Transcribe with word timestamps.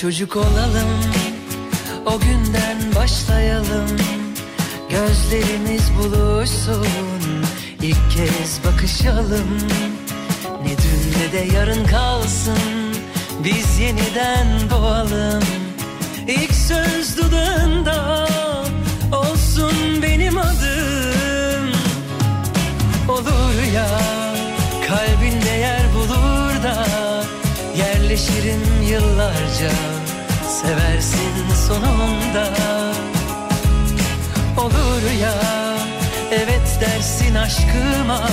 Çocuk 0.00 0.36
olalım 0.36 0.88
O 2.06 2.20
günden 2.20 2.94
başlayalım. 2.94 3.96
Gözlerimiz 4.90 5.90
buluşsun 5.98 6.86
ilk 7.82 8.10
kez 8.10 8.60
bakışalım. 8.64 9.58
Ne 10.62 10.70
dün 10.70 11.20
ne 11.20 11.32
de 11.32 11.54
yarın 11.54 11.84
kalsın 11.84 12.94
Biz 13.44 13.78
yeniden 13.78 14.70
doğalım. 14.70 15.42
İlk 16.28 16.54
söz 16.54 17.16
dudağında 17.16 18.28
Olsun 19.12 20.02
benim 20.02 20.38
adım. 20.38 21.72
Olur 23.08 23.72
ya 23.74 24.00
Kalbinde 24.88 25.50
yer 25.50 25.82
bulur 25.94 26.62
da 26.62 26.86
Yerleşirim 27.78 28.82
yıllarca 28.90 29.97
Seversin 30.62 31.54
sonunda. 31.68 32.54
Olur 34.56 35.10
ya 35.22 35.34
Evet 36.32 36.78
dersin 36.80 37.34
aşkıma. 37.34 38.28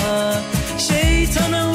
Şeytana 0.78 1.75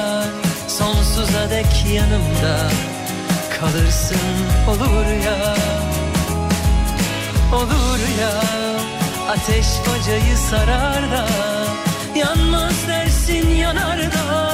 Sonsuza 1.31 1.49
dek 1.49 1.85
yanımda 1.93 2.69
Kalırsın 3.59 4.17
olur 4.67 5.23
ya. 5.25 5.55
Olur 7.55 7.99
ya. 8.21 8.31
Ateş 9.29 9.67
bacayı 9.87 10.37
sarar 10.37 11.11
da 11.11 11.27
Yanmaz 12.15 12.87
dersin 12.87 13.49
yanar 13.49 13.99
da 13.99 14.50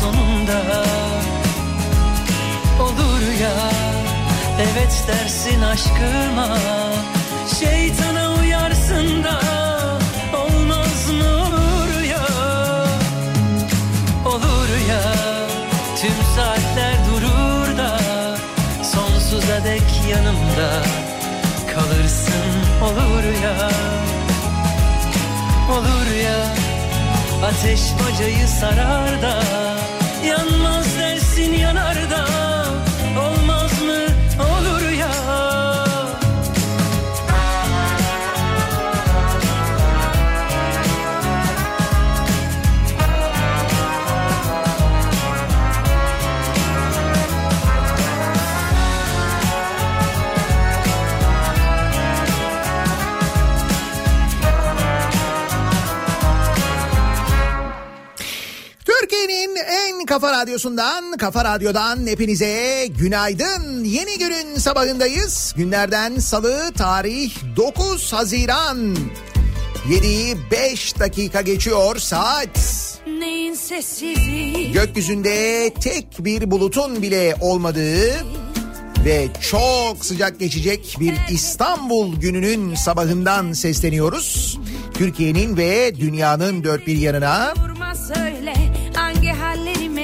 sonunda 0.00 0.84
Olur 2.80 3.22
ya. 3.42 3.70
Evet 4.60 5.04
dersin 5.08 5.62
aşkıma 5.62 6.58
Şeytana 7.60 8.34
uyarsın 8.40 9.24
da 9.24 9.40
olmaz 10.36 11.10
mı 11.10 11.28
olur 11.42 12.02
ya? 12.02 12.26
Olur 14.26 14.68
ya 14.88 15.02
tüm 16.00 16.16
saatler 16.36 16.94
durur 17.10 17.78
da 17.78 17.98
Sonsuza 18.82 19.64
dek 19.64 20.10
yanımda 20.10 20.82
kalırsın 21.74 22.52
olur 22.82 23.24
ya. 23.42 23.70
Olur 25.72 26.16
ya 26.24 26.68
ateş 27.48 27.80
bacayı 28.00 28.48
sarar 28.48 29.22
da 29.22 29.67
Yanmaz 30.26 30.98
dersin 30.98 31.52
yanar 31.52 32.10
kafa 60.08 60.32
radyosundan, 60.32 61.16
kafa 61.16 61.44
radyodan 61.44 62.06
hepinize 62.06 62.86
günaydın. 62.98 63.84
Yeni 63.84 64.18
günün 64.18 64.58
sabahındayız. 64.58 65.54
Günlerden 65.56 66.18
salı 66.18 66.72
tarih 66.72 67.34
9 67.56 68.12
Haziran. 68.12 68.96
7'yi 69.88 70.36
5 70.50 70.98
dakika 70.98 71.40
geçiyor 71.40 71.96
saat. 71.96 72.58
Neyin 73.06 73.54
sessizliği 73.54 74.72
Gökyüzünde 74.72 75.70
tek 75.80 76.06
bir 76.18 76.50
bulutun 76.50 77.02
bile 77.02 77.36
olmadığı 77.40 78.10
ve 79.04 79.28
çok 79.50 80.04
sıcak 80.04 80.40
geçecek 80.40 80.96
bir 81.00 81.14
İstanbul 81.30 82.20
gününün 82.20 82.74
sabahından 82.74 83.52
sesleniyoruz. 83.52 84.58
Türkiye'nin 84.94 85.56
ve 85.56 85.96
dünyanın 85.96 86.64
dört 86.64 86.86
bir 86.86 86.96
yanına 86.96 87.54
Durma 87.56 87.94
söyle 87.94 88.77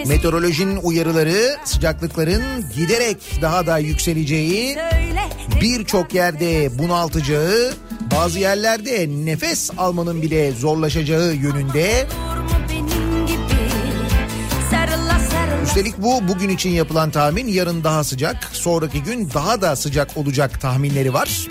Meteorolojinin 0.08 0.76
uyarıları 0.76 1.56
sıcaklıkların 1.64 2.42
giderek 2.76 3.16
daha 3.42 3.66
da 3.66 3.78
yükseleceği, 3.78 4.78
birçok 5.60 6.14
yerde 6.14 6.78
bunaltacağı, 6.78 7.74
bazı 8.14 8.38
yerlerde 8.38 9.08
nefes 9.08 9.70
almanın 9.78 10.22
bile 10.22 10.52
zorlaşacağı 10.52 11.34
yönünde. 11.34 12.06
Üstelik 15.64 15.98
bu 15.98 16.28
bugün 16.28 16.48
için 16.48 16.70
yapılan 16.70 17.10
tahmin 17.10 17.46
yarın 17.46 17.84
daha 17.84 18.04
sıcak, 18.04 18.50
sonraki 18.52 19.02
gün 19.02 19.30
daha 19.34 19.62
da 19.62 19.76
sıcak 19.76 20.16
olacak 20.16 20.60
tahminleri 20.60 21.12
var. 21.12 21.48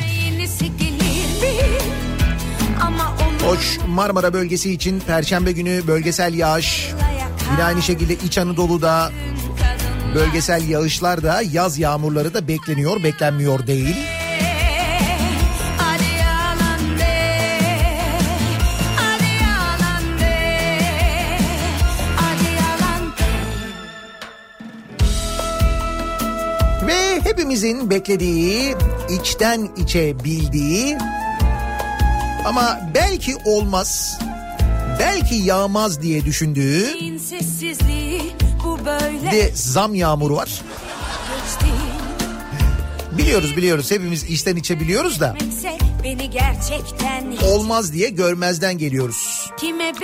Hoş 3.45 3.79
Marmara 3.88 4.33
bölgesi 4.33 4.71
için 4.71 5.00
perşembe 5.00 5.51
günü 5.51 5.88
bölgesel 5.88 6.33
yağış, 6.33 6.91
yine 7.53 7.63
aynı 7.63 7.81
şekilde 7.81 8.13
İç 8.13 8.38
Anadolu'da 8.38 9.11
bölgesel 10.15 10.69
yağışlar 10.69 11.23
da 11.23 11.41
yaz 11.51 11.79
yağmurları 11.79 12.33
da 12.33 12.47
bekleniyor, 12.47 13.03
beklenmiyor 13.03 13.67
değil. 13.67 13.95
Ve 26.88 27.21
hepimizin 27.23 27.89
beklediği, 27.89 28.75
içten 29.21 29.69
içe 29.77 30.23
bildiği 30.23 30.97
ama 32.45 32.79
belki 32.95 33.35
olmaz, 33.45 34.19
belki 35.00 35.35
yağmaz 35.35 36.01
diye 36.01 36.25
düşündüğü 36.25 37.12
sessizliği 37.30 38.22
bu 38.64 38.86
böyle 38.86 39.24
bir 39.24 39.31
de 39.31 39.52
zam 39.56 39.96
yağmuru 39.96 40.36
var. 40.36 40.62
Biliyoruz 43.18 43.58
biliyoruz. 43.58 43.92
Hepimiz 43.92 44.24
içten 44.24 44.56
içe 44.56 44.80
biliyoruz 44.80 45.20
da. 45.20 45.36
Beni 46.04 46.30
gerçekten 46.30 47.38
olmaz 47.46 47.94
diye 47.94 48.10
görmezden 48.10 48.78
geliyoruz. 48.78 49.50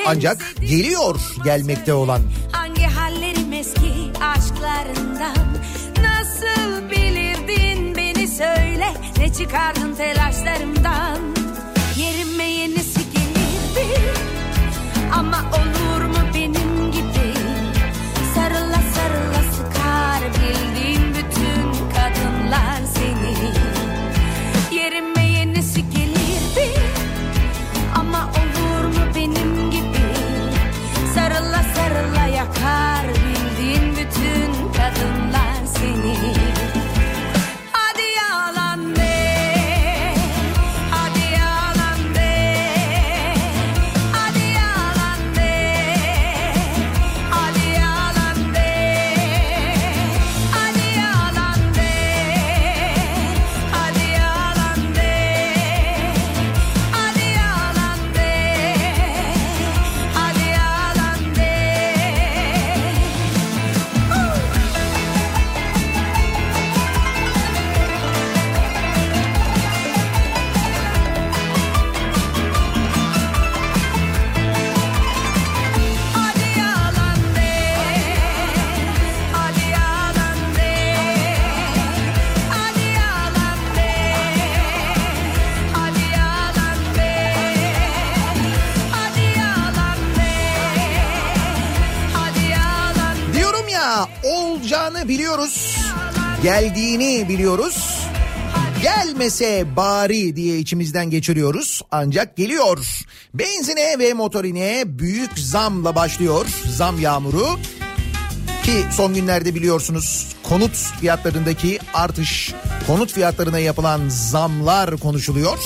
Ancak 0.07 0.55
geliyor 0.59 1.15
gelmekte 1.43 1.93
olan. 1.93 2.21
Hangi 2.51 2.83
hallerim 2.83 3.53
eski 3.53 3.91
aşklarından? 4.21 5.57
Nasıl 6.01 6.91
bilirdin 6.91 7.95
beni 7.97 8.27
söyle. 8.27 8.93
Ne 9.17 9.33
çıkardın 9.33 9.95
telaşlarımdan 9.95 11.38
kadınlar 22.49 22.81
seni. 22.93 23.51
Yerime 24.81 25.23
yenisi 25.27 25.89
gelirdi. 25.89 26.79
Ama 27.95 28.29
olur 28.29 28.85
mu 28.85 29.15
benim 29.15 29.71
gibi? 29.71 30.05
Sarıla 31.15 31.63
sarıla 31.75 32.25
yakar 32.25 33.05
biliyoruz. 97.29 98.07
Gelmese 98.81 99.75
bari 99.75 100.35
diye 100.35 100.57
içimizden 100.59 101.09
geçiriyoruz. 101.09 101.81
Ancak 101.91 102.37
geliyor. 102.37 102.87
Benzine 103.33 103.99
ve 103.99 104.13
motorine 104.13 104.83
büyük 104.85 105.39
zamla 105.39 105.95
başlıyor. 105.95 106.45
Zam 106.65 106.99
yağmuru. 106.99 107.59
Ki 108.63 108.83
son 108.91 109.13
günlerde 109.13 109.55
biliyorsunuz 109.55 110.35
konut 110.43 110.75
fiyatlarındaki 110.75 111.79
artış, 111.93 112.53
konut 112.87 113.13
fiyatlarına 113.13 113.59
yapılan 113.59 114.09
zamlar 114.09 114.97
konuşuluyor. 114.97 115.57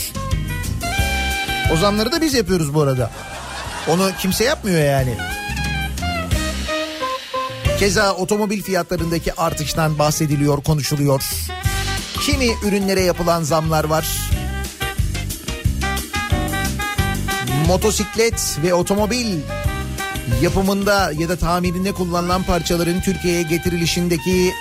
O 1.74 1.77
zamları 1.77 2.12
da 2.12 2.21
biz 2.21 2.33
yapıyoruz 2.33 2.74
bu 2.74 2.81
arada. 2.81 3.12
Onu 3.88 4.12
kimse 4.19 4.44
yapmıyor 4.44 4.81
yani. 4.81 5.18
Keza 7.80 8.14
otomobil 8.14 8.62
fiyatlarındaki 8.62 9.34
artıştan 9.34 10.00
bahsediliyor, 10.00 10.64
konuşuluyor. 10.64 11.24
Kimi 12.22 12.48
ürünlere 12.66 13.02
yapılan 13.02 13.44
zamlar 13.44 13.84
var. 13.84 14.08
Motosiklet 17.68 18.58
ve 18.64 18.74
otomobil 18.74 19.40
yapımında 20.42 21.12
ya 21.12 21.30
da 21.30 21.36
tamirinde 21.36 21.92
kullanılan 21.92 22.44
parçaların 22.44 23.02
Türkiye'ye 23.02 23.42
getirilişindeki 23.42 24.52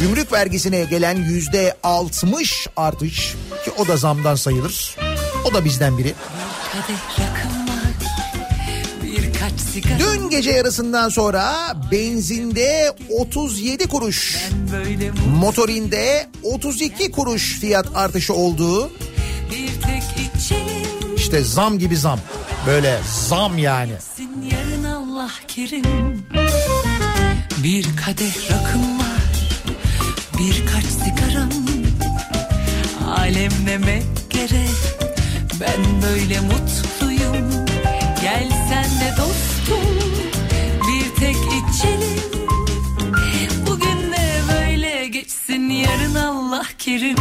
gümrük 0.00 0.32
vergisine 0.32 0.84
gelen 0.84 1.16
yüzde 1.16 1.76
60 1.82 2.68
artış 2.76 3.34
ki 3.64 3.70
o 3.78 3.88
da 3.88 3.96
zamdan 3.96 4.34
sayılır. 4.34 4.96
O 5.44 5.54
da 5.54 5.64
bizden 5.64 5.98
biri. 5.98 6.14
Kadeh 6.72 7.21
gece 10.32 10.50
yarısından 10.50 11.08
sonra 11.08 11.76
benzinde 11.92 12.92
37 13.08 13.88
kuruş, 13.88 14.48
motorinde 15.40 16.26
32 16.42 17.10
kuruş 17.10 17.60
fiyat 17.60 17.86
artışı 17.94 18.34
olduğu 18.34 18.90
işte 21.16 21.44
zam 21.44 21.78
gibi 21.78 21.96
zam. 21.96 22.18
Böyle 22.66 23.00
zam 23.28 23.58
yani. 23.58 23.92
Yarın 24.52 24.84
Allah 24.84 25.30
kerim 25.48 25.84
Bir 27.64 27.84
kadeh 27.84 28.50
rakım 28.50 28.98
var 28.98 29.22
Birkaç 30.38 30.84
sigaram 30.84 31.50
Alem 33.16 33.52
gerek 34.30 34.70
Ben 35.60 36.02
böyle 36.02 36.40
mutluyum 36.40 36.91
tek 41.22 41.36
içelim. 41.36 42.18
Bugün 43.66 44.12
de 44.12 44.40
böyle 44.52 45.08
geçsin 45.08 45.70
Yarın 45.70 46.14
Allah 46.14 46.64
kerim 46.78 47.16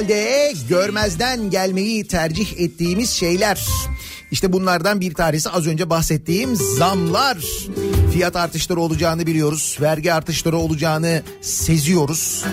halde 0.00 0.52
görmezden 0.68 1.50
gelmeyi 1.50 2.06
tercih 2.06 2.60
ettiğimiz 2.60 3.10
şeyler. 3.10 3.66
İşte 4.30 4.52
bunlardan 4.52 5.00
bir 5.00 5.14
tanesi 5.14 5.50
az 5.50 5.66
önce 5.66 5.90
bahsettiğim 5.90 6.56
zamlar. 6.56 7.38
Fiyat 8.12 8.36
artışları 8.36 8.80
olacağını 8.80 9.26
biliyoruz. 9.26 9.78
Vergi 9.80 10.12
artışları 10.12 10.56
olacağını 10.56 11.22
seziyoruz. 11.40 12.44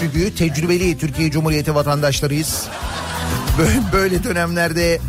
Çünkü 0.00 0.34
tecrübeli 0.34 0.98
Türkiye 0.98 1.30
Cumhuriyeti 1.30 1.74
vatandaşlarıyız. 1.74 2.66
Böyle, 3.92 4.24
dönemlerde 4.24 5.00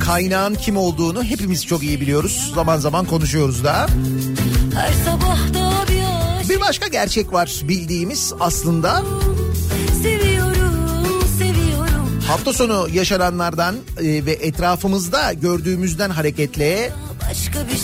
kaynağın 0.00 0.54
kim 0.54 0.76
olduğunu 0.76 1.24
hepimiz 1.24 1.66
çok 1.66 1.82
iyi 1.82 2.00
biliyoruz. 2.00 2.52
Zaman 2.54 2.78
zaman 2.78 3.06
konuşuyoruz 3.06 3.64
da. 3.64 3.86
Her 4.74 4.92
sabah 5.04 5.54
da 5.54 5.68
Bir 6.48 6.60
başka 6.60 6.88
gerçek 6.88 7.32
var 7.32 7.62
bildiğimiz 7.68 8.32
aslında. 8.40 9.02
Hafta 12.28 12.52
sonu 12.52 12.88
yaşananlardan 12.92 13.76
e, 14.00 14.26
ve 14.26 14.32
etrafımızda 14.32 15.32
gördüğümüzden 15.32 16.10
hareketle 16.10 16.92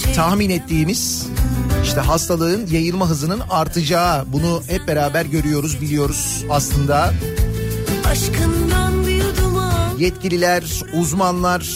şey 0.05 0.15
tahmin 0.15 0.51
ettiğimiz 0.51 1.27
işte 1.85 2.01
hastalığın 2.01 2.67
yayılma 2.67 3.09
hızının 3.09 3.41
artacağı 3.51 4.33
bunu 4.33 4.63
hep 4.69 4.89
beraber 4.89 5.27
görüyoruz 5.27 5.81
biliyoruz 5.81 6.45
aslında. 6.51 7.15
Yetkililer, 9.99 10.83
uzmanlar 10.95 11.69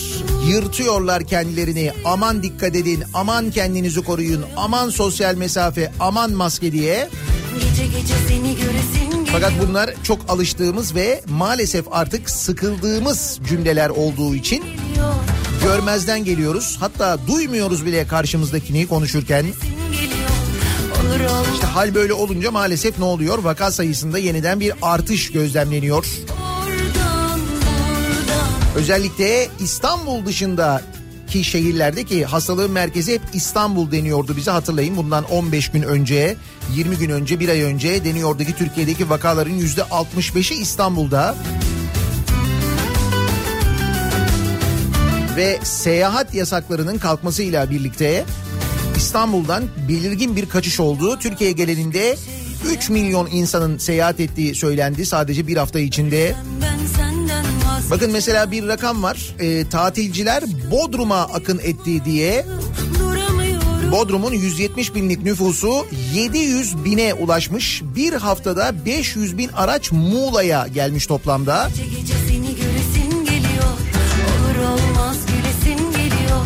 yırtıyorlar 0.49 1.25
kendilerini. 1.25 1.93
Aman 2.05 2.43
dikkat 2.43 2.77
edin, 2.77 3.05
aman 3.15 3.51
kendinizi 3.51 4.05
koruyun, 4.05 4.45
aman 4.57 4.91
sosyal 4.91 5.35
mesafe, 5.35 5.93
aman 6.01 6.33
maske 6.33 6.73
diye. 6.73 7.09
Gece 7.55 7.87
gece 7.87 8.15
seni 8.29 8.57
göresin. 8.57 9.08
Fakat 9.32 9.52
bunlar 9.62 9.90
çok 10.02 10.18
alıştığımız 10.28 10.94
ve 10.94 11.23
maalesef 11.28 11.87
artık 11.90 12.30
sıkıldığımız 12.30 13.40
cümleler 13.49 13.90
olduğu 13.90 14.35
için 14.35 14.64
görmezden 15.62 16.25
geliyoruz. 16.25 16.76
Hatta 16.80 17.18
duymuyoruz 17.28 17.87
bile 17.87 18.06
karşımızdakini 18.06 18.87
konuşurken. 18.87 19.47
İşte 21.54 21.66
hal 21.66 21.94
böyle 21.94 22.12
olunca 22.12 22.50
maalesef 22.50 22.99
ne 22.99 23.04
oluyor? 23.04 23.38
Vaka 23.38 23.70
sayısında 23.70 24.18
yeniden 24.18 24.61
bir 24.61 24.73
artış 24.82 25.32
gözlemleniyor. 25.32 26.06
Özellikle 28.76 29.49
İstanbul 29.61 30.26
dışında 30.26 30.82
ki 31.28 31.44
şehirlerde 31.44 32.23
hastalığın 32.23 32.70
merkezi 32.70 33.14
hep 33.14 33.23
İstanbul 33.35 33.90
deniyordu 33.90 34.37
bize 34.37 34.50
hatırlayın 34.50 34.97
bundan 34.97 35.25
15 35.25 35.70
gün 35.70 35.82
önce 35.82 36.37
20 36.77 36.97
gün 36.97 37.11
önce 37.11 37.41
bir 37.41 37.49
ay 37.49 37.63
önce 37.63 38.05
deniyordu 38.05 38.45
ki 38.45 38.55
Türkiye'deki 38.59 39.11
vakaların 39.11 39.55
yüzde 39.55 39.81
65'i 39.81 40.61
İstanbul'da 40.61 41.35
ve 45.37 45.59
seyahat 45.63 46.35
yasaklarının 46.35 46.99
kalkmasıyla 46.99 47.71
birlikte 47.71 48.25
İstanbul'dan 48.97 49.65
belirgin 49.89 50.37
bir 50.37 50.49
kaçış 50.49 50.81
oldu. 50.81 51.19
Türkiye 51.19 51.53
genelinde 51.53 52.17
3 52.67 52.91
milyon 52.91 53.29
insanın 53.33 53.79
seyahat 53.79 54.21
ettiği 54.21 54.55
söylendi 54.55 55.07
sadece 55.07 55.47
bir 55.47 55.57
hafta 55.57 55.79
içinde. 55.79 56.35
Bakın 57.91 58.13
mesela 58.13 58.51
bir 58.51 58.69
rakam 58.69 59.03
var. 59.03 59.35
Ee, 59.41 59.69
tatilciler 59.69 60.45
Bodrum'a 60.71 61.21
akın 61.21 61.59
ettiği 61.59 62.05
diye. 62.05 62.47
Bodrum'un 63.92 64.33
170 64.33 64.95
binlik 64.95 65.23
nüfusu 65.23 65.87
700 66.14 66.85
bine 66.85 67.14
ulaşmış. 67.14 67.83
Bir 67.97 68.12
haftada 68.12 68.85
500 68.87 69.38
bin 69.38 69.49
araç 69.49 69.92
Muğla'ya 69.92 70.66
gelmiş 70.66 71.07
toplamda. 71.07 71.68
Gece 71.68 71.90
gece 72.00 72.14
seni 72.28 72.57
göresin 72.57 73.25
geliyor. 73.25 73.73
Olur 74.28 74.59
olmaz 74.64 75.16
gülesin 75.26 75.90
geliyor. 75.92 76.40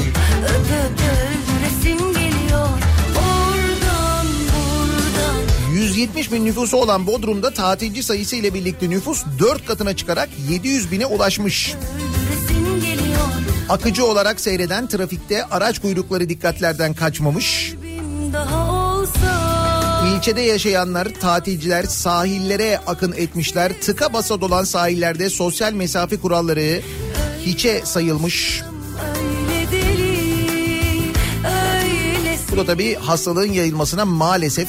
Öp 0.45 0.67
öp 0.85 1.01
öldüresin 1.01 2.13
geliyor. 2.13 2.69
Oradan 3.17 4.27
buradan. 4.53 5.75
170 5.75 6.33
bin 6.33 6.45
nüfusu 6.45 6.77
olan 6.77 7.07
Bodrum'da 7.07 7.51
tatilci 7.51 8.03
sayısı 8.03 8.37
ile 8.37 8.55
birlikte 8.55 8.91
nüfus 8.91 9.25
4 9.39 9.67
katına 9.67 9.97
çıkarak 9.97 10.29
700 10.51 10.93
bine 10.93 11.07
ulaşmış. 11.07 11.67
Geliyor. 11.67 12.02
Akıcı 13.69 14.07
olarak 14.07 14.41
seyreden 14.41 14.87
trafikte 14.87 15.45
araç 15.45 15.79
kuyrukları 15.79 16.29
dikkatlerden 16.29 16.95
kaçmamış. 16.95 17.75
İlçede 20.17 20.41
yaşayanlar, 20.41 21.09
tatilciler 21.21 21.85
sahillere 21.85 22.81
akın 22.87 23.13
etmişler. 23.13 23.73
Tıka 23.81 24.13
basa 24.13 24.41
dolan 24.41 24.65
sahillerde 24.65 25.31
sosyal 25.31 25.73
mesafe 25.73 26.17
kuralları 26.17 26.81
hiçe 27.47 27.83
sayılmış. 27.85 28.63
Bu 32.53 32.57
da 32.57 32.65
tabii 32.65 32.95
hastalığın 32.95 33.53
yayılmasına 33.53 34.05
maalesef 34.05 34.69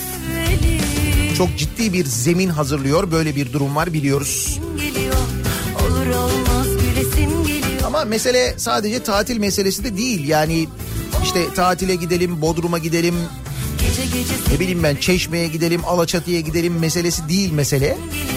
çok 1.38 1.58
ciddi 1.58 1.94
bir 1.94 2.06
zemin 2.06 2.50
hazırlıyor. 2.50 3.12
Böyle 3.12 3.36
bir 3.36 3.54
durum 3.54 3.76
var 3.76 3.94
biliyoruz. 3.94 4.60
geliyor. 4.78 5.14
Olur 5.82 6.08
olmaz. 6.16 6.53
Ama 7.86 8.06
mesele 8.06 8.54
sadece 8.58 9.04
tatil 9.04 9.38
meselesi 9.38 9.84
de 9.84 9.98
değil. 9.98 10.28
Yani 10.28 10.68
işte 11.24 11.54
tatile 11.56 11.96
gidelim, 11.96 12.42
Bodrum'a 12.42 12.78
gidelim, 12.78 13.16
Gece 13.80 14.06
gece 14.06 14.34
ne 14.54 14.60
bileyim 14.60 14.84
ben 14.84 14.96
Çeşme'ye 14.96 15.48
gidelim, 15.48 15.82
Alaçatı'ya 15.86 16.40
gidelim 16.40 16.80
meselesi 16.80 17.30
değil 17.30 17.52
mesele. 17.52 17.88
geliyor. 17.88 18.33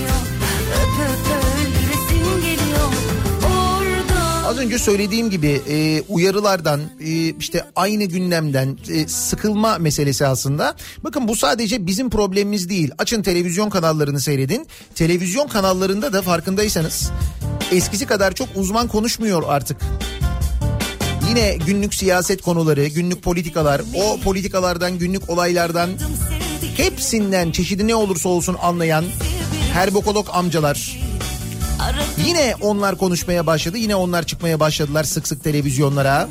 Az 4.56 4.62
önce 4.62 4.78
söylediğim 4.78 5.30
gibi 5.30 5.60
e, 5.68 6.02
uyarılardan 6.08 6.80
e, 7.00 7.10
işte 7.40 7.64
aynı 7.76 8.04
gündemden 8.04 8.78
e, 8.88 9.08
sıkılma 9.08 9.78
meselesi 9.78 10.26
aslında. 10.26 10.76
Bakın 11.04 11.28
bu 11.28 11.36
sadece 11.36 11.86
bizim 11.86 12.10
problemimiz 12.10 12.68
değil. 12.68 12.90
Açın 12.98 13.22
televizyon 13.22 13.70
kanallarını 13.70 14.20
seyredin. 14.20 14.66
Televizyon 14.94 15.48
kanallarında 15.48 16.12
da 16.12 16.22
farkındaysanız 16.22 17.10
eskisi 17.72 18.06
kadar 18.06 18.34
çok 18.34 18.48
uzman 18.54 18.88
konuşmuyor 18.88 19.42
artık. 19.46 19.76
Yine 21.28 21.56
günlük 21.66 21.94
siyaset 21.94 22.42
konuları, 22.42 22.86
günlük 22.86 23.22
politikalar, 23.22 23.82
o 23.94 24.20
politikalardan, 24.20 24.98
günlük 24.98 25.30
olaylardan 25.30 25.90
hepsinden 26.76 27.50
çeşidi 27.50 27.88
ne 27.88 27.94
olursa 27.94 28.28
olsun 28.28 28.56
anlayan 28.62 29.04
herbokolog 29.72 30.26
amcalar, 30.32 30.96
Aradım 30.96 31.05
Yine 32.26 32.54
onlar 32.60 32.98
konuşmaya 32.98 33.46
başladı. 33.46 33.78
Yine 33.78 33.96
onlar 33.96 34.22
çıkmaya 34.22 34.60
başladılar 34.60 35.04
sık 35.04 35.28
sık 35.28 35.44
televizyonlara. 35.44 36.28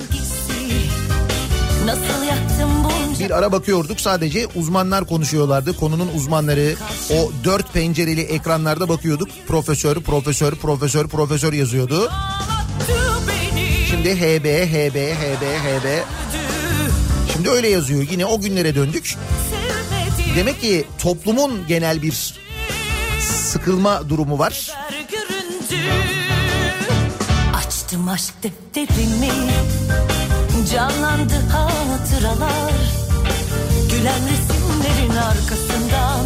Bir 3.19 3.31
ara 3.31 3.51
bakıyorduk 3.51 4.01
sadece 4.01 4.47
uzmanlar 4.55 5.05
konuşuyorlardı. 5.07 5.77
Konunun 5.77 6.09
uzmanları 6.15 6.75
o 7.13 7.31
dört 7.43 7.73
pencereli 7.73 8.21
ekranlarda 8.21 8.89
bakıyorduk. 8.89 9.29
Profesör, 9.47 10.01
profesör, 10.01 10.55
profesör, 10.55 11.07
profesör 11.07 11.53
yazıyordu. 11.53 12.11
Şimdi 13.89 14.15
HB, 14.15 14.45
HB, 14.45 14.95
HB, 14.95 15.43
HB. 15.43 16.03
Şimdi 17.33 17.49
öyle 17.49 17.69
yazıyor. 17.69 18.07
Yine 18.11 18.25
o 18.25 18.41
günlere 18.41 18.75
döndük. 18.75 19.15
Demek 20.35 20.61
ki 20.61 20.85
toplumun 20.99 21.67
genel 21.67 22.01
bir 22.01 22.35
sıkılma 23.21 24.09
durumu 24.09 24.39
var. 24.39 24.71
Açtım 27.55 28.07
aşk 28.07 28.33
defterimi. 28.43 29.31
Canlandı 30.71 31.33
hatıralar. 31.51 32.73
Gülen 33.91 34.21
resimlerin 34.29 35.17
arkasından. 35.17 36.25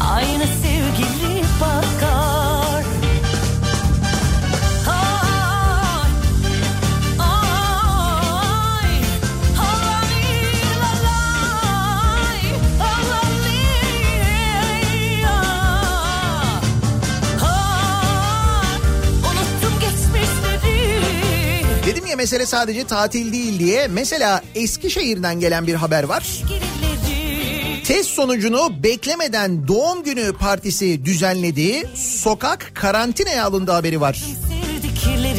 Aynı 0.00 0.44
sevgili 0.62 1.17
ya 22.08 22.16
mesele 22.16 22.46
sadece 22.46 22.84
tatil 22.84 23.32
değil 23.32 23.58
diye. 23.58 23.88
Mesela 23.88 24.42
Eskişehir'den 24.54 25.40
gelen 25.40 25.66
bir 25.66 25.74
haber 25.74 26.02
var. 26.02 26.42
Test 27.84 28.10
sonucunu 28.10 28.82
beklemeden 28.82 29.68
doğum 29.68 30.04
günü 30.04 30.32
partisi 30.32 31.04
düzenlediği 31.04 31.84
sokak 31.94 32.72
karantinaya 32.74 33.44
alındı 33.44 33.70
haberi 33.72 34.00
var. 34.00 34.24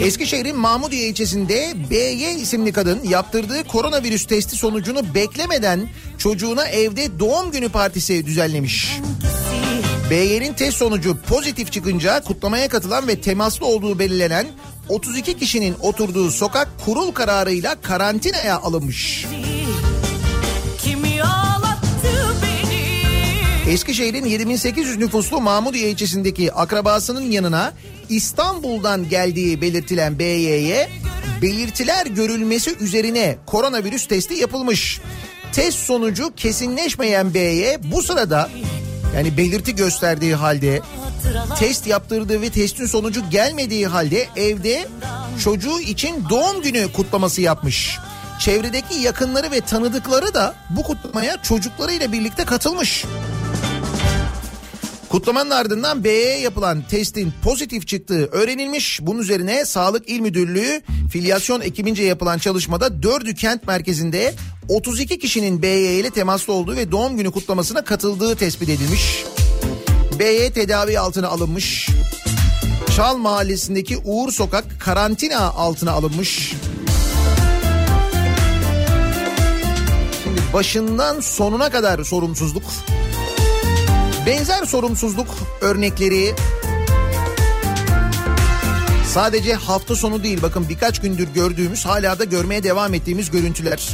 Eskişehir'in 0.03 0.57
Mahmudiye 0.57 1.07
ilçesinde 1.07 1.73
BY 1.89 2.41
isimli 2.41 2.71
kadın 2.71 2.99
yaptırdığı 3.03 3.63
koronavirüs 3.63 4.25
testi 4.25 4.55
sonucunu 4.55 5.13
beklemeden 5.13 5.89
çocuğuna 6.17 6.67
evde 6.67 7.19
doğum 7.19 7.51
günü 7.51 7.69
partisi 7.69 8.25
düzenlemiş. 8.25 8.99
BY'nin 10.09 10.53
test 10.53 10.77
sonucu 10.77 11.17
pozitif 11.17 11.71
çıkınca 11.71 12.21
kutlamaya 12.21 12.69
katılan 12.69 13.07
ve 13.07 13.21
temaslı 13.21 13.65
olduğu 13.65 13.99
belirlenen 13.99 14.47
32 14.89 15.37
kişinin 15.37 15.75
oturduğu 15.81 16.31
sokak 16.31 16.67
kurul 16.85 17.11
kararıyla 17.11 17.81
karantinaya 17.81 18.57
alınmış. 18.57 19.25
Eskişehir'in 23.69 24.25
7800 24.25 24.97
nüfuslu 24.97 25.41
Mahmudiye 25.41 25.89
ilçesindeki 25.89 26.53
akrabasının 26.53 27.31
yanına 27.31 27.73
İstanbul'dan 28.09 29.09
geldiği 29.09 29.61
belirtilen 29.61 30.19
BY'ye 30.19 30.89
belirtiler 31.41 32.05
görülmesi 32.05 32.75
üzerine 32.79 33.37
koronavirüs 33.45 34.07
testi 34.07 34.33
yapılmış. 34.33 35.01
Test 35.51 35.79
sonucu 35.79 36.33
kesinleşmeyen 36.35 37.33
B'ye 37.33 37.79
bu 37.83 38.03
sırada 38.03 38.49
yani 39.15 39.37
belirti 39.37 39.75
gösterdiği 39.75 40.35
halde 40.35 40.81
test 41.59 41.87
yaptırdığı 41.87 42.41
ve 42.41 42.49
testin 42.49 42.85
sonucu 42.85 43.29
gelmediği 43.29 43.87
halde 43.87 44.27
evde 44.35 44.87
çocuğu 45.43 45.79
için 45.79 46.23
doğum 46.29 46.61
günü 46.61 46.91
kutlaması 46.93 47.41
yapmış. 47.41 47.97
Çevredeki 48.39 48.99
yakınları 48.99 49.51
ve 49.51 49.61
tanıdıkları 49.61 50.33
da 50.33 50.55
bu 50.69 50.83
kutlamaya 50.83 51.41
çocuklarıyla 51.41 52.11
birlikte 52.11 52.45
katılmış. 52.45 53.05
Kutlamanın 55.09 55.49
ardından 55.49 56.03
B'ye 56.03 56.39
yapılan 56.39 56.81
testin 56.81 57.33
pozitif 57.43 57.87
çıktığı 57.87 58.25
öğrenilmiş. 58.25 58.99
Bunun 59.01 59.19
üzerine 59.19 59.65
Sağlık 59.65 60.09
İl 60.09 60.19
Müdürlüğü 60.19 60.81
filyasyon 61.11 61.61
ekibince 61.61 62.03
yapılan 62.03 62.37
çalışmada 62.37 63.03
Dördü 63.03 63.35
kent 63.35 63.67
merkezinde 63.67 64.33
32 64.67 65.19
kişinin 65.19 65.61
BY 65.61 65.99
ile 65.99 66.09
temaslı 66.09 66.53
olduğu 66.53 66.75
ve 66.75 66.91
doğum 66.91 67.17
günü 67.17 67.31
kutlamasına 67.31 67.83
katıldığı 67.83 68.35
tespit 68.35 68.69
edilmiş. 68.69 69.23
BY 70.19 70.49
tedavi 70.49 70.99
altına 70.99 71.27
alınmış. 71.27 71.89
Çal 72.95 73.17
mahallesindeki 73.17 73.97
Uğur 73.97 74.31
Sokak 74.31 74.65
karantina 74.79 75.39
altına 75.39 75.91
alınmış. 75.91 76.53
Şimdi 80.23 80.41
başından 80.53 81.19
sonuna 81.19 81.69
kadar 81.69 82.03
sorumsuzluk. 82.03 82.63
Benzer 84.29 84.65
sorumsuzluk 84.65 85.27
örnekleri 85.61 86.35
sadece 89.13 89.53
hafta 89.53 89.95
sonu 89.95 90.23
değil 90.23 90.41
bakın 90.41 90.69
birkaç 90.69 91.01
gündür 91.01 91.27
gördüğümüz 91.35 91.85
hala 91.85 92.19
da 92.19 92.23
görmeye 92.23 92.63
devam 92.63 92.93
ettiğimiz 92.93 93.31
görüntüler. 93.31 93.89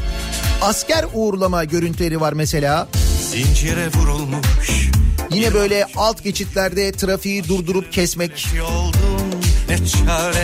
Asker 0.62 1.06
uğurlama 1.14 1.64
görüntüleri 1.64 2.22
var 2.22 2.34
mesela. 2.34 2.88
Zincire 3.32 3.88
vurulmuş 3.88 4.92
Yine 5.32 5.54
böyle 5.54 5.88
alt 5.96 6.24
geçitlerde 6.24 6.92
trafiği 6.92 7.48
durdurup 7.48 7.94
kesmek. 7.94 8.48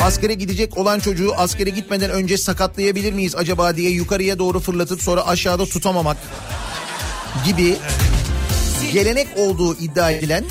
Askere 0.01 0.33
gidecek 0.33 0.77
olan 0.77 0.99
çocuğu 0.99 1.33
askere 1.37 1.69
gitmeden 1.69 2.09
önce 2.11 2.37
sakatlayabilir 2.37 3.13
miyiz 3.13 3.35
acaba 3.35 3.75
diye 3.75 3.89
yukarıya 3.89 4.39
doğru 4.39 4.59
fırlatıp 4.59 5.01
sonra 5.01 5.27
aşağıda 5.27 5.65
tutamamak 5.65 6.17
gibi 7.45 7.77
gelenek 8.93 9.27
olduğu 9.37 9.75
iddia 9.77 10.11
edilen 10.11 10.43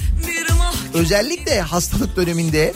özellikle 0.95 1.61
hastalık 1.61 2.17
döneminde 2.17 2.75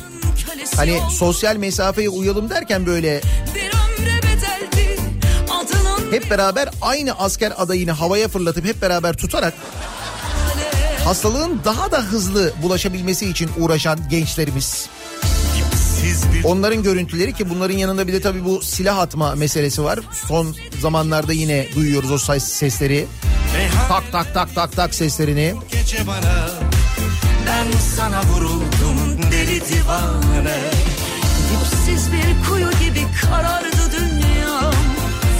hani 0.76 1.00
sosyal 1.12 1.56
mesafeye 1.56 2.08
uyalım 2.08 2.50
derken 2.50 2.86
böyle 2.86 3.20
hep 6.10 6.30
beraber 6.30 6.68
aynı 6.80 7.12
asker 7.18 7.52
adayını 7.56 7.90
havaya 7.92 8.28
fırlatıp 8.28 8.64
hep 8.64 8.82
beraber 8.82 9.16
tutarak 9.16 9.54
hastalığın 11.04 11.60
daha 11.64 11.92
da 11.92 12.02
hızlı 12.02 12.52
bulaşabilmesi 12.62 13.26
için 13.30 13.50
uğraşan 13.58 14.08
gençlerimiz. 14.10 14.86
Onların 16.44 16.82
görüntüleri 16.82 17.32
ki 17.32 17.50
bunların 17.50 17.76
yanında 17.76 18.08
bir 18.08 18.12
de 18.12 18.20
tabii 18.20 18.44
bu 18.44 18.62
silah 18.62 18.98
atma 18.98 19.34
meselesi 19.34 19.84
var. 19.84 20.00
Son 20.28 20.56
zamanlarda 20.80 21.32
yine 21.32 21.66
duyuyoruz 21.74 22.10
o 22.10 22.18
ses- 22.18 22.44
sesleri. 22.44 23.06
Tak 23.88 24.04
tak 24.12 24.34
tak 24.34 24.54
tak 24.54 24.72
tak 24.76 24.94
seslerini. 24.94 25.54
gece 25.72 26.06
bana 26.06 26.48
Ben 27.46 27.66
sana 27.96 28.22
vuruldum 28.22 29.22
deli 29.32 29.60
divane 29.60 30.60
Dipsiz 31.50 32.12
bir 32.12 32.48
kuyu 32.48 32.70
gibi 32.70 33.06
karardı 33.22 33.92
dünyam 33.92 34.74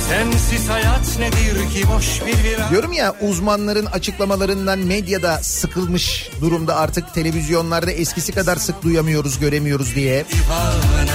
Sensiz 0.09 0.69
hayat 0.69 1.19
nedir 1.19 1.71
ki 1.71 1.89
boş 1.97 2.21
bir 2.27 2.45
viran 2.45 2.71
Diyorum 2.71 2.93
ya 2.93 3.15
uzmanların 3.21 3.87
açıklamalarından 3.87 4.79
medyada 4.79 5.39
sıkılmış 5.43 6.31
durumda 6.41 6.77
artık 6.77 7.15
televizyonlarda 7.15 7.91
eskisi 7.91 8.33
kadar 8.33 8.57
sık 8.57 8.83
duyamıyoruz 8.83 9.39
göremiyoruz 9.39 9.95
diye. 9.95 10.25
divane 10.25 11.11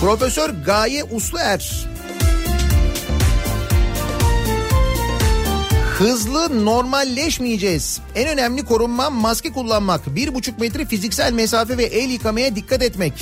Profesör 0.00 0.50
Gaye 0.50 1.04
Usluer 1.04 1.86
Hızlı 5.98 6.64
normalleşmeyeceğiz. 6.64 8.00
En 8.14 8.28
önemli 8.28 8.64
korunma 8.64 9.10
maske 9.10 9.52
kullanmak. 9.52 10.16
Bir 10.16 10.34
buçuk 10.34 10.58
metre 10.58 10.84
fiziksel 10.84 11.32
mesafe 11.32 11.78
ve 11.78 11.84
el 11.84 12.10
yıkamaya 12.10 12.56
dikkat 12.56 12.82
etmek. 12.82 13.12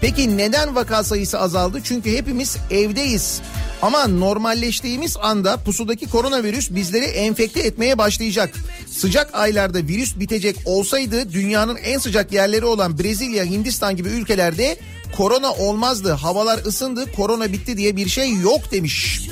Peki 0.00 0.36
neden 0.36 0.74
vaka 0.74 1.04
sayısı 1.04 1.40
azaldı? 1.40 1.80
Çünkü 1.84 2.16
hepimiz 2.16 2.56
evdeyiz. 2.70 3.40
Ama 3.82 4.06
normalleştiğimiz 4.06 5.16
anda 5.16 5.56
pusudaki 5.56 6.10
koronavirüs 6.10 6.70
bizleri 6.70 7.04
enfekte 7.04 7.60
etmeye 7.60 7.98
başlayacak. 7.98 8.54
Sıcak 8.90 9.34
aylarda 9.34 9.78
virüs 9.78 10.18
bitecek 10.18 10.56
olsaydı 10.64 11.32
dünyanın 11.32 11.76
en 11.76 11.98
sıcak 11.98 12.32
yerleri 12.32 12.64
olan 12.64 12.98
Brezilya, 12.98 13.44
Hindistan 13.44 13.96
gibi 13.96 14.08
ülkelerde 14.08 14.76
korona 15.16 15.52
olmazdı. 15.52 16.12
Havalar 16.12 16.58
ısındı, 16.66 17.12
korona 17.12 17.52
bitti 17.52 17.76
diye 17.76 17.96
bir 17.96 18.08
şey 18.08 18.34
yok 18.34 18.72
demiş. 18.72 19.28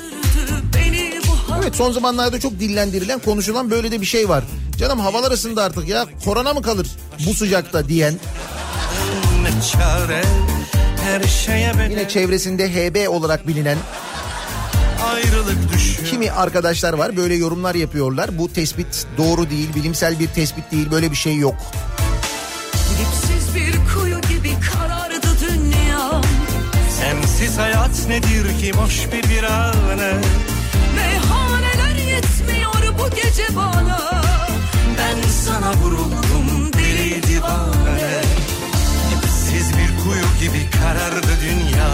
Evet 1.65 1.75
son 1.75 1.91
zamanlarda 1.91 2.39
çok 2.39 2.59
dillendirilen 2.59 3.19
konuşulan 3.19 3.71
böyle 3.71 3.91
de 3.91 4.01
bir 4.01 4.05
şey 4.05 4.29
var. 4.29 4.43
Canım 4.77 4.99
havalar 4.99 5.31
ısındı 5.31 5.61
artık 5.61 5.87
ya 5.87 6.05
korona 6.25 6.53
mı 6.53 6.61
kalır 6.61 6.87
bu 7.27 7.33
sıcakta 7.33 7.87
diyen. 7.87 8.13
ne 9.41 9.49
çare 9.71 10.23
Her 11.03 11.23
şeye 11.23 11.73
bedel 11.73 11.91
Yine 11.91 12.07
çevresinde 12.07 12.69
HB 12.69 13.09
olarak 13.09 13.47
bilinen 13.47 13.77
kimi 16.09 16.31
arkadaşlar 16.31 16.93
var 16.93 17.17
böyle 17.17 17.35
yorumlar 17.35 17.75
yapıyorlar. 17.75 18.37
Bu 18.37 18.53
tespit 18.53 19.05
doğru 19.17 19.49
değil 19.49 19.69
bilimsel 19.75 20.19
bir 20.19 20.27
tespit 20.27 20.71
değil 20.71 20.91
böyle 20.91 21.11
bir 21.11 21.15
şey 21.15 21.37
yok. 21.37 21.55
dipsiz 22.73 23.55
bir 23.55 23.73
kuyu 23.93 24.21
gibi 24.21 24.51
karardı 24.73 25.27
dünyam 25.49 26.21
Sensiz 26.99 27.57
hayat 27.57 28.07
nedir 28.07 28.59
ki 28.59 28.71
boş 28.77 29.07
bir 29.11 29.29
virane 29.29 30.13
yetmiyor 32.15 32.97
bu 32.99 33.15
gece 33.15 33.55
bana. 33.55 34.21
Ben 34.97 35.29
sana 35.45 35.73
vuruldum 35.73 36.73
deli 36.73 37.23
divane. 37.23 38.21
Dipsiz 39.11 39.69
bir 39.77 40.03
kuyu 40.03 40.25
gibi 40.41 40.69
karardı 40.71 41.31
dünya. 41.41 41.89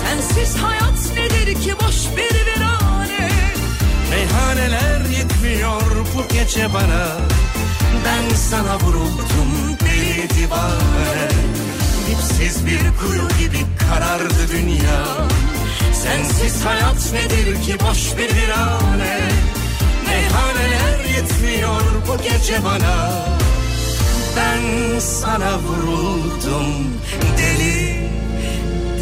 Sensiz 0.00 0.56
hayat 0.56 1.16
nedir 1.16 1.62
ki 1.62 1.74
boş 1.80 1.96
bir 2.16 2.46
virane 2.46 3.30
Meyhaneler 4.10 5.00
yetmiyor 5.18 5.82
bu 6.14 6.34
gece 6.34 6.74
bana. 6.74 7.16
Ben 8.04 8.34
sana 8.34 8.78
vuruldum 8.80 9.78
deli 9.80 10.30
divane. 10.30 11.28
Dipsiz 12.10 12.66
bir 12.66 12.78
kuyu 12.78 13.28
gibi 13.38 13.66
karardı 13.78 14.48
dünya 14.52 15.04
Sensiz 16.02 16.64
hayat 16.64 17.12
nedir 17.12 17.62
ki 17.62 17.76
boş 17.80 18.18
bir 18.18 18.36
virane 18.36 19.20
Meyhaneler 20.06 21.04
yetmiyor 21.16 21.80
bu 22.08 22.22
gece 22.22 22.64
bana 22.64 23.12
Ben 24.36 24.98
sana 24.98 25.58
vuruldum 25.58 26.96
deli 27.38 28.10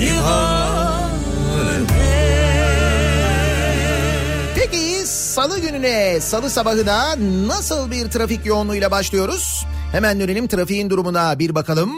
divane 0.01 1.11
Peki 4.55 5.07
salı 5.07 5.59
gününe 5.59 6.21
salı 6.21 6.51
sabahına 6.51 7.15
nasıl 7.47 7.91
bir 7.91 8.11
trafik 8.11 8.47
yoğunluğuyla 8.47 8.91
başlıyoruz? 8.91 9.67
Hemen 9.93 10.21
dönelim 10.21 10.47
trafiğin 10.49 10.91
durumuna 10.91 11.39
bir 11.39 11.55
bakalım. 11.55 11.91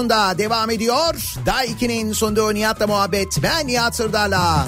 Radyosu'nda 0.00 0.38
devam 0.38 0.70
ediyor. 0.70 1.14
Daiki'nin 1.46 2.12
sunduğu 2.12 2.54
Nihat'la 2.54 2.86
muhabbet. 2.86 3.38
Ben 3.42 3.66
Nihat 3.66 3.96
Sırdar'la. 3.96 4.66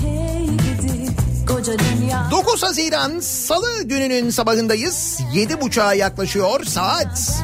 Koca 1.48 1.72
dünya 1.78 2.28
9 2.30 2.62
Haziran 2.62 3.20
Salı 3.20 3.82
gününün 3.82 4.30
sabahındayız. 4.30 5.20
7.30'a 5.34 5.94
yaklaşıyor 5.94 6.64
saat. 6.64 7.41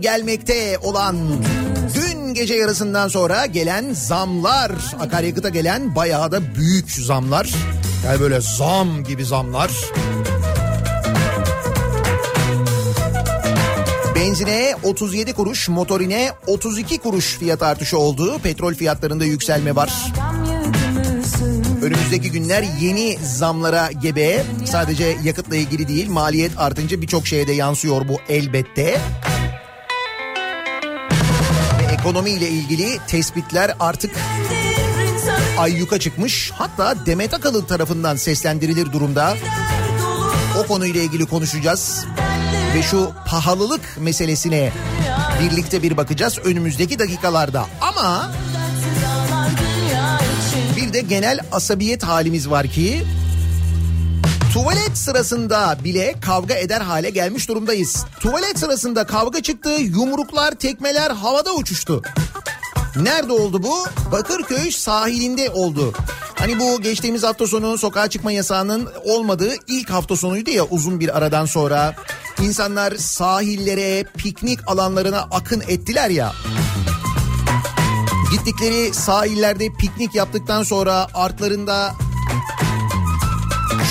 Gelmekte 0.00 0.78
olan 0.78 1.16
dün 1.94 2.34
gece 2.34 2.54
yarısından 2.54 3.08
sonra 3.08 3.46
gelen 3.46 3.92
zamlar. 3.92 4.72
Akaryakıta 5.00 5.48
gelen 5.48 5.94
bayağı 5.96 6.32
da 6.32 6.54
büyük 6.54 6.90
zamlar. 6.90 7.50
Yani 8.06 8.20
böyle 8.20 8.40
zam 8.40 9.04
gibi 9.04 9.24
zamlar. 9.24 9.70
Benzine 14.14 14.74
37 14.82 15.32
kuruş, 15.32 15.68
motorine 15.68 16.30
32 16.46 16.98
kuruş 16.98 17.38
fiyat 17.38 17.62
artışı 17.62 17.98
oldu. 17.98 18.38
Petrol 18.38 18.74
fiyatlarında 18.74 19.24
yükselme 19.24 19.76
var. 19.76 19.92
Önümüzdeki 21.82 22.30
günler 22.30 22.64
yeni 22.80 23.18
zamlara 23.24 23.90
gebe. 24.02 24.44
Sadece 24.64 25.16
yakıtla 25.24 25.56
ilgili 25.56 25.88
değil, 25.88 26.10
maliyet 26.10 26.52
artınca 26.56 27.02
birçok 27.02 27.26
şeye 27.26 27.46
de 27.46 27.52
yansıyor 27.52 28.08
bu 28.08 28.16
elbette. 28.28 29.00
Ve 32.00 32.02
ekonomiyle 32.02 32.48
ilgili 32.48 32.98
tespitler 33.06 33.74
artık 33.80 34.10
insan 35.14 35.40
ayyuka 35.58 35.98
çıkmış. 35.98 36.50
Hatta 36.54 37.06
Demet 37.06 37.34
Akalın 37.34 37.64
tarafından 37.64 38.16
seslendirilir 38.16 38.92
durumda. 38.92 39.36
O 40.58 40.66
konuyla 40.66 41.02
ilgili 41.02 41.26
konuşacağız. 41.26 42.04
Ve 42.74 42.82
şu 42.82 43.12
pahalılık 43.26 43.98
meselesine 43.98 44.72
birlikte 45.42 45.82
bir 45.82 45.96
bakacağız 45.96 46.38
önümüzdeki 46.44 46.98
dakikalarda. 46.98 47.66
Ama 47.80 48.30
Bir 50.76 50.92
de 50.92 51.00
genel 51.00 51.40
asabiyet 51.52 52.02
halimiz 52.02 52.50
var 52.50 52.66
ki 52.66 53.02
tuvalet 54.52 54.98
sırasında 54.98 55.78
bile 55.84 56.14
kavga 56.20 56.54
eder 56.54 56.80
hale 56.80 57.10
gelmiş 57.10 57.48
durumdayız. 57.48 58.04
Tuvalet 58.20 58.58
sırasında 58.58 59.06
kavga 59.06 59.42
çıktı, 59.42 59.70
yumruklar, 59.70 60.52
tekmeler 60.52 61.10
havada 61.10 61.54
uçuştu. 61.54 62.02
Nerede 62.96 63.32
oldu 63.32 63.62
bu? 63.62 63.84
Bakırköy 64.12 64.70
sahilinde 64.70 65.50
oldu. 65.50 65.92
Hani 66.34 66.60
bu 66.60 66.82
geçtiğimiz 66.82 67.22
hafta 67.22 67.46
sonu 67.46 67.78
sokağa 67.78 68.08
çıkma 68.08 68.32
yasağının 68.32 68.88
olmadığı 69.04 69.52
ilk 69.66 69.90
hafta 69.90 70.16
sonuydu 70.16 70.50
ya 70.50 70.64
uzun 70.64 71.00
bir 71.00 71.18
aradan 71.18 71.46
sonra. 71.46 71.94
İnsanlar 72.42 72.96
sahillere, 72.96 74.04
piknik 74.16 74.58
alanlarına 74.66 75.20
akın 75.30 75.62
ettiler 75.68 76.10
ya. 76.10 76.32
Gittikleri 78.32 78.94
sahillerde 78.94 79.68
piknik 79.78 80.14
yaptıktan 80.14 80.62
sonra 80.62 81.06
artlarında 81.14 81.94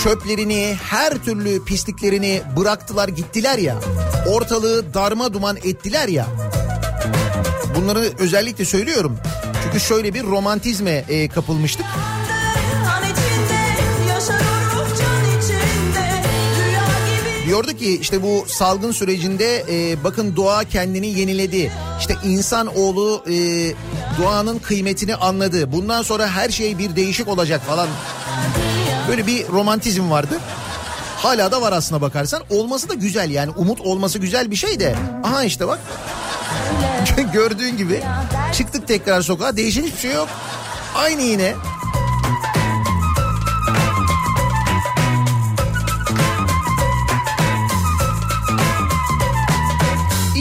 çöplerini, 0.03 0.77
her 0.89 1.23
türlü 1.23 1.65
pisliklerini 1.65 2.41
bıraktılar 2.57 3.07
gittiler 3.07 3.57
ya. 3.57 3.75
Ortalığı 4.27 4.93
darma 4.93 5.33
duman 5.33 5.57
ettiler 5.57 6.07
ya. 6.07 6.27
Bunları 7.75 8.12
özellikle 8.19 8.65
söylüyorum. 8.65 9.17
Çünkü 9.63 9.79
şöyle 9.79 10.13
bir 10.13 10.23
romantizme 10.23 10.91
e, 11.09 11.27
kapılmıştık. 11.29 11.85
Diyordu 17.45 17.73
ki 17.73 17.97
işte 18.01 18.23
bu 18.23 18.45
salgın 18.47 18.91
sürecinde 18.91 19.65
e, 19.69 20.03
bakın 20.03 20.35
doğa 20.35 20.63
kendini 20.63 21.07
yeniledi. 21.07 21.71
İşte 21.99 22.15
insan 22.25 22.77
oğlu 22.77 23.23
e, 23.27 23.33
doğanın 24.21 24.59
kıymetini 24.59 25.15
anladı. 25.15 25.71
Bundan 25.71 26.01
sonra 26.01 26.27
her 26.27 26.49
şey 26.49 26.77
bir 26.77 26.95
değişik 26.95 27.27
olacak 27.27 27.62
falan. 27.67 27.88
Böyle 29.10 29.28
bir 29.28 29.48
romantizm 29.48 30.12
vardı. 30.12 30.39
Hala 31.17 31.52
da 31.52 31.62
var 31.62 31.74
aslına 31.74 32.02
bakarsan. 32.02 32.43
Olması 32.50 32.89
da 32.89 32.93
güzel 32.93 33.30
yani 33.30 33.52
umut 33.56 33.82
olması 33.82 34.19
güzel 34.19 34.52
bir 34.52 34.56
şey 34.56 34.80
de. 34.80 34.95
Aha 35.24 35.43
işte 35.43 35.67
bak. 35.67 35.80
Gördüğün 37.34 37.78
gibi 37.78 38.02
çıktık 38.54 38.88
tekrar 38.88 39.22
sokağa 39.22 39.58
değişen 39.58 39.84
hiçbir 39.84 40.00
şey 40.00 40.12
yok. 40.12 40.30
Aynı 40.95 41.22
yine. 41.22 41.54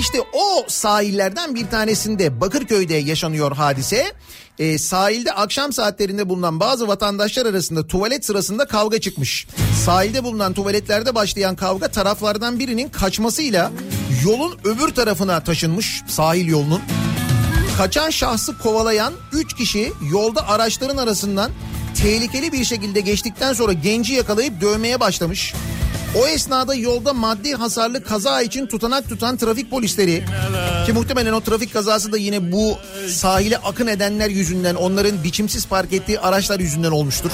İşte 0.09 0.21
o 0.33 0.65
sahillerden 0.69 1.55
bir 1.55 1.71
tanesinde 1.71 2.41
Bakırköy'de 2.41 2.95
yaşanıyor 2.95 3.53
hadise. 3.53 4.13
Ee, 4.59 4.79
sahilde 4.79 5.33
akşam 5.33 5.73
saatlerinde 5.73 6.29
bulunan 6.29 6.61
bazı 6.61 6.89
vatandaşlar 6.89 7.47
arasında 7.47 7.87
tuvalet 7.87 8.25
sırasında 8.25 8.67
kavga 8.67 9.01
çıkmış. 9.01 9.47
Sahilde 9.85 10.25
bulunan 10.25 10.53
tuvaletlerde 10.53 11.15
başlayan 11.15 11.57
kavga 11.57 11.89
taraflardan 11.89 12.59
birinin 12.59 12.89
kaçmasıyla 12.89 13.73
yolun 14.25 14.59
öbür 14.65 14.95
tarafına 14.95 15.45
taşınmış 15.45 16.03
sahil 16.07 16.49
yolunun. 16.49 16.81
Kaçan 17.79 18.11
şahsı 18.11 18.59
kovalayan 18.59 19.13
3 19.33 19.57
kişi 19.57 19.93
yolda 20.13 20.49
araçların 20.49 20.97
arasından 20.97 21.51
tehlikeli 22.03 22.53
bir 22.53 22.65
şekilde 22.65 23.01
geçtikten 23.01 23.53
sonra 23.53 23.73
genci 23.73 24.13
yakalayıp 24.13 24.61
dövmeye 24.61 25.01
başlamış. 25.01 25.55
O 26.17 26.27
esnada 26.27 26.75
yolda 26.75 27.13
maddi 27.13 27.55
hasarlı 27.55 28.05
kaza 28.05 28.43
için 28.43 28.67
tutanak 28.67 29.09
tutan 29.09 29.37
trafik 29.37 29.71
polisleri 29.71 30.25
ki 30.87 30.93
muhtemelen 30.93 31.33
o 31.33 31.41
trafik 31.41 31.73
kazası 31.73 32.13
da 32.13 32.17
yine 32.17 32.53
bu 32.53 32.79
sahile 33.09 33.57
akın 33.59 33.87
edenler 33.87 34.31
yüzünden 34.31 34.75
onların 34.75 35.25
biçimsiz 35.25 35.67
park 35.67 35.93
ettiği 35.93 36.21
araçlar 36.21 36.61
yüzünden 36.61 36.91
olmuştur. 36.91 37.31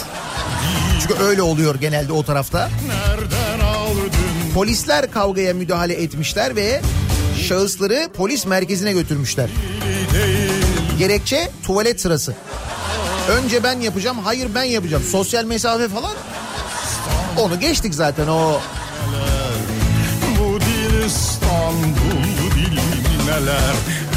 Çünkü 1.01 1.23
öyle 1.23 1.43
oluyor 1.43 1.75
genelde 1.75 2.13
o 2.13 2.23
tarafta. 2.25 2.71
Polisler 4.55 5.11
kavgaya 5.11 5.55
müdahale 5.55 5.95
etmişler 5.95 6.57
ve 6.57 6.81
şahısları 7.49 8.09
polis 8.17 8.47
merkezine 8.47 8.93
götürmüşler. 8.93 9.51
Gerekçe 10.99 11.51
tuvalet 11.67 12.01
sırası. 12.01 12.35
Önce 13.31 13.63
ben 13.63 13.81
yapacağım, 13.81 14.19
hayır 14.19 14.49
ben 14.55 14.63
yapacağım. 14.63 15.03
Sosyal 15.03 15.45
mesafe 15.45 15.89
falan. 15.89 16.15
Onu 17.39 17.61
geçtik 17.61 17.95
zaten 17.95 18.29
o. 18.29 18.61
Bu 20.39 20.61
dil 20.61 21.05
İstanbul 21.07 22.25
dil 22.57 22.79
neler? 23.27 23.75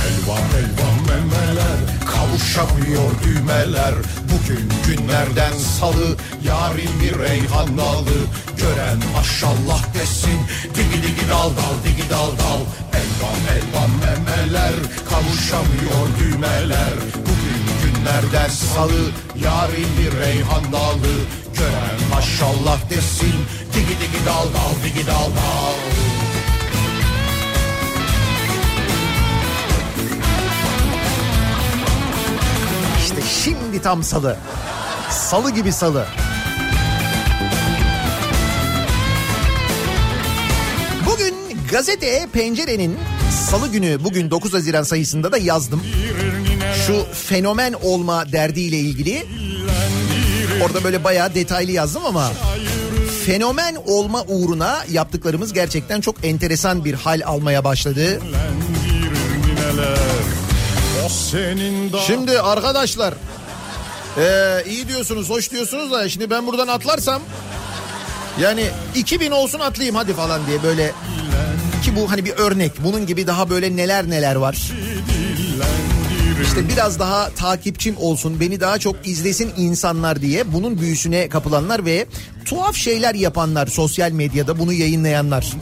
Elvan 0.08 0.48
elvan 0.60 0.98
memeler 1.08 1.78
Kavuşamıyor 2.06 3.12
düğmeler. 3.24 3.94
Bugün 4.24 4.70
günlerden 4.88 5.54
salı 5.80 6.16
Yarın 6.44 7.00
bir 7.02 7.20
reyhan 7.20 7.78
dalı. 7.78 8.18
Gören 8.58 8.98
maşallah 9.16 9.94
desin 9.94 10.40
Digi 10.76 11.04
digi 11.04 11.30
dal 11.30 11.50
dal 11.50 11.84
digi 11.84 12.10
dal 12.10 12.32
dal. 12.32 12.62
Elvan 13.00 13.42
elvan 13.58 13.90
memeler 13.90 14.74
Kavuşamıyor 15.10 16.08
düğmeler 16.20 16.94
günlerden 18.08 18.50
salı 18.50 19.12
Yarın 19.43 19.88
bir 20.00 20.20
reyhan 20.20 20.72
dalı 20.72 21.13
Gören 21.58 22.10
maşallah 22.12 22.89
desin 22.89 23.34
Digi 23.74 23.88
digi 23.88 24.26
dal 24.26 24.43
dal 24.43 24.84
digi 24.84 25.08
dal 25.08 25.26
dal 25.26 25.74
İşte 33.02 33.22
şimdi 33.43 33.82
tam 33.82 34.04
salı. 34.04 34.38
Salı 35.10 35.52
gibi 35.52 35.72
salı. 35.72 36.06
Bugün 41.06 41.36
gazete 41.72 42.28
Pencere'nin 42.34 42.98
salı 43.50 43.67
günü 43.67 44.04
bugün 44.04 44.32
9 44.32 44.54
Haziran 44.54 44.84
sayısında 44.84 45.32
da 45.32 45.38
yazdım. 45.38 45.82
Şu 46.88 47.06
fenomen 47.13 47.73
olma 47.73 48.32
derdiyle 48.32 48.78
ilgili. 48.78 49.26
Orada 50.63 50.84
böyle 50.84 51.04
bayağı 51.04 51.36
detaylı 51.36 51.71
yazdım 51.71 52.06
ama 52.06 52.32
fenomen 53.26 53.76
olma 53.88 54.23
uğruna 54.28 54.86
yaptıklarımız 54.91 55.54
gerçekten 55.54 56.02
çok 56.02 56.26
enteresan 56.26 56.86
bir 56.86 56.93
hal 56.93 57.21
almaya 57.26 57.63
başladı. 57.63 58.21
Şimdi 62.08 62.39
arkadaşlar 62.39 63.13
ee, 64.17 64.63
iyi 64.69 64.88
diyorsunuz 64.88 65.30
hoş 65.30 65.52
diyorsunuz 65.52 65.91
da 65.91 66.10
şimdi 66.10 66.30
ben 66.30 66.47
buradan 66.47 66.67
atlarsam 66.67 67.21
yani 68.41 68.65
2000 68.95 69.32
olsun 69.32 69.60
atlayayım 69.60 69.95
hadi 69.95 70.13
falan 70.13 70.47
diye 70.47 70.63
böyle 70.63 70.91
ki 71.84 71.95
bu 71.95 72.12
hani 72.12 72.26
bir 72.26 72.32
örnek 72.32 72.71
bunun 72.84 73.06
gibi 73.06 73.28
daha 73.28 73.50
böyle 73.50 73.76
neler 73.76 74.10
neler 74.10 74.36
var. 74.36 74.71
İşte 76.43 76.69
biraz 76.69 77.00
daha 77.00 77.30
takipçim 77.30 77.97
olsun, 77.97 78.39
beni 78.39 78.60
daha 78.60 78.80
çok 78.80 79.08
izlesin 79.08 79.52
insanlar 79.58 80.21
diye 80.21 80.54
bunun 80.54 80.80
büyüsüne 80.80 81.30
kapılanlar 81.30 81.86
ve 81.86 82.06
tuhaf 82.45 82.76
şeyler 82.76 83.15
yapanlar 83.15 83.67
sosyal 83.67 84.12
medyada 84.12 84.60
bunu 84.60 84.73
yayınlayanlar. 84.73 85.54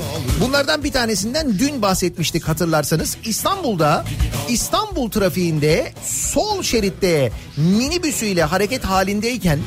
Bunlardan 0.42 0.84
bir 0.84 0.92
tanesinden 0.92 1.60
dün 1.60 1.82
bahsetmiştik 1.82 2.44
hatırlarsanız. 2.44 3.18
İstanbul'da 3.26 4.06
İstanbul 4.50 5.12
trafiğinde 5.12 5.94
sol 6.06 6.64
şeritte 6.64 7.32
minibüsüyle 7.58 8.44
hareket 8.44 8.84
halindeyken 8.84 9.60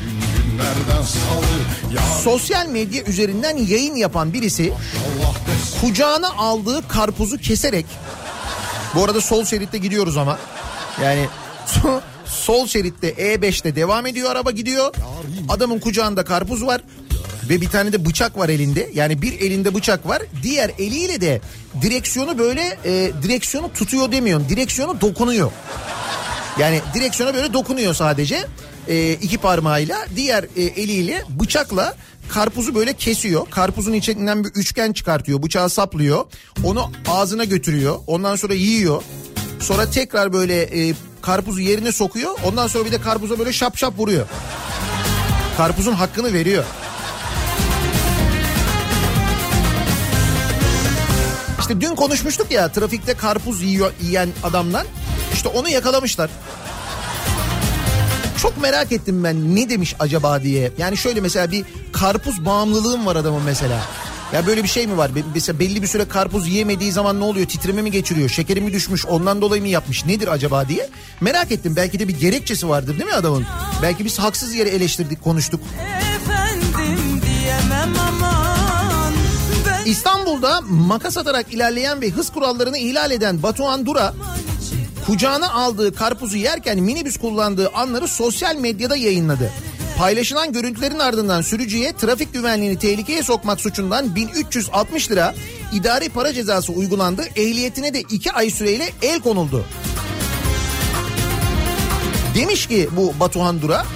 sosyal 2.24 2.66
medya 2.66 3.02
üzerinden 3.02 3.56
yayın 3.56 3.94
yapan 3.94 4.32
birisi 4.32 4.72
kucağına 5.80 6.28
aldığı 6.28 6.88
karpuzu 6.88 7.38
keserek 7.38 7.86
bu 8.94 9.04
arada 9.04 9.20
sol 9.20 9.44
şeritte 9.44 9.78
gidiyoruz 9.78 10.16
ama 10.16 10.38
yani 11.02 11.26
so- 11.66 12.00
sol 12.26 12.66
şeritte 12.66 13.10
E5'te 13.10 13.76
devam 13.76 14.06
ediyor 14.06 14.30
araba 14.30 14.50
gidiyor. 14.50 14.94
Adamın 15.48 15.78
kucağında 15.78 16.24
karpuz 16.24 16.66
var 16.66 16.80
ve 17.48 17.60
bir 17.60 17.68
tane 17.68 17.92
de 17.92 18.04
bıçak 18.04 18.38
var 18.38 18.48
elinde. 18.48 18.90
Yani 18.94 19.22
bir 19.22 19.40
elinde 19.40 19.74
bıçak 19.74 20.08
var 20.08 20.22
diğer 20.42 20.70
eliyle 20.78 21.20
de 21.20 21.40
direksiyonu 21.82 22.38
böyle 22.38 22.78
e, 22.84 23.12
direksiyonu 23.22 23.72
tutuyor 23.72 24.12
demiyorum 24.12 24.46
direksiyonu 24.48 25.00
dokunuyor. 25.00 25.50
Yani 26.58 26.80
direksiyona 26.94 27.34
böyle 27.34 27.52
dokunuyor 27.52 27.94
sadece 27.94 28.44
e, 28.88 29.12
iki 29.12 29.38
parmağıyla. 29.38 30.06
Diğer 30.16 30.44
e, 30.56 30.62
eliyle 30.62 31.24
bıçakla 31.28 31.94
karpuzu 32.28 32.74
böyle 32.74 32.92
kesiyor. 32.92 33.50
Karpuzun 33.50 33.92
içinden 33.92 34.44
bir 34.44 34.48
üçgen 34.48 34.92
çıkartıyor 34.92 35.42
bıçağı 35.42 35.70
saplıyor. 35.70 36.24
Onu 36.64 36.90
ağzına 37.08 37.44
götürüyor 37.44 37.98
ondan 38.06 38.36
sonra 38.36 38.54
yiyor. 38.54 39.02
Sonra 39.60 39.90
tekrar 39.90 40.32
böyle 40.32 40.62
e, 40.62 40.94
karpuzu 41.22 41.60
yerine 41.60 41.92
sokuyor 41.92 42.38
ondan 42.44 42.66
sonra 42.66 42.84
bir 42.84 42.92
de 42.92 43.00
karpuza 43.00 43.38
böyle 43.38 43.52
şap 43.52 43.76
şap 43.76 43.98
vuruyor. 43.98 44.26
Karpuzun 45.56 45.92
hakkını 45.92 46.32
veriyor. 46.32 46.64
İşte 51.60 51.80
dün 51.80 51.94
konuşmuştuk 51.94 52.50
ya 52.50 52.72
trafikte 52.72 53.14
karpuz 53.14 53.62
yiyor, 53.62 53.92
yiyen 54.02 54.28
adamdan. 54.42 54.86
İşte 55.34 55.48
onu 55.48 55.68
yakalamışlar. 55.68 56.30
Çok 58.42 58.62
merak 58.62 58.92
ettim 58.92 59.24
ben 59.24 59.56
ne 59.56 59.70
demiş 59.70 59.94
acaba 59.98 60.42
diye. 60.42 60.72
Yani 60.78 60.96
şöyle 60.96 61.20
mesela 61.20 61.50
bir 61.50 61.64
karpuz 61.92 62.44
bağımlılığım 62.44 63.06
var 63.06 63.16
adamın 63.16 63.42
mesela. 63.42 63.80
Ya 64.32 64.46
böyle 64.46 64.62
bir 64.62 64.68
şey 64.68 64.86
mi 64.86 64.96
var? 64.96 65.10
Mesela 65.34 65.58
belli 65.58 65.82
bir 65.82 65.86
süre 65.86 66.08
karpuz 66.08 66.48
yiyemediği 66.48 66.92
zaman 66.92 67.20
ne 67.20 67.24
oluyor? 67.24 67.46
Titreme 67.46 67.82
mi 67.82 67.90
geçiriyor? 67.90 68.28
Şekeri 68.28 68.60
mi 68.60 68.72
düşmüş? 68.72 69.06
Ondan 69.06 69.40
dolayı 69.42 69.62
mı 69.62 69.68
yapmış? 69.68 70.06
Nedir 70.06 70.28
acaba 70.28 70.68
diye. 70.68 70.88
Merak 71.20 71.52
ettim. 71.52 71.76
Belki 71.76 71.98
de 71.98 72.08
bir 72.08 72.18
gerekçesi 72.18 72.68
vardır 72.68 72.98
değil 72.98 73.06
mi 73.10 73.14
adamın? 73.14 73.46
Belki 73.82 74.04
biz 74.04 74.18
haksız 74.18 74.54
yere 74.54 74.68
eleştirdik, 74.68 75.24
konuştuk. 75.24 75.60
Efendim 76.16 77.22
diyemem 77.26 77.94
aman 78.08 79.12
Ben 79.66 79.90
İstanbul'da 79.90 80.60
makas 80.60 81.16
atarak 81.18 81.54
ilerleyen 81.54 82.00
ve 82.00 82.10
hız 82.10 82.30
kurallarını 82.32 82.78
ihlal 82.78 83.10
eden 83.10 83.42
Batuhan 83.42 83.86
Dura 83.86 84.14
kucağına 85.06 85.50
aldığı 85.52 85.94
karpuzu 85.94 86.36
yerken 86.36 86.78
minibüs 86.78 87.16
kullandığı 87.16 87.68
anları 87.68 88.08
sosyal 88.08 88.56
medyada 88.56 88.96
yayınladı. 88.96 89.52
Paylaşılan 89.98 90.52
görüntülerin 90.52 90.98
ardından 90.98 91.42
sürücüye 91.42 91.92
trafik 91.92 92.32
güvenliğini 92.32 92.78
tehlikeye 92.78 93.22
sokmak 93.22 93.60
suçundan 93.60 94.14
1360 94.14 95.10
lira 95.10 95.34
idari 95.72 96.08
para 96.08 96.32
cezası 96.32 96.72
uygulandı. 96.72 97.22
Ehliyetine 97.36 97.94
de 97.94 98.00
2 98.00 98.32
ay 98.32 98.50
süreyle 98.50 98.92
el 99.02 99.20
konuldu. 99.20 99.64
Demiş 102.34 102.66
ki 102.66 102.88
bu 102.92 103.14
Batuhan 103.20 103.62
Dura, 103.62 103.86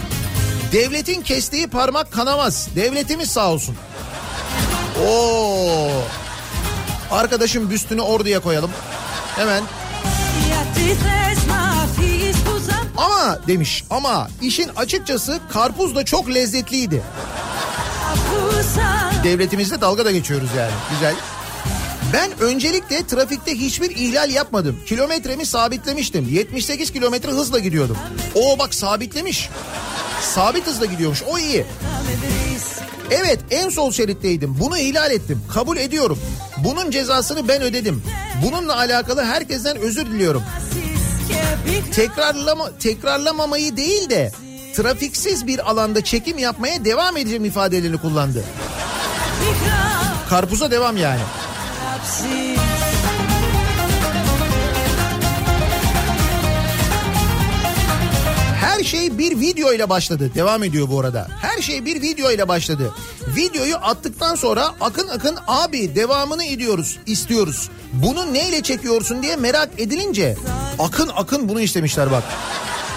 devletin 0.73 1.23
kestiği 1.23 1.67
parmak 1.67 2.13
kanamaz. 2.13 2.69
Devletimiz 2.77 3.31
sağ 3.31 3.53
olsun. 3.53 3.77
Oo. 5.07 5.91
Arkadaşım 7.11 7.71
büstünü 7.71 8.01
orduya 8.01 8.41
koyalım. 8.41 8.71
Hemen 9.37 9.63
ja 10.49 10.65
ama 12.97 13.39
demiş 13.47 13.85
ama 13.91 14.29
işin 14.43 14.69
açıkçası 14.77 15.41
karpuz 15.53 15.95
da 15.97 16.05
çok 16.05 16.29
lezzetliydi. 16.35 17.03
Devletimizde 19.25 19.81
dalga 19.81 20.05
da 20.05 20.11
geçiyoruz 20.11 20.49
yani. 20.59 20.73
Güzel. 20.91 21.15
Ben 22.13 22.41
öncelikle 22.41 23.07
trafikte 23.07 23.55
hiçbir 23.55 23.91
ihlal 23.91 24.31
yapmadım. 24.31 24.81
Kilometremi 24.87 25.47
sabitlemiştim. 25.47 26.29
78 26.29 26.93
kilometre 26.93 27.31
hızla 27.33 27.59
gidiyordum. 27.59 27.97
O 28.35 28.59
bak 28.59 28.75
sabitlemiş. 28.75 29.49
Sabit 30.23 30.67
hızla 30.67 30.87
gidiyormuş. 30.87 31.23
O 31.23 31.39
iyi. 31.39 31.65
Evet 33.11 33.41
en 33.51 33.69
sol 33.69 33.93
şeritteydim. 33.93 34.57
Bunu 34.61 34.79
ihlal 34.79 35.11
ettim. 35.11 35.43
Kabul 35.55 35.77
ediyorum. 35.77 36.19
Bunun 36.59 36.91
cezasını 36.91 37.49
ben 37.49 37.63
ödedim. 37.63 38.03
Bununla 38.45 38.77
alakalı 38.77 39.25
herkesten 39.25 39.77
özür 39.77 40.07
diliyorum. 40.07 40.43
Tekrarlama, 41.95 42.71
tekrarlamamayı 42.79 43.77
değil 43.77 44.11
de 44.11 44.33
trafiksiz 44.77 45.47
bir 45.47 45.71
alanda 45.71 46.05
çekim 46.05 46.39
yapmaya 46.39 46.85
devam 46.85 47.17
edeceğim 47.17 47.45
ifadelerini 47.45 47.99
kullandı. 47.99 48.45
Karpuza 50.29 50.71
devam 50.71 50.97
yani. 50.97 51.21
Her 58.83 58.87
şey 58.87 59.19
bir 59.19 59.41
video 59.41 59.73
ile 59.73 59.89
başladı. 59.89 60.31
Devam 60.35 60.63
ediyor 60.65 60.89
bu 60.91 61.01
arada. 61.01 61.29
Her 61.43 61.63
şey 61.63 61.85
bir 61.85 62.03
video 62.03 62.31
ile 62.31 62.49
başladı. 62.49 62.95
Videoyu 63.37 63.77
attıktan 63.77 64.35
sonra 64.35 64.75
akın 64.81 65.09
akın 65.09 65.37
abi 65.47 65.95
devamını 65.95 66.45
ediyoruz, 66.45 66.99
istiyoruz. 67.07 67.71
Bunu 67.93 68.33
neyle 68.33 68.63
çekiyorsun 68.63 69.23
diye 69.23 69.37
merak 69.37 69.69
edilince 69.79 70.37
akın 70.79 71.11
akın 71.17 71.49
bunu 71.49 71.61
istemişler 71.61 72.11
bak. 72.11 72.23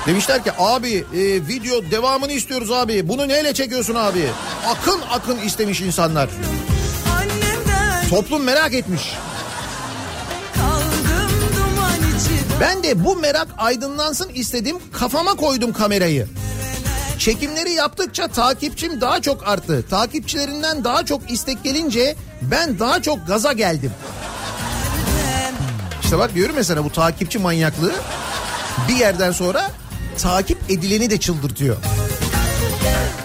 Demişler 0.08 0.44
ki 0.44 0.52
abi 0.58 0.94
e, 0.94 1.04
video 1.48 1.92
devamını 1.92 2.32
istiyoruz 2.32 2.72
abi. 2.72 3.08
Bunu 3.08 3.28
neyle 3.28 3.54
çekiyorsun 3.54 3.96
abi? 3.96 4.30
Akın 4.68 5.02
akın 5.12 5.40
istemiş 5.40 5.82
insanlar. 5.82 6.30
Toplum 8.10 8.44
merak 8.44 8.74
etmiş. 8.74 9.02
Ben 12.62 12.84
de 12.84 13.06
bu 13.06 13.16
merak 13.16 13.48
aydınlansın 13.58 14.30
istedim 14.30 14.78
kafama 14.92 15.34
koydum 15.34 15.74
kamerayı. 15.74 16.28
Çekimleri 17.20 17.72
yaptıkça 17.72 18.28
takipçim 18.28 19.02
daha 19.02 19.22
çok 19.22 19.48
arttı. 19.48 19.86
Takipçilerinden 19.90 20.84
daha 20.84 21.06
çok 21.06 21.32
istek 21.32 21.64
gelince 21.64 22.16
ben 22.42 22.80
daha 22.80 23.02
çok 23.02 23.28
gaza 23.28 23.54
geldim. 23.54 23.92
İşte 26.04 26.18
bak 26.18 26.36
diyorum 26.36 26.56
mesela 26.56 26.84
bu 26.84 26.92
takipçi 26.92 27.40
manyaklığı 27.40 27.94
bir 28.90 28.96
yerden 28.96 29.32
sonra 29.32 29.72
takip 30.18 30.58
edileni 30.70 31.10
de 31.10 31.18
çıldırtıyor. 31.20 31.78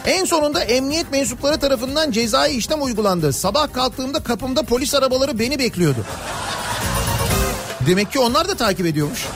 En 0.07 0.25
sonunda 0.25 0.61
emniyet 0.61 1.13
mensupları 1.13 1.61
tarafından 1.61 2.11
cezai 2.11 2.57
işlem 2.57 2.83
uygulandı. 2.83 3.33
Sabah 3.33 3.73
kalktığımda 3.73 4.23
kapımda 4.23 4.63
polis 4.63 4.95
arabaları 4.95 5.39
beni 5.39 5.59
bekliyordu. 5.59 6.05
Demek 7.91 8.13
ki 8.13 8.19
onlar 8.19 8.49
da 8.49 8.55
takip 8.55 8.87
ediyormuş. 8.87 9.27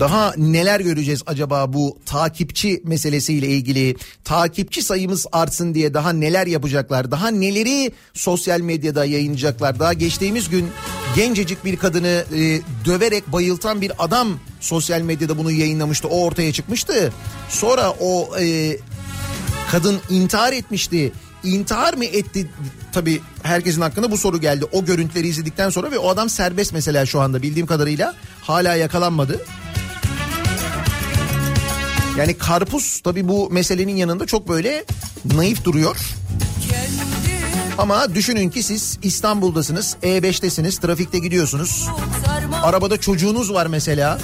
Daha 0.00 0.34
neler 0.36 0.80
göreceğiz 0.80 1.22
acaba 1.26 1.72
bu 1.72 1.98
takipçi 2.06 2.82
meselesiyle 2.84 3.48
ilgili? 3.48 3.96
Takipçi 4.24 4.82
sayımız 4.82 5.26
artsın 5.32 5.74
diye 5.74 5.94
daha 5.94 6.12
neler 6.12 6.46
yapacaklar? 6.46 7.10
Daha 7.10 7.28
neleri 7.28 7.92
sosyal 8.14 8.60
medyada 8.60 9.04
yayınlayacaklar? 9.04 9.78
Daha 9.78 9.92
geçtiğimiz 9.92 10.48
gün 10.48 10.68
gencecik 11.16 11.64
bir 11.64 11.76
kadını 11.76 12.24
e, 12.34 12.60
döverek 12.84 13.32
bayıltan 13.32 13.80
bir 13.80 13.92
adam 13.98 14.28
sosyal 14.60 15.00
medyada 15.00 15.38
bunu 15.38 15.50
yayınlamıştı. 15.50 16.08
O 16.08 16.24
ortaya 16.24 16.52
çıkmıştı. 16.52 17.12
Sonra 17.48 17.90
o 18.00 18.38
e, 18.38 18.76
kadın 19.70 20.00
intihar 20.10 20.52
etmişti. 20.52 21.12
İntihar 21.44 21.94
mı 21.94 22.04
etti? 22.04 22.50
Tabii 22.92 23.20
herkesin 23.42 23.80
hakkında 23.80 24.10
bu 24.10 24.18
soru 24.18 24.40
geldi. 24.40 24.64
O 24.72 24.84
görüntüleri 24.84 25.28
izledikten 25.28 25.70
sonra 25.70 25.90
ve 25.90 25.98
o 25.98 26.08
adam 26.08 26.28
serbest 26.28 26.72
mesela 26.72 27.06
şu 27.06 27.20
anda 27.20 27.42
bildiğim 27.42 27.66
kadarıyla 27.66 28.14
hala 28.42 28.74
yakalanmadı. 28.74 29.40
Yani 32.16 32.38
karpuz 32.38 33.00
tabii 33.04 33.28
bu 33.28 33.50
meselenin 33.50 33.96
yanında 33.96 34.26
çok 34.26 34.48
böyle 34.48 34.84
naif 35.34 35.64
duruyor. 35.64 35.96
Ama 37.78 38.14
düşünün 38.14 38.50
ki 38.50 38.62
siz 38.62 38.98
İstanbul'dasınız, 39.02 39.96
E5'tesiniz, 40.02 40.80
trafikte 40.80 41.18
gidiyorsunuz. 41.18 41.88
Arabada 42.62 43.00
çocuğunuz 43.00 43.52
var 43.52 43.66
mesela. 43.66 44.18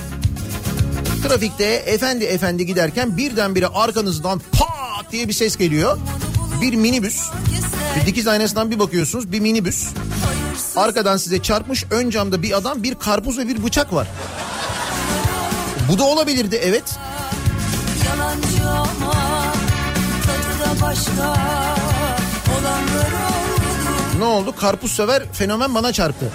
Trafikte 1.28 1.64
efendi 1.64 2.24
efendi 2.24 2.66
giderken 2.66 3.16
birdenbire 3.16 3.66
arkanızdan 3.66 4.40
pat 4.52 4.69
diye 5.12 5.28
bir 5.28 5.32
ses 5.32 5.56
geliyor. 5.56 5.98
Bir 6.60 6.74
minibüs. 6.74 7.30
Bir 7.96 8.06
dikiz 8.06 8.26
aynasından 8.26 8.70
bir 8.70 8.78
bakıyorsunuz 8.78 9.32
bir 9.32 9.40
minibüs. 9.40 9.88
Arkadan 10.76 11.16
size 11.16 11.42
çarpmış 11.42 11.84
ön 11.90 12.10
camda 12.10 12.42
bir 12.42 12.56
adam 12.56 12.82
bir 12.82 12.94
karpuz 12.94 13.38
ve 13.38 13.48
bir 13.48 13.64
bıçak 13.64 13.92
var. 13.92 14.08
Bu 15.92 15.98
da 15.98 16.04
olabilirdi 16.04 16.60
evet. 16.62 16.98
Yalancı 18.08 18.68
ama 18.70 19.14
tadı 20.26 20.60
da 20.60 20.82
başka 20.82 21.36
olanlar 22.50 23.12
oldu. 23.12 24.18
Ne 24.18 24.24
oldu? 24.24 24.54
Karpuz 24.56 24.92
sever 24.92 25.22
fenomen 25.32 25.74
bana 25.74 25.92
çarptı. 25.92 26.32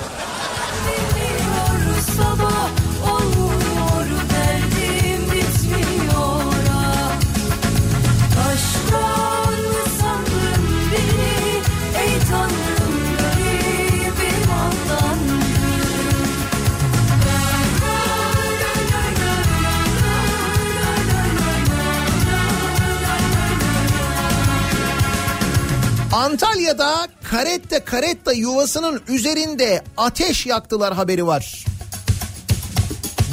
Antalya'da 26.16 27.08
karetta 27.24 27.86
karetta 27.86 28.34
yuvasının 28.34 29.02
üzerinde 29.08 29.84
ateş 29.98 30.46
yaktılar 30.46 30.94
haberi 30.94 31.28
var. 31.28 31.66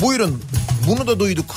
Buyurun 0.03 0.42
bunu 0.88 1.07
da 1.07 1.21
duyduk. 1.21 1.55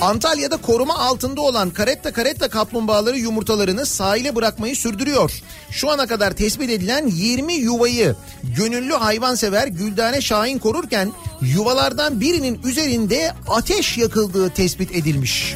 Antalya'da 0.00 0.56
koruma 0.56 0.98
altında 0.98 1.40
olan 1.40 1.70
karetta 1.70 2.12
karetta 2.12 2.48
kaplumbağaları 2.48 3.18
yumurtalarını 3.18 3.86
sahile 3.86 4.36
bırakmayı 4.36 4.76
sürdürüyor. 4.76 5.32
Şu 5.70 5.90
ana 5.90 6.06
kadar 6.06 6.30
tespit 6.30 6.70
edilen 6.70 7.06
20 7.06 7.54
yuvayı 7.54 8.16
gönüllü 8.56 8.94
hayvansever 8.94 9.68
Güldane 9.68 10.20
Şahin 10.20 10.58
korurken 10.58 11.12
yuvalardan 11.40 12.20
birinin 12.20 12.62
üzerinde 12.62 13.34
ateş 13.48 13.98
yakıldığı 13.98 14.50
tespit 14.50 14.96
edilmiş. 14.96 15.54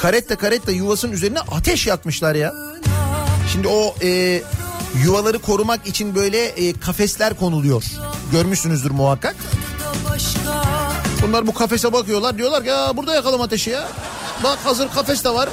Karetta 0.00 0.36
karetta 0.36 0.72
yuvasının 0.72 1.12
üzerine 1.12 1.38
ateş 1.40 1.86
yakmışlar 1.86 2.34
ya. 2.34 2.52
Şimdi 3.52 3.68
o 3.68 3.94
e, 4.02 4.42
yuvaları 5.04 5.38
korumak 5.38 5.86
için 5.86 6.14
böyle 6.14 6.44
e, 6.46 6.72
kafesler 6.72 7.34
konuluyor. 7.34 7.84
Görmüşsünüzdür 8.32 8.90
muhakkak. 8.90 9.36
Bunlar 11.22 11.46
bu 11.46 11.54
kafese 11.54 11.92
bakıyorlar 11.92 12.38
diyorlar 12.38 12.62
ki 12.62 12.68
ya 12.68 12.96
burada 12.96 13.14
yakalım 13.14 13.40
ateşi 13.40 13.70
ya. 13.70 13.88
Bak 14.44 14.58
hazır 14.64 14.88
kafes 14.88 15.24
de 15.24 15.30
var. 15.30 15.48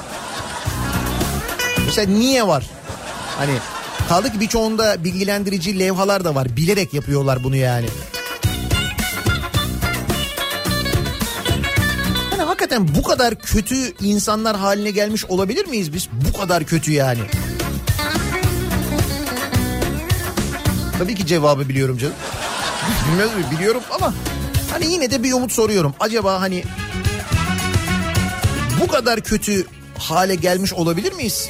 Mesela 1.86 2.12
niye 2.12 2.48
var? 2.48 2.70
Hani 3.38 3.54
kaldı 4.10 4.32
ki 4.32 4.40
birçoğunda 4.40 5.04
bilgilendirici 5.04 5.80
levhalar 5.80 6.24
da 6.24 6.36
var. 6.36 6.56
Bilerek 6.56 6.94
yapıyorlar 6.94 7.44
bunu 7.44 7.56
yani. 7.56 7.88
Hakikaten 12.78 13.04
bu 13.04 13.08
kadar 13.08 13.36
kötü 13.36 13.76
insanlar 14.02 14.58
haline 14.58 14.92
gelmiş 14.92 15.26
olabilir 15.26 15.66
miyiz 15.66 15.94
biz? 15.94 16.10
Bu 16.12 16.38
kadar 16.38 16.64
kötü 16.64 16.92
yani. 16.92 17.20
Tabii 20.98 21.16
ki 21.16 21.26
cevabı 21.26 21.70
biliyorum 21.70 21.98
canım. 21.98 22.16
Bilmez 23.12 23.36
mi? 23.36 23.58
Biliyorum 23.58 23.82
ama 23.92 24.14
hani 24.72 24.92
yine 24.92 25.12
de 25.12 25.24
bir 25.24 25.34
umut 25.34 25.52
soruyorum. 25.52 25.94
Acaba 26.00 26.42
hani 26.42 26.64
bu 28.82 28.88
kadar 28.88 29.22
kötü 29.22 29.66
hale 30.00 30.36
gelmiş 30.36 30.74
olabilir 30.74 31.14
miyiz? 31.14 31.50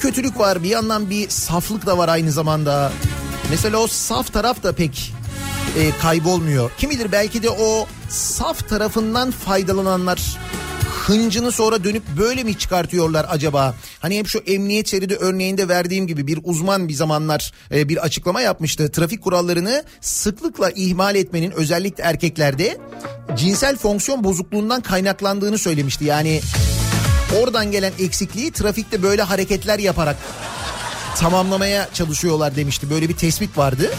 Kötülük 0.00 0.38
var, 0.38 0.62
bir 0.62 0.68
yandan 0.68 1.10
bir 1.10 1.28
saflık 1.28 1.86
da 1.86 1.98
var 1.98 2.08
aynı 2.08 2.32
zamanda. 2.32 2.92
Mesela 3.50 3.78
o 3.78 3.86
saf 3.86 4.32
taraf 4.32 4.62
da 4.62 4.72
pek 4.72 5.12
e, 5.78 5.90
kaybolmuyor. 6.02 6.70
Kim 6.78 6.90
bilir 6.90 7.12
belki 7.12 7.42
de 7.42 7.50
o 7.50 7.86
saf 8.08 8.68
tarafından 8.68 9.30
faydalananlar 9.30 10.38
hıncını 11.06 11.52
sonra 11.52 11.84
dönüp 11.84 12.02
böyle 12.18 12.44
mi 12.44 12.58
çıkartıyorlar 12.58 13.26
acaba? 13.30 13.74
Hani 14.00 14.18
hep 14.18 14.28
şu 14.28 14.38
emniyet 14.38 14.86
şeridi 14.86 15.14
örneğinde 15.14 15.68
verdiğim 15.68 16.06
gibi 16.06 16.26
bir 16.26 16.38
uzman 16.44 16.88
bir 16.88 16.94
zamanlar 16.94 17.52
e, 17.74 17.88
bir 17.88 18.04
açıklama 18.04 18.40
yapmıştı. 18.40 18.92
Trafik 18.92 19.22
kurallarını 19.22 19.84
sıklıkla 20.00 20.70
ihmal 20.70 21.16
etmenin 21.16 21.50
özellikle 21.50 22.02
erkeklerde 22.04 22.78
cinsel 23.36 23.76
fonksiyon 23.76 24.24
bozukluğundan 24.24 24.80
kaynaklandığını 24.80 25.58
söylemişti. 25.58 26.04
Yani 26.04 26.40
Oradan 27.38 27.72
gelen 27.72 27.92
eksikliği 27.98 28.52
trafikte 28.52 29.02
böyle 29.02 29.22
hareketler 29.22 29.78
yaparak 29.78 30.16
tamamlamaya 31.16 31.88
çalışıyorlar 31.94 32.56
demişti. 32.56 32.90
Böyle 32.90 33.08
bir 33.08 33.16
tespit 33.16 33.58
vardı. 33.58 33.90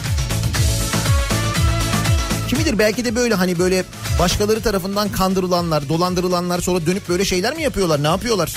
Kim 2.49 2.59
bilir 2.59 2.79
belki 2.79 3.05
de 3.05 3.15
böyle 3.15 3.33
hani 3.33 3.59
böyle 3.59 3.83
başkaları 4.19 4.61
tarafından 4.61 5.11
kandırılanlar, 5.11 5.89
dolandırılanlar 5.89 6.61
sonra 6.61 6.85
dönüp 6.85 7.09
böyle 7.09 7.25
şeyler 7.25 7.55
mi 7.55 7.63
yapıyorlar? 7.63 8.03
Ne 8.03 8.07
yapıyorlar? 8.07 8.53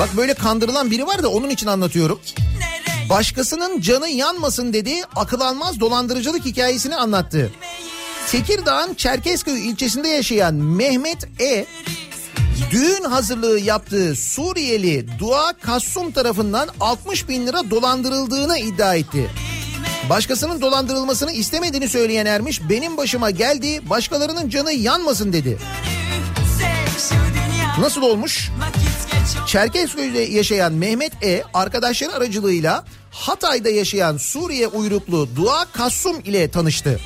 Bak 0.00 0.08
böyle 0.16 0.34
kandırılan 0.34 0.90
biri 0.90 1.06
var 1.06 1.22
da 1.22 1.28
onun 1.28 1.50
için 1.50 1.66
anlatıyorum. 1.66 2.20
Başkasının 3.10 3.80
canı 3.80 4.08
yanmasın 4.08 4.72
dedi 4.72 5.02
akıl 5.16 5.40
almaz 5.40 5.80
dolandırıcılık 5.80 6.44
hikayesini 6.44 6.96
anlattı. 6.96 7.52
Tekirdağ'ın 8.30 8.94
Çerkezköy 8.94 9.68
ilçesinde 9.70 10.08
yaşayan 10.08 10.54
Mehmet 10.54 11.40
E 11.40 11.66
düğün 12.70 13.04
hazırlığı 13.04 13.58
yaptığı 13.58 14.16
Suriyeli 14.16 15.06
Dua 15.18 15.52
Kassum 15.52 16.12
tarafından 16.12 16.68
60 16.80 17.28
bin 17.28 17.46
lira 17.46 17.70
dolandırıldığını 17.70 18.58
iddia 18.58 18.94
etti. 18.94 19.30
Başkasının 20.10 20.60
dolandırılmasını 20.60 21.32
istemediğini 21.32 21.88
söyleyen 21.88 22.26
Ermiş 22.26 22.60
benim 22.70 22.96
başıma 22.96 23.30
geldi 23.30 23.90
başkalarının 23.90 24.48
canı 24.48 24.72
yanmasın 24.72 25.32
dedi. 25.32 25.58
Nasıl 27.78 28.02
olmuş? 28.02 28.50
Çerkezköy'de 29.46 30.18
yaşayan 30.18 30.72
Mehmet 30.72 31.24
E 31.24 31.42
arkadaşları 31.54 32.14
aracılığıyla 32.14 32.84
Hatay'da 33.10 33.68
yaşayan 33.70 34.16
Suriye 34.16 34.68
uyruklu 34.68 35.28
Dua 35.36 35.64
Kassum 35.64 36.20
ile 36.24 36.50
tanıştı. 36.50 37.00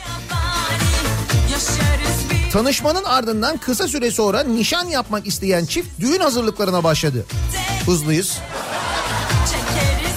Tanışmanın 2.57 3.04
ardından 3.04 3.57
kısa 3.57 3.88
süre 3.88 4.11
sonra 4.11 4.42
nişan 4.42 4.84
yapmak 4.84 5.26
isteyen 5.26 5.64
çift 5.64 6.00
düğün 6.00 6.20
hazırlıklarına 6.20 6.84
başladı. 6.84 7.26
Hızlıyız. 7.86 8.38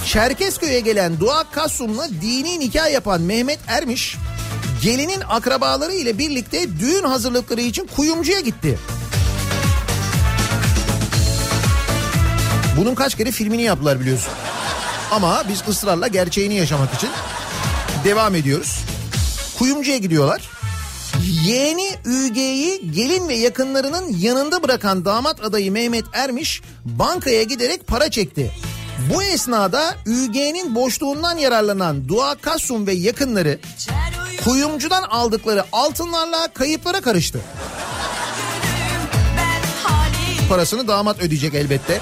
Çerkezköy'e 0.06 0.80
gelen 0.80 1.20
Dua 1.20 1.44
Kasum'la 1.52 2.10
dini 2.22 2.60
nikah 2.60 2.92
yapan 2.92 3.22
Mehmet 3.22 3.60
Ermiş, 3.68 4.18
gelinin 4.84 5.22
akrabaları 5.30 5.94
ile 5.94 6.18
birlikte 6.18 6.80
düğün 6.80 7.04
hazırlıkları 7.04 7.62
için 7.62 7.90
kuyumcuya 7.96 8.40
gitti. 8.40 8.80
Bunun 12.78 12.96
kaç 12.96 13.16
kere 13.16 13.32
filmini 13.32 13.62
yaptılar 13.62 14.00
biliyorsun. 14.00 14.34
Ama 15.12 15.44
biz 15.50 15.64
ısrarla 15.68 16.08
gerçeğini 16.08 16.56
yaşamak 16.56 16.94
için 16.94 17.10
devam 18.04 18.36
ediyoruz. 18.36 18.80
Kuyumcuya 19.58 19.98
gidiyorlar. 19.98 20.59
Yeğeni 21.46 21.90
Üge'yi 22.06 22.92
gelin 22.92 23.28
ve 23.28 23.36
yakınlarının 23.36 24.18
yanında 24.20 24.64
bırakan 24.64 25.06
damat 25.06 25.44
adayı 25.44 25.72
Mehmet 25.72 26.06
Ermiş 26.14 26.62
bankaya 26.86 27.44
giderek 27.44 27.88
para 27.88 28.12
çekti. 28.12 28.52
Bu 29.14 29.24
esnada 29.24 29.96
Üge'nin 30.06 30.76
boşluğundan 30.76 31.38
yararlanan 31.38 32.08
Dua 32.08 32.36
Kasum 32.36 32.88
ve 32.88 32.94
yakınları 32.94 33.60
kuyumcudan 34.44 35.04
aldıkları 35.04 35.64
altınlarla 35.72 36.48
kayıplara 36.54 37.02
karıştı. 37.02 37.40
Parasını 40.50 40.88
damat 40.88 41.20
ödeyecek 41.20 41.54
elbette. 41.56 42.02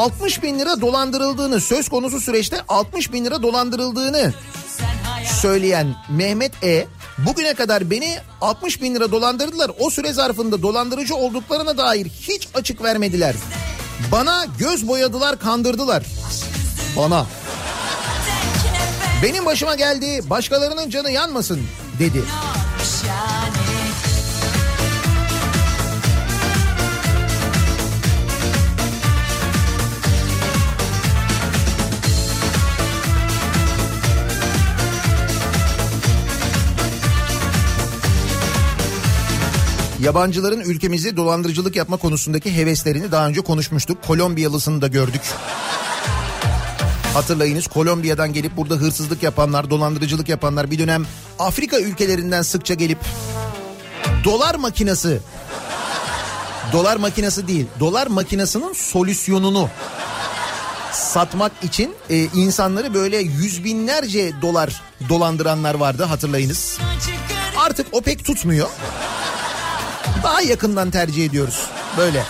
60 0.00 0.42
bin 0.42 0.58
lira 0.58 0.80
dolandırıldığını 0.80 1.60
söz 1.60 1.88
konusu 1.88 2.20
süreçte 2.20 2.60
60 2.68 3.12
bin 3.12 3.24
lira 3.24 3.42
dolandırıldığını 3.42 4.32
söyleyen 5.40 5.96
Mehmet 6.10 6.64
E 6.64 6.86
bugüne 7.18 7.54
kadar 7.54 7.90
beni 7.90 8.16
60 8.40 8.82
bin 8.82 8.94
lira 8.94 9.12
dolandırdılar. 9.12 9.70
O 9.78 9.90
süre 9.90 10.12
zarfında 10.12 10.62
dolandırıcı 10.62 11.14
olduklarına 11.14 11.78
dair 11.78 12.06
hiç 12.06 12.48
açık 12.54 12.82
vermediler. 12.82 13.34
Bana 14.12 14.46
göz 14.58 14.88
boyadılar 14.88 15.38
kandırdılar. 15.38 16.02
Bana. 16.96 17.26
Benim 19.22 19.46
başıma 19.46 19.74
geldi 19.74 20.20
başkalarının 20.30 20.90
canı 20.90 21.10
yanmasın 21.10 21.60
dedi. 21.98 22.22
Yabancıların 40.02 40.60
ülkemizi 40.60 41.16
dolandırıcılık 41.16 41.76
yapma 41.76 41.96
konusundaki 41.96 42.56
heveslerini 42.56 43.12
daha 43.12 43.28
önce 43.28 43.40
konuşmuştuk. 43.40 44.02
Kolombiyalısını 44.06 44.82
da 44.82 44.86
gördük. 44.86 45.20
Hatırlayınız 47.14 47.66
Kolombiya'dan 47.66 48.32
gelip 48.32 48.56
burada 48.56 48.74
hırsızlık 48.74 49.22
yapanlar, 49.22 49.70
dolandırıcılık 49.70 50.28
yapanlar 50.28 50.70
bir 50.70 50.78
dönem 50.78 51.06
Afrika 51.38 51.80
ülkelerinden 51.80 52.42
sıkça 52.42 52.74
gelip 52.74 52.98
dolar 54.24 54.54
makinesi 54.54 55.20
dolar 56.72 56.96
makinesi 56.96 57.48
değil, 57.48 57.66
dolar 57.80 58.06
makinesinin 58.06 58.72
solüsyonunu 58.72 59.68
satmak 60.92 61.52
için 61.62 61.94
e, 62.10 62.16
insanları 62.16 62.94
böyle 62.94 63.16
yüz 63.16 63.64
binlerce 63.64 64.32
dolar 64.42 64.82
dolandıranlar 65.08 65.74
vardı 65.74 66.04
hatırlayınız. 66.04 66.78
Artık 67.56 67.86
o 67.92 68.00
pek 68.00 68.24
tutmuyor. 68.24 68.68
Daha 70.22 70.42
yakından 70.42 70.90
tercih 70.90 71.24
ediyoruz. 71.24 71.66
Böyle. 71.98 72.24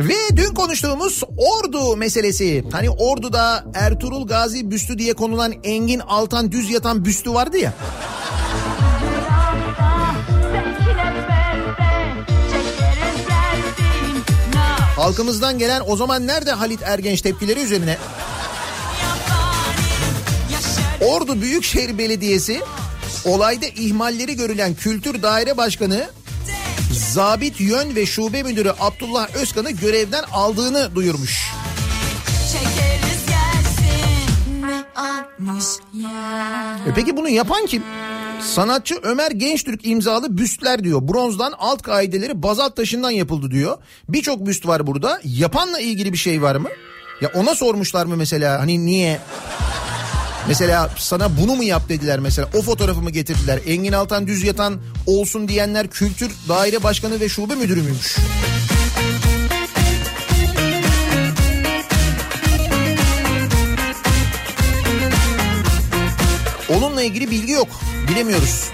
Ve 0.00 0.36
dün 0.36 0.54
konuştuğumuz 0.54 1.22
Ordu 1.36 1.96
meselesi. 1.96 2.64
Hani 2.72 2.90
Ordu'da 2.90 3.64
Ertuğrul 3.74 4.26
Gazi 4.26 4.70
büstü 4.70 4.98
diye 4.98 5.14
konulan 5.14 5.54
Engin 5.64 6.00
Altan 6.00 6.52
düz 6.52 6.70
yatan 6.70 7.04
büstü 7.04 7.34
vardı 7.34 7.58
ya. 7.58 7.72
Halkımızdan 14.96 15.58
gelen 15.58 15.82
o 15.86 15.96
zaman 15.96 16.26
nerede 16.26 16.52
Halit 16.52 16.82
Ergenç 16.82 17.20
tepkileri 17.20 17.60
üzerine 17.60 17.98
Ordu 21.00 21.42
Büyükşehir 21.42 21.98
Belediyesi 21.98 22.60
olayda 23.24 23.66
ihmalleri 23.66 24.36
görülen 24.36 24.74
Kültür 24.74 25.22
Daire 25.22 25.56
Başkanı 25.56 26.06
Zabit 26.92 27.60
Yön 27.60 27.96
ve 27.96 28.06
Şube 28.06 28.42
Müdürü 28.42 28.72
Abdullah 28.80 29.36
Özkan'ı 29.36 29.70
görevden 29.70 30.24
aldığını 30.32 30.94
duyurmuş. 30.94 31.50
E 36.88 36.94
peki 36.94 37.16
bunu 37.16 37.28
yapan 37.28 37.66
kim? 37.66 37.82
Sanatçı 38.40 38.94
Ömer 39.02 39.30
Gençtürk 39.30 39.86
imzalı 39.86 40.38
büstler 40.38 40.84
diyor. 40.84 41.08
Bronzdan 41.08 41.52
alt 41.58 41.82
kaideleri 41.82 42.42
bazalt 42.42 42.76
taşından 42.76 43.10
yapıldı 43.10 43.50
diyor. 43.50 43.78
Birçok 44.08 44.46
büst 44.46 44.66
var 44.66 44.86
burada. 44.86 45.20
Yapanla 45.24 45.80
ilgili 45.80 46.12
bir 46.12 46.18
şey 46.18 46.42
var 46.42 46.56
mı? 46.56 46.68
Ya 47.20 47.30
ona 47.34 47.54
sormuşlar 47.54 48.06
mı 48.06 48.16
mesela 48.16 48.60
hani 48.60 48.86
niye? 48.86 49.20
Mesela 50.48 50.90
sana 50.98 51.36
bunu 51.36 51.56
mu 51.56 51.64
yap 51.64 51.88
dediler 51.88 52.18
mesela 52.18 52.48
o 52.54 52.62
fotoğrafı 52.62 53.02
mı 53.02 53.10
getirdiler? 53.10 53.60
Engin 53.66 53.92
Altan 53.92 54.26
düz 54.26 54.42
yatan 54.44 54.80
olsun 55.06 55.48
diyenler 55.48 55.88
kültür 55.88 56.30
daire 56.48 56.82
başkanı 56.82 57.20
ve 57.20 57.28
şube 57.28 57.54
müdürü 57.54 57.82
müymüş? 57.82 58.16
Onunla 66.68 67.02
ilgili 67.02 67.30
bilgi 67.30 67.52
yok. 67.52 67.68
Bilemiyoruz. 68.08 68.64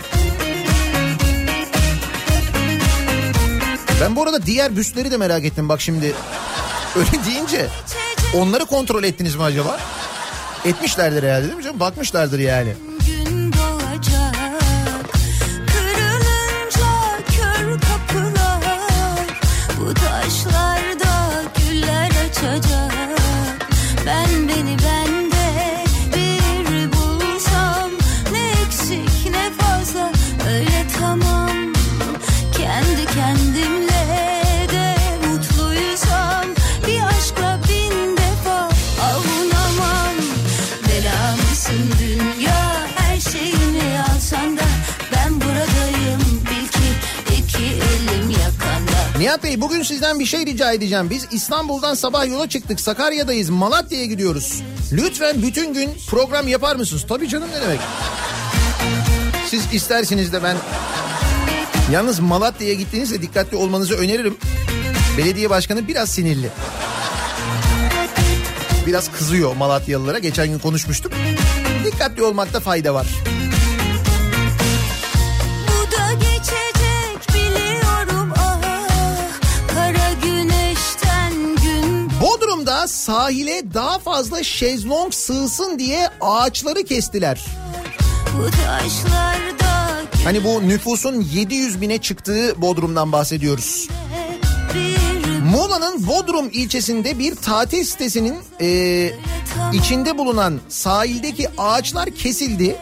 Ben 4.01 4.17
bu 4.17 4.23
arada 4.23 4.47
diğer 4.47 4.77
büstleri 4.77 5.11
de 5.11 5.17
merak 5.17 5.45
ettim 5.45 5.69
bak 5.69 5.81
şimdi. 5.81 6.15
Öyle 6.97 7.25
deyince 7.27 7.69
onları 8.35 8.67
kontrol 8.67 9.05
ettiniz 9.05 9.35
mi 9.37 9.43
acaba? 9.43 9.81
Etmişlerdir 10.65 11.23
herhalde 11.23 11.45
değil 11.45 11.57
mi 11.57 11.63
canım? 11.63 11.81
Bakmışlardır 11.81 12.39
yani. 12.39 12.75
Nihat 49.21 49.43
Bey 49.45 49.61
bugün 49.61 49.83
sizden 49.83 50.21
bir 50.21 50.27
şey 50.27 50.47
rica 50.47 50.73
edeceğim. 50.73 51.11
Biz 51.11 51.27
İstanbul'dan 51.33 51.95
sabah 51.95 52.27
yola 52.27 52.49
çıktık. 52.49 52.81
Sakarya'dayız. 52.81 53.51
Malatya'ya 53.51 54.05
gidiyoruz. 54.07 54.63
Lütfen 54.93 55.43
bütün 55.43 55.75
gün 55.75 55.91
program 56.09 56.49
yapar 56.49 56.77
mısınız? 56.77 57.05
Tabii 57.09 57.29
canım 57.29 57.49
ne 57.51 57.61
demek. 57.61 57.81
Siz 59.47 59.75
isterseniz 59.75 60.33
de 60.33 60.43
ben... 60.43 60.57
Yalnız 61.93 62.21
Malatya'ya 62.21 62.75
gittiğinizde 62.75 63.23
dikkatli 63.23 63.57
olmanızı 63.57 63.95
öneririm. 63.95 64.37
Belediye 65.19 65.51
başkanı 65.51 65.89
biraz 65.89 66.09
sinirli. 66.09 66.51
Biraz 68.87 69.13
kızıyor 69.13 69.57
Malatyalılara. 69.57 70.19
Geçen 70.19 70.49
gün 70.49 70.59
konuşmuştuk. 70.59 71.13
Dikkatli 71.85 72.23
olmakta 72.23 72.61
fayda 72.61 72.95
var. 72.95 73.07
Sahile 82.87 83.75
daha 83.75 83.99
fazla 83.99 84.43
şezlong 84.43 85.13
sığsın 85.13 85.79
diye 85.79 86.09
ağaçları 86.21 86.85
kestiler. 86.85 87.47
Bu 88.39 88.51
taşlarda 88.51 89.71
Hani 90.25 90.45
bu 90.45 90.69
nüfusun 90.69 91.27
700 91.33 91.81
bine 91.81 91.99
çıktığı 91.99 92.63
Bodrum'dan 92.63 93.13
bahsediyoruz. 93.13 93.89
Muğla'nın 95.53 96.07
Bodrum 96.07 96.49
ilçesinde 96.53 97.19
bir 97.19 97.35
tatil 97.35 97.85
sitesinin 97.85 98.37
e, 98.61 99.11
içinde 99.73 100.19
bulunan 100.19 100.61
sahildeki 100.69 101.49
ağaçlar 101.59 102.11
kesildi. 102.11 102.77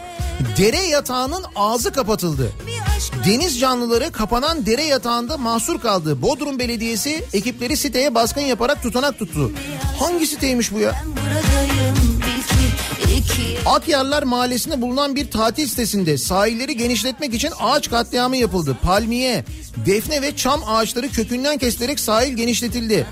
Dere 0.57 0.77
yatağının 0.77 1.43
ağzı 1.55 1.91
kapatıldı. 1.91 2.51
Deniz 3.25 3.59
canlıları 3.59 4.11
kapanan 4.11 4.65
dere 4.65 4.83
yatağında 4.83 5.37
mahsur 5.37 5.79
kaldı. 5.81 6.21
Bodrum 6.21 6.59
Belediyesi 6.59 7.23
ekipleri 7.33 7.77
siteye 7.77 8.15
baskın 8.15 8.41
yaparak 8.41 8.83
tutanak 8.83 9.19
tuttu. 9.19 9.51
Hangi 9.99 10.27
siteymiş 10.27 10.71
bu 10.71 10.79
ya? 10.79 11.03
Akyarlar 13.65 14.23
Mahallesi'nde 14.23 14.81
bulunan 14.81 15.15
bir 15.15 15.31
tatil 15.31 15.67
sitesinde 15.67 16.17
sahilleri 16.17 16.77
genişletmek 16.77 17.33
için 17.33 17.51
ağaç 17.59 17.89
katliamı 17.89 18.37
yapıldı. 18.37 18.77
Palmiye, 18.83 19.45
defne 19.85 20.21
ve 20.21 20.35
çam 20.35 20.61
ağaçları 20.67 21.09
kökünden 21.09 21.57
kesilerek 21.57 21.99
sahil 21.99 22.33
genişletildi. 22.33 23.07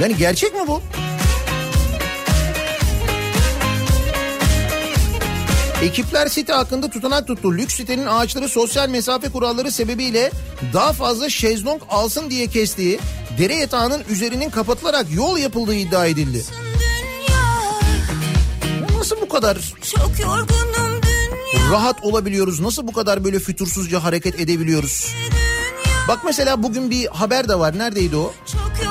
Yani 0.00 0.16
gerçek 0.16 0.54
mi 0.54 0.60
bu? 0.66 0.82
Ekipler 5.86 6.26
site 6.26 6.52
hakkında 6.52 6.90
tutanak 6.90 7.26
tuttu. 7.26 7.54
Lüks 7.54 7.74
sitenin 7.74 8.06
ağaçları 8.06 8.48
sosyal 8.48 8.88
mesafe 8.88 9.28
kuralları 9.28 9.70
sebebiyle 9.70 10.30
daha 10.72 10.92
fazla 10.92 11.28
şezlong 11.28 11.82
alsın 11.90 12.30
diye 12.30 12.46
kestiği 12.46 12.98
dere 13.38 13.54
yatağının 13.54 14.02
üzerinin 14.10 14.50
kapatılarak 14.50 15.06
yol 15.14 15.38
yapıldığı 15.38 15.74
iddia 15.74 16.06
edildi. 16.06 16.44
Nasıl 18.98 19.20
bu 19.20 19.28
kadar 19.28 19.58
Çok 19.94 20.20
yorgunum 20.20 21.02
dünya 21.02 21.70
rahat 21.72 22.04
olabiliyoruz? 22.04 22.60
Nasıl 22.60 22.86
bu 22.86 22.92
kadar 22.92 23.24
böyle 23.24 23.38
fütursuzca 23.38 24.04
hareket 24.04 24.40
edebiliyoruz? 24.40 25.14
dünya 25.14 26.08
Bak 26.08 26.18
mesela 26.24 26.62
bugün 26.62 26.90
bir 26.90 27.06
haber 27.06 27.48
de 27.48 27.58
var. 27.58 27.78
Neredeydi 27.78 28.16
o? 28.16 28.34
Çok 28.52 28.86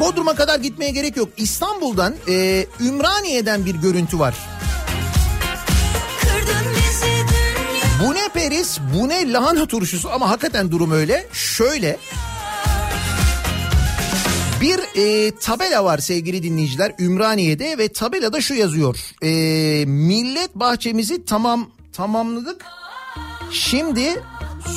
Şimdi 0.00 0.12
Bodrum'a 0.12 0.34
kadar 0.34 0.58
gitmeye 0.58 0.90
gerek 0.90 1.16
yok. 1.16 1.28
İstanbul'dan 1.36 2.14
e, 2.28 2.66
Ümraniye'den 2.80 3.66
bir 3.66 3.74
görüntü 3.74 4.18
var. 4.18 4.34
Bu 8.04 8.14
ne 8.14 8.28
peris, 8.34 8.78
bu 8.94 9.08
ne 9.08 9.32
lahana 9.32 9.66
turşusu 9.66 10.10
ama 10.10 10.30
hakikaten 10.30 10.70
durum 10.70 10.90
öyle. 10.90 11.26
Şöyle. 11.32 11.98
Bir 14.60 14.80
e, 14.96 15.34
tabela 15.34 15.84
var 15.84 15.98
sevgili 15.98 16.42
dinleyiciler 16.42 16.92
Ümraniye'de 16.98 17.78
ve 17.78 17.88
tabelada 17.88 18.40
şu 18.40 18.54
yazıyor. 18.54 18.96
E, 19.22 19.30
millet 19.86 20.54
bahçemizi 20.54 21.24
tamam 21.24 21.70
tamamladık. 21.92 22.64
Şimdi 23.52 24.22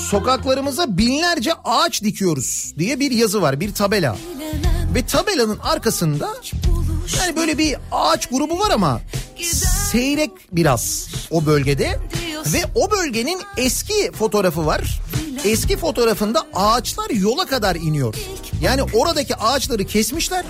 sokaklarımıza 0.10 0.98
binlerce 0.98 1.54
ağaç 1.64 2.04
dikiyoruz 2.04 2.74
diye 2.78 3.00
bir 3.00 3.12
yazı 3.12 3.42
var 3.42 3.60
bir 3.60 3.74
tabela. 3.74 4.18
Ve 4.96 5.06
tabelanın 5.06 5.60
arkasında 5.60 6.34
yani 7.18 7.36
böyle 7.36 7.58
bir 7.58 7.76
ağaç 7.92 8.30
grubu 8.30 8.60
var 8.60 8.72
ama 8.72 9.02
seyrek 9.92 10.32
biraz 10.52 11.08
o 11.32 11.46
bölgede. 11.46 12.00
Ve 12.46 12.64
o 12.76 12.92
bölgenin 12.92 13.42
eski 13.58 14.12
fotoğrafı 14.12 14.66
var. 14.66 15.00
Eski 15.46 15.78
fotoğrafında 15.78 16.44
ağaçlar 16.54 17.10
yola 17.10 17.46
kadar 17.46 17.76
iniyor. 17.76 18.16
Yani 18.62 18.84
oradaki 18.94 19.36
ağaçları 19.36 19.86
kesmişler. 19.86 20.46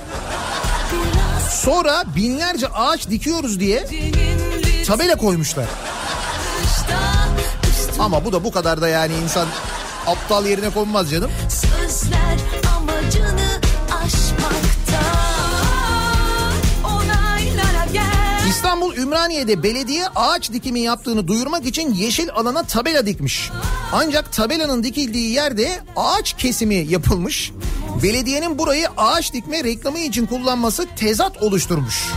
Sonra 1.52 2.04
binlerce 2.16 2.68
ağaç 2.68 3.10
dikiyoruz 3.10 3.60
diye 3.60 3.88
tabela 4.88 5.16
koymuşlar. 5.16 5.66
Ama 8.00 8.26
bu 8.26 8.32
da 8.32 8.44
bu 8.44 8.52
kadar 8.52 8.82
da 8.82 8.88
yani 8.88 9.14
insan 9.24 9.48
aptal 10.08 10.46
yerine 10.46 10.70
konmaz 10.70 11.12
canım. 11.12 11.32
Sözler 11.50 12.38
amacını 12.78 13.43
İstanbul 18.64 18.96
Ümraniye'de 18.96 19.64
belediye 19.64 20.08
ağaç 20.16 20.52
dikimi 20.54 20.80
yaptığını 20.80 21.28
duyurmak 21.28 21.66
için 21.66 21.94
yeşil 21.94 22.30
alana 22.32 22.64
tabela 22.64 23.06
dikmiş. 23.06 23.50
Ancak 23.94 24.34
tabelanın 24.34 24.84
dikildiği 24.84 25.32
yerde 25.32 25.84
ağaç 25.96 26.38
kesimi 26.38 26.76
yapılmış. 26.76 27.52
Belediyenin 28.04 28.58
burayı 28.58 28.88
ağaç 28.98 29.34
dikme 29.34 29.64
reklamı 29.64 30.00
için 30.00 30.26
kullanması 30.26 30.88
tezat 30.96 31.44
oluşturmuş. 31.44 32.12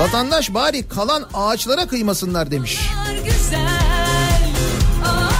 Vatandaş 0.00 0.54
bari 0.54 0.88
kalan 0.88 1.28
ağaçlara 1.34 1.86
kıymasınlar 1.86 2.50
demiş. 2.50 2.80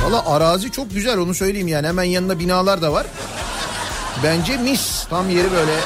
Valla 0.05 0.31
arazi 0.31 0.71
çok 0.71 0.95
güzel 0.95 1.19
onu 1.19 1.35
söyleyeyim 1.35 1.69
yani 1.69 1.87
hemen 1.87 2.05
yanında 2.05 2.39
binalar 2.39 2.83
da 2.83 2.93
var. 2.93 3.07
Bence 4.25 4.57
mis 4.57 5.07
tam 5.11 5.31
yeri 5.31 5.53
böyle. 5.53 5.81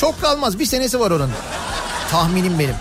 Çok 0.00 0.20
kalmaz 0.20 0.58
bir 0.58 0.64
senesi 0.64 1.00
var 1.00 1.10
oranın. 1.10 1.32
Tahminim 2.10 2.58
benim. 2.58 2.74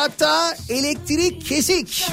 Gırtlakta, 0.00 0.56
elektrik 0.68 1.46
kesik. 1.46 2.08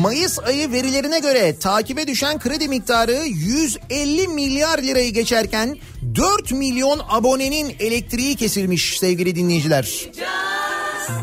Mayıs 0.00 0.38
ayı 0.38 0.72
verilerine 0.72 1.18
göre 1.18 1.58
takibe 1.58 2.06
düşen 2.06 2.38
kredi 2.38 2.68
miktarı 2.68 3.22
150 3.26 4.28
milyar 4.28 4.78
lirayı 4.78 5.12
geçerken 5.12 5.76
4 6.14 6.52
milyon 6.52 7.00
abonenin 7.08 7.76
elektriği 7.80 8.36
kesilmiş 8.36 8.98
sevgili 8.98 9.36
dinleyiciler. 9.36 10.08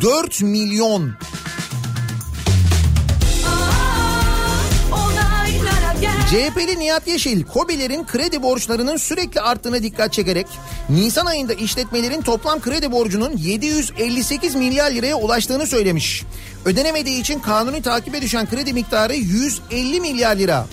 4 0.01 0.41
milyon. 0.41 1.11
CHP'li 6.31 6.79
Nihat 6.79 7.07
Yeşil, 7.07 7.43
KOBİ'lerin 7.43 8.05
kredi 8.05 8.43
borçlarının 8.43 8.97
sürekli 8.97 9.41
arttığına 9.41 9.83
dikkat 9.83 10.13
çekerek 10.13 10.47
Nisan 10.89 11.25
ayında 11.25 11.53
işletmelerin 11.53 12.21
toplam 12.21 12.61
kredi 12.61 12.91
borcunun 12.91 13.37
758 13.37 14.55
milyar 14.55 14.91
liraya 14.91 15.15
ulaştığını 15.15 15.67
söylemiş. 15.67 16.23
Ödenemediği 16.65 17.21
için 17.21 17.39
kanuni 17.39 17.81
takibe 17.81 18.21
düşen 18.21 18.49
kredi 18.49 18.73
miktarı 18.73 19.15
150 19.15 20.01
milyar 20.01 20.35
lira. 20.35 20.67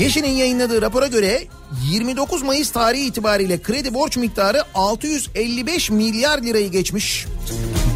Yeşil'in 0.00 0.34
yayınladığı 0.34 0.82
rapora 0.82 1.06
göre 1.06 1.44
29 1.90 2.42
Mayıs 2.42 2.70
tarihi 2.70 3.06
itibariyle 3.06 3.62
kredi 3.62 3.94
borç 3.94 4.16
miktarı 4.16 4.62
655 4.74 5.90
milyar 5.90 6.42
lirayı 6.42 6.70
geçmiş. 6.70 7.26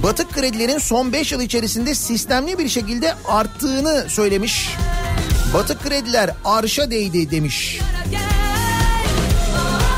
Batık 0.02 0.32
kredilerin 0.32 0.78
son 0.78 1.12
5 1.12 1.32
yıl 1.32 1.40
içerisinde 1.40 1.94
sistemli 1.94 2.58
bir 2.58 2.68
şekilde 2.68 3.14
arttığını 3.28 4.04
söylemiş. 4.08 4.70
Batık 5.54 5.82
krediler 5.82 6.30
arşa 6.44 6.90
değdi 6.90 7.30
demiş. 7.30 7.78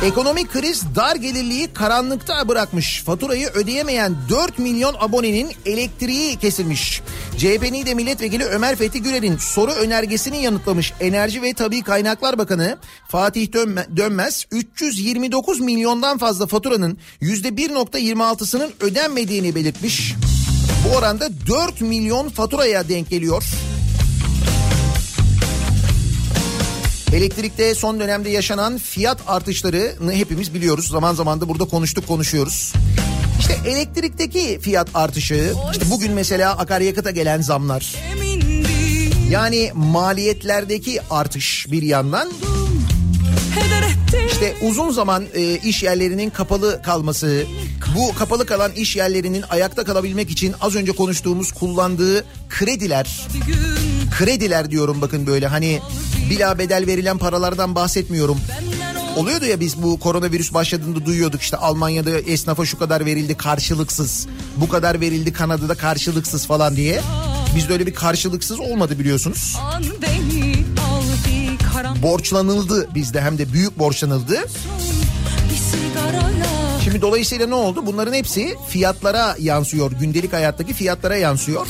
Ekonomik 0.05 0.53
kriz 0.53 0.83
dar 0.97 1.17
gelirliği 1.17 1.73
karanlıkta 1.75 2.49
bırakmış. 2.49 3.03
Faturayı 3.07 3.49
ödeyemeyen 3.49 4.17
4 4.29 4.59
milyon 4.59 4.95
abonenin 5.01 5.53
elektriği 5.67 6.37
kesilmiş. 6.37 7.03
CHP 7.39 7.73
NİDE 7.73 7.95
Milletvekili 7.95 8.45
Ömer 8.45 8.77
Fethi 8.77 9.03
Gürer'in 9.03 9.37
soru 9.37 9.71
önergesini 9.71 10.43
yanıtlamış 10.43 10.93
Enerji 11.01 11.43
ve 11.43 11.55
Tabi 11.55 11.83
Kaynaklar 11.83 12.39
Bakanı 12.39 12.79
Fatih 13.09 13.47
Dönme- 13.53 13.97
Dönmez 13.97 14.47
329 14.51 15.61
milyondan 15.61 16.19
fazla 16.19 16.47
faturanın 16.47 16.99
%1.26'sının 17.21 18.71
ödenmediğini 18.81 19.55
belirtmiş. 19.55 20.15
Bu 20.85 20.97
oranda 20.97 21.29
4 21.47 21.81
milyon 21.81 22.29
faturaya 22.29 22.89
denk 22.89 23.11
geliyor. 23.11 23.45
Elektrikte 27.15 27.75
son 27.75 28.01
dönemde 28.01 28.31
yaşanan 28.31 28.79
fiyat 28.79 29.21
artışlarını 29.27 30.13
hepimiz 30.13 30.55
biliyoruz. 30.55 30.89
Zaman 30.89 31.15
zaman 31.15 31.41
da 31.41 31.49
burada 31.49 31.65
konuştuk 31.65 32.07
konuşuyoruz. 32.07 32.73
İşte 33.41 33.59
elektrikteki 33.67 34.59
fiyat 34.61 34.89
artışı, 34.95 35.55
işte 35.73 35.85
bugün 35.91 36.13
mesela 36.13 36.59
akaryakıta 36.59 37.11
gelen 37.11 37.41
zamlar. 37.41 37.95
Yani 39.31 39.71
maliyetlerdeki 39.75 41.01
artış 41.11 41.67
bir 41.71 41.83
yandan 41.83 42.33
işte 44.33 44.55
uzun 44.63 44.91
zaman 44.91 45.25
e, 45.35 45.59
iş 45.59 45.83
yerlerinin 45.83 46.31
kapalı 46.31 46.83
kalması, 46.83 47.45
bu 47.97 48.15
kapalı 48.15 48.47
kalan 48.47 48.73
iş 48.73 48.97
yerlerinin 48.97 49.45
ayakta 49.51 49.85
kalabilmek 49.85 50.31
için 50.31 50.55
az 50.61 50.77
önce 50.77 50.93
konuştuğumuz 50.93 51.53
kullandığı 51.53 52.25
krediler, 52.49 53.27
krediler 54.19 54.71
diyorum 54.71 55.01
bakın 55.01 55.27
böyle 55.27 55.47
hani 55.47 55.81
bila 56.31 56.59
bedel 56.59 56.87
verilen 56.87 57.19
paralardan 57.19 57.75
bahsetmiyorum. 57.75 58.39
Oluyordu 59.17 59.45
ya 59.45 59.61
biz 59.61 59.83
bu 59.83 60.01
koronavirüs 60.01 60.55
başladığında 60.55 61.07
duyuyorduk 61.07 61.43
işte 61.43 61.57
Almanya'da 61.57 62.11
esnafa 62.11 62.67
şu 62.67 62.79
kadar 62.79 63.07
verildi 63.07 63.35
karşılıksız, 63.37 64.27
bu 64.57 64.69
kadar 64.69 65.01
verildi 65.01 65.33
Kanada'da 65.33 65.75
karşılıksız 65.75 66.47
falan 66.47 66.77
diye. 66.77 67.01
Bizde 67.57 67.73
öyle 67.73 67.87
bir 67.87 67.95
karşılıksız 67.95 68.61
olmadı 68.61 68.99
biliyorsunuz. 68.99 69.57
Borçlanıldı 72.03 72.95
bizde 72.95 73.21
hem 73.21 73.39
de 73.39 73.53
büyük 73.53 73.79
borçlanıldı. 73.79 74.39
Şimdi 76.85 77.03
dolayısıyla 77.03 77.47
ne 77.47 77.55
oldu? 77.55 77.87
Bunların 77.87 78.13
hepsi 78.13 78.57
fiyatlara 78.69 79.37
yansıyor. 79.39 79.93
Gündelik 79.93 80.33
hayattaki 80.33 80.75
fiyatlara 80.75 81.17
yansıyor. 81.17 81.67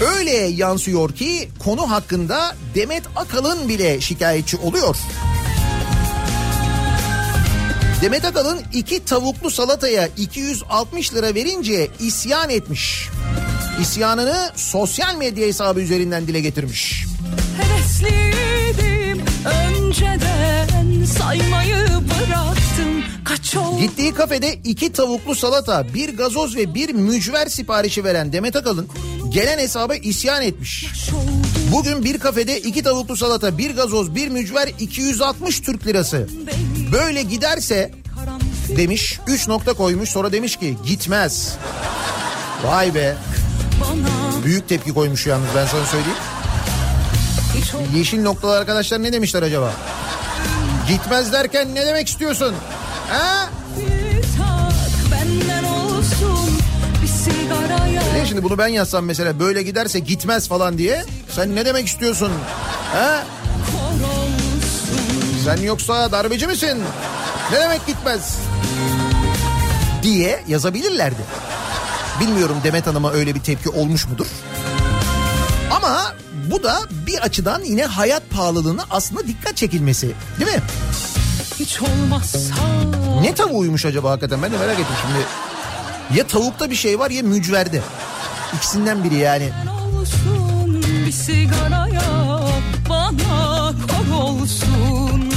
Öyle 0.00 0.30
yansıyor 0.30 1.12
ki 1.12 1.48
konu 1.58 1.90
hakkında 1.90 2.56
Demet 2.74 3.02
Akalın 3.16 3.68
bile 3.68 4.00
şikayetçi 4.00 4.56
oluyor. 4.56 4.96
Demet 8.02 8.24
Akalın 8.24 8.60
iki 8.72 9.04
tavuklu 9.04 9.50
salataya 9.50 10.06
260 10.16 11.14
lira 11.14 11.34
verince 11.34 11.88
isyan 12.00 12.50
etmiş. 12.50 13.08
İsyanını 13.80 14.50
sosyal 14.56 15.16
medya 15.16 15.46
hesabı 15.46 15.80
üzerinden 15.80 16.26
dile 16.26 16.40
getirmiş. 16.40 17.04
Hevesliydim 17.62 19.24
önceden 19.44 21.04
saymayı 21.18 21.74
ol- 21.76 22.63
Gittiği 23.80 24.14
kafede 24.14 24.54
iki 24.54 24.92
tavuklu 24.92 25.34
salata, 25.34 25.94
bir 25.94 26.16
gazoz 26.16 26.56
ve 26.56 26.74
bir 26.74 26.92
mücver 26.94 27.46
siparişi 27.46 28.04
veren 28.04 28.32
Demet 28.32 28.56
Akalın 28.56 28.88
gelen 29.28 29.58
hesaba 29.58 29.94
isyan 29.94 30.42
etmiş. 30.42 30.86
Bugün 31.72 32.04
bir 32.04 32.18
kafede 32.18 32.60
iki 32.60 32.82
tavuklu 32.82 33.16
salata, 33.16 33.58
bir 33.58 33.76
gazoz, 33.76 34.14
bir 34.14 34.28
mücver 34.28 34.68
260 34.78 35.60
Türk 35.60 35.86
lirası. 35.86 36.28
Böyle 36.92 37.22
giderse 37.22 37.90
demiş 38.76 39.20
3 39.26 39.48
nokta 39.48 39.72
koymuş 39.72 40.08
sonra 40.08 40.32
demiş 40.32 40.56
ki 40.56 40.76
gitmez. 40.86 41.56
Vay 42.64 42.94
be. 42.94 43.16
Büyük 44.44 44.68
tepki 44.68 44.94
koymuş 44.94 45.26
yalnız 45.26 45.48
ben 45.56 45.66
sana 45.66 45.84
söyleyeyim. 45.86 46.18
Yeşil 47.96 48.22
noktalı 48.22 48.58
arkadaşlar 48.58 49.02
ne 49.02 49.12
demişler 49.12 49.42
acaba? 49.42 49.72
Gitmez 50.88 51.32
derken 51.32 51.74
ne 51.74 51.86
demek 51.86 52.08
istiyorsun? 52.08 52.54
Sigaraya 57.24 58.02
Ne 58.14 58.26
şimdi 58.26 58.42
bunu 58.42 58.58
ben 58.58 58.68
yazsam 58.68 59.04
mesela 59.04 59.40
böyle 59.40 59.62
giderse 59.62 59.98
gitmez 59.98 60.48
falan 60.48 60.78
diye. 60.78 61.04
Sen 61.30 61.56
ne 61.56 61.64
demek 61.66 61.86
istiyorsun? 61.86 62.32
Olsun. 63.74 64.34
Sen 65.44 65.62
yoksa 65.62 66.12
darbeci 66.12 66.46
misin? 66.46 66.82
Ne 67.52 67.60
demek 67.60 67.86
gitmez? 67.86 68.38
Diye 70.02 70.44
yazabilirlerdi. 70.48 71.22
Bilmiyorum 72.20 72.56
Demet 72.64 72.86
Hanım'a 72.86 73.12
öyle 73.12 73.34
bir 73.34 73.40
tepki 73.40 73.68
olmuş 73.68 74.08
mudur? 74.08 74.26
Ama 75.70 76.14
bu 76.50 76.62
da 76.62 76.80
bir 77.06 77.18
açıdan 77.18 77.62
yine 77.64 77.84
hayat 77.84 78.22
pahalılığına 78.30 78.84
aslında 78.90 79.26
dikkat 79.26 79.56
çekilmesi. 79.56 80.12
Değil 80.40 80.50
mi? 80.52 80.62
Hiç 81.58 81.82
olmazsa 81.82 82.38
Ne 83.24 83.34
tavuğuymuş 83.34 83.84
acaba 83.84 84.10
hakikaten 84.10 84.42
ben 84.42 84.52
de 84.52 84.58
merak 84.58 84.80
ettim 84.80 84.96
şimdi. 85.02 85.26
Ya 86.18 86.26
tavukta 86.26 86.70
bir 86.70 86.74
şey 86.74 86.98
var 86.98 87.10
ya 87.10 87.22
mücverde. 87.22 87.82
İkisinden 88.56 89.04
biri 89.04 89.14
yani. 89.14 89.50
olsun 90.00 90.82
bir 91.06 91.12
sigaraya 91.12 92.02
bana 92.88 93.72
kor 93.72 94.22
olsun. 94.24 95.30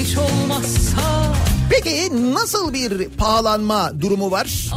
Hiç 0.00 0.16
olmazsa 0.18 1.34
Peki 1.70 2.10
nasıl 2.34 2.72
bir 2.72 3.08
pahalanma 3.08 4.00
durumu 4.00 4.30
var? 4.30 4.70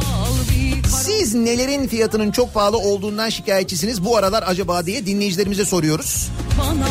Siz 1.04 1.34
nelerin 1.34 1.88
fiyatının 1.88 2.30
çok 2.30 2.54
pahalı 2.54 2.78
olduğundan 2.78 3.28
şikayetçisiniz 3.28 4.04
bu 4.04 4.16
aralar 4.16 4.44
acaba 4.46 4.86
diye 4.86 5.06
dinleyicilerimize 5.06 5.64
soruyoruz. 5.64 6.28
bana 6.58 6.88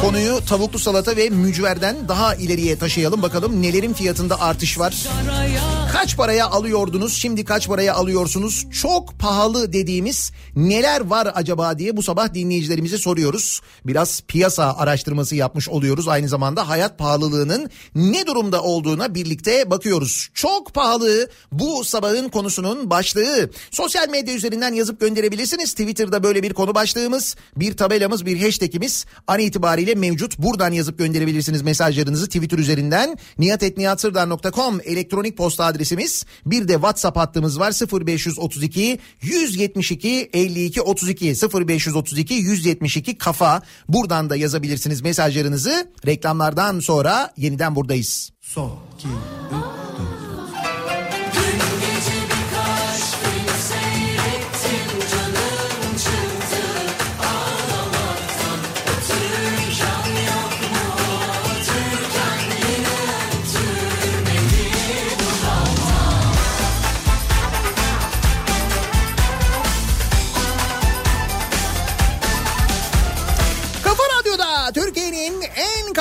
Konuyu 0.00 0.40
tavuklu 0.48 0.78
salata 0.78 1.16
ve 1.16 1.28
mücverden 1.28 2.08
daha 2.08 2.34
ileriye 2.34 2.78
taşıyalım 2.78 3.22
bakalım 3.22 3.62
nelerin 3.62 3.92
fiyatında 3.92 4.40
artış 4.40 4.78
var. 4.78 4.94
araya 5.24 5.81
Kaç 5.92 6.16
paraya 6.16 6.46
alıyordunuz 6.46 7.14
şimdi 7.14 7.44
kaç 7.44 7.68
paraya 7.68 7.94
alıyorsunuz? 7.94 8.66
Çok 8.82 9.18
pahalı 9.18 9.72
dediğimiz 9.72 10.32
neler 10.56 11.00
var 11.00 11.32
acaba 11.34 11.78
diye 11.78 11.96
bu 11.96 12.02
sabah 12.02 12.34
dinleyicilerimize 12.34 12.98
soruyoruz. 12.98 13.60
Biraz 13.84 14.20
piyasa 14.28 14.76
araştırması 14.76 15.36
yapmış 15.36 15.68
oluyoruz. 15.68 16.08
Aynı 16.08 16.28
zamanda 16.28 16.68
hayat 16.68 16.98
pahalılığının 16.98 17.70
ne 17.94 18.26
durumda 18.26 18.62
olduğuna 18.62 19.14
birlikte 19.14 19.70
bakıyoruz. 19.70 20.28
Çok 20.34 20.74
pahalı 20.74 21.30
bu 21.52 21.84
sabahın 21.84 22.28
konusunun 22.28 22.90
başlığı. 22.90 23.50
Sosyal 23.70 24.08
medya 24.08 24.34
üzerinden 24.34 24.74
yazıp 24.74 25.00
gönderebilirsiniz. 25.00 25.70
Twitter'da 25.70 26.22
böyle 26.22 26.42
bir 26.42 26.52
konu 26.52 26.74
başlığımız, 26.74 27.36
bir 27.56 27.76
tabelamız, 27.76 28.26
bir 28.26 28.42
hashtagimiz 28.42 29.06
an 29.26 29.38
itibariyle 29.38 29.94
mevcut. 29.94 30.38
Buradan 30.38 30.72
yazıp 30.72 30.98
gönderebilirsiniz 30.98 31.62
mesajlarınızı 31.62 32.26
Twitter 32.26 32.58
üzerinden. 32.58 33.18
niyatetniyatsırdar.com 33.38 34.80
elektronik 34.84 35.36
posta 35.36 35.64
adresimiz. 35.82 36.24
Bir 36.46 36.68
de 36.68 36.72
WhatsApp 36.72 37.16
hattımız 37.16 37.60
var 37.60 37.72
0532 38.06 38.98
172 39.22 40.30
52 40.32 40.82
32 40.82 41.26
0532 41.26 42.34
172 42.34 43.18
kafa. 43.18 43.62
Buradan 43.88 44.30
da 44.30 44.36
yazabilirsiniz 44.36 45.00
mesajlarınızı. 45.00 45.90
Reklamlardan 46.06 46.80
sonra 46.80 47.32
yeniden 47.36 47.74
buradayız. 47.74 48.30
Son, 48.40 48.78
iki, 48.98 49.08
Kafa 49.50 49.81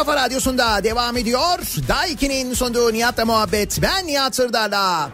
kafa 0.06 0.16
radyosunda 0.16 0.84
devam 0.84 1.18
ediyor. 1.18 1.60
Daiki'nin 1.88 2.54
sunduğu 2.54 2.94
Nihat'la 2.94 3.26
muhabbet. 3.26 3.82
Ben 3.82 4.08
Nihat 4.08 4.36
Sırdar'la. 4.36 5.10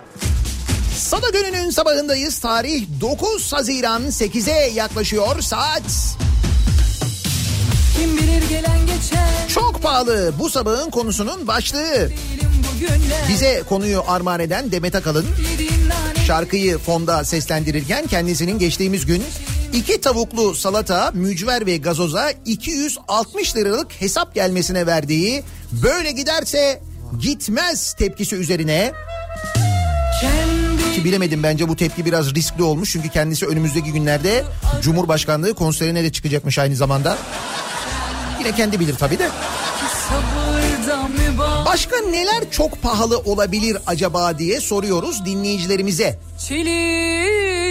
Salı 0.97 1.31
gününün 1.31 1.69
sabahındayız. 1.69 2.39
Tarih 2.39 2.85
9 3.01 3.53
Haziran 3.53 4.03
8'e 4.03 4.69
yaklaşıyor 4.69 5.41
saat. 5.41 5.81
kim 7.97 8.17
bilir 8.17 8.49
gelen 8.49 8.79
geçen 8.85 9.47
Çok 9.47 9.83
pahalı 9.83 10.33
bu 10.39 10.49
sabahın 10.49 10.89
konusunun 10.89 11.47
başlığı. 11.47 12.11
Bize 13.29 13.63
konuyu 13.69 14.03
armağan 14.07 14.39
eden 14.39 14.71
Demet 14.71 14.95
Akalın 14.95 15.25
şarkıyı 16.27 16.77
fonda 16.77 17.23
seslendirirken 17.23 18.07
kendisinin 18.07 18.59
geçtiğimiz 18.59 19.05
gün 19.05 19.23
iki 19.73 20.01
tavuklu 20.01 20.55
salata, 20.55 21.11
mücver 21.13 21.65
ve 21.65 21.77
gazoza 21.77 22.31
260 22.45 23.55
liralık 23.55 24.01
hesap 24.01 24.35
gelmesine 24.35 24.85
verdiği 24.87 25.43
böyle 25.71 26.11
giderse 26.11 26.81
gitmez 27.19 27.93
tepkisi 27.93 28.35
üzerine 28.35 28.91
ki 30.97 31.03
bilemedim 31.03 31.43
bence 31.43 31.69
bu 31.69 31.75
tepki 31.75 32.05
biraz 32.05 32.35
riskli 32.35 32.63
olmuş 32.63 32.91
çünkü 32.91 33.09
kendisi 33.09 33.47
önümüzdeki 33.47 33.91
günlerde 33.91 34.43
Cumhurbaşkanlığı 34.81 35.53
konserine 35.53 36.03
de 36.03 36.11
çıkacakmış 36.11 36.59
aynı 36.59 36.75
zamanda. 36.75 37.17
Yine 38.39 38.51
kendi 38.55 38.79
bilir 38.79 38.95
tabii 38.95 39.19
de. 39.19 39.29
Başka 41.65 41.97
neler 41.97 42.51
çok 42.51 42.81
pahalı 42.81 43.17
olabilir 43.17 43.77
acaba 43.87 44.39
diye 44.39 44.61
soruyoruz 44.61 45.25
dinleyicilerimize. 45.25 46.19
çelikten 46.47 47.67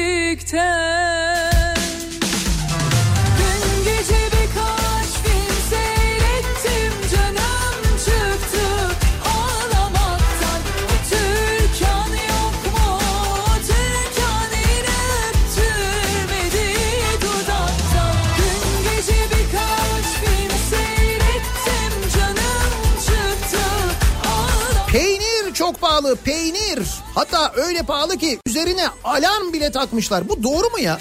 Hatta 27.16 27.52
öyle 27.56 27.82
pahalı 27.82 28.18
ki 28.18 28.38
üzerine 28.46 28.88
alarm 29.04 29.52
bile 29.52 29.72
takmışlar. 29.72 30.28
Bu 30.28 30.42
doğru 30.42 30.70
mu 30.70 30.78
ya? 30.78 30.98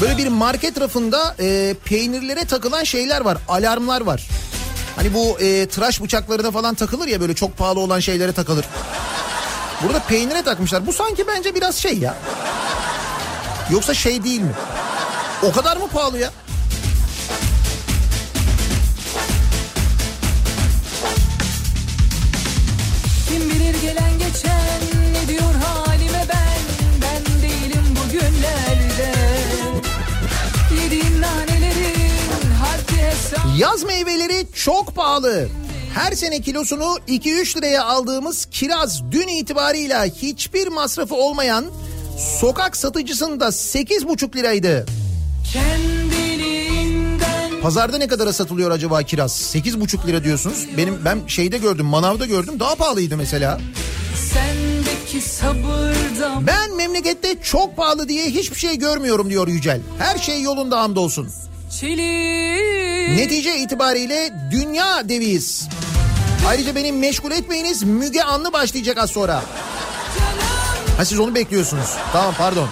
Böyle 0.00 0.16
bir 0.16 0.28
market 0.28 0.80
rafında 0.80 1.36
e, 1.40 1.74
peynirlere 1.84 2.44
takılan 2.44 2.84
şeyler 2.84 3.20
var. 3.20 3.38
Alarmlar 3.48 4.00
var. 4.00 4.28
Hani 4.96 5.14
bu 5.14 5.40
e, 5.40 5.66
tıraş 5.66 6.02
bıçaklarına 6.02 6.50
falan 6.50 6.74
takılır 6.74 7.06
ya 7.06 7.20
böyle 7.20 7.34
çok 7.34 7.58
pahalı 7.58 7.80
olan 7.80 8.00
şeylere 8.00 8.32
takılır. 8.32 8.64
Burada 9.82 9.98
peynire 9.98 10.42
takmışlar. 10.42 10.86
Bu 10.86 10.92
sanki 10.92 11.26
bence 11.26 11.54
biraz 11.54 11.76
şey 11.76 11.98
ya. 11.98 12.14
Yoksa 13.70 13.94
şey 13.94 14.24
değil 14.24 14.40
mi? 14.40 14.52
O 15.42 15.52
kadar 15.52 15.76
mı 15.76 15.88
pahalı 15.88 16.18
ya? 16.18 16.30
Yaz 33.58 33.82
meyveleri 33.82 34.46
çok 34.54 34.94
pahalı. 34.94 35.48
Her 35.94 36.12
sene 36.12 36.40
kilosunu 36.40 36.98
2-3 37.08 37.56
liraya 37.56 37.84
aldığımız 37.84 38.46
kiraz 38.50 39.02
dün 39.10 39.28
itibarıyla 39.28 40.04
hiçbir 40.04 40.68
masrafı 40.68 41.14
olmayan 41.14 41.64
sokak 42.40 42.76
satıcısında 42.76 43.46
8,5 43.46 44.36
liraydı. 44.36 44.86
Pazarda 47.62 47.98
ne 47.98 48.06
kadara 48.06 48.32
satılıyor 48.32 48.70
acaba 48.70 49.02
kiraz? 49.02 49.32
8,5 49.32 50.06
lira 50.06 50.24
diyorsunuz. 50.24 50.66
Benim 50.76 51.04
ben 51.04 51.18
şeyde 51.26 51.58
gördüm, 51.58 51.86
manavda 51.86 52.26
gördüm. 52.26 52.60
Daha 52.60 52.74
pahalıydı 52.74 53.16
mesela. 53.16 53.60
Ben 56.46 56.76
memlekette 56.76 57.36
çok 57.42 57.76
pahalı 57.76 58.08
diye 58.08 58.26
hiçbir 58.26 58.56
şey 58.56 58.78
görmüyorum 58.78 59.30
diyor 59.30 59.48
Yücel. 59.48 59.80
Her 59.98 60.18
şey 60.18 60.42
yolunda 60.42 60.80
hamdolsun. 60.80 61.28
Çelik 61.80 63.18
Netice 63.18 63.56
itibariyle 63.58 64.32
dünya 64.50 65.08
deviyiz. 65.08 65.68
Ayrıca 66.48 66.74
beni 66.74 66.92
meşgul 66.92 67.30
etmeyiniz 67.30 67.82
Müge 67.82 68.22
Anlı 68.22 68.52
başlayacak 68.52 68.98
az 68.98 69.10
sonra. 69.10 69.42
Ha 70.96 71.04
siz 71.04 71.20
onu 71.20 71.34
bekliyorsunuz. 71.34 71.94
Tamam 72.12 72.34
pardon. 72.38 72.68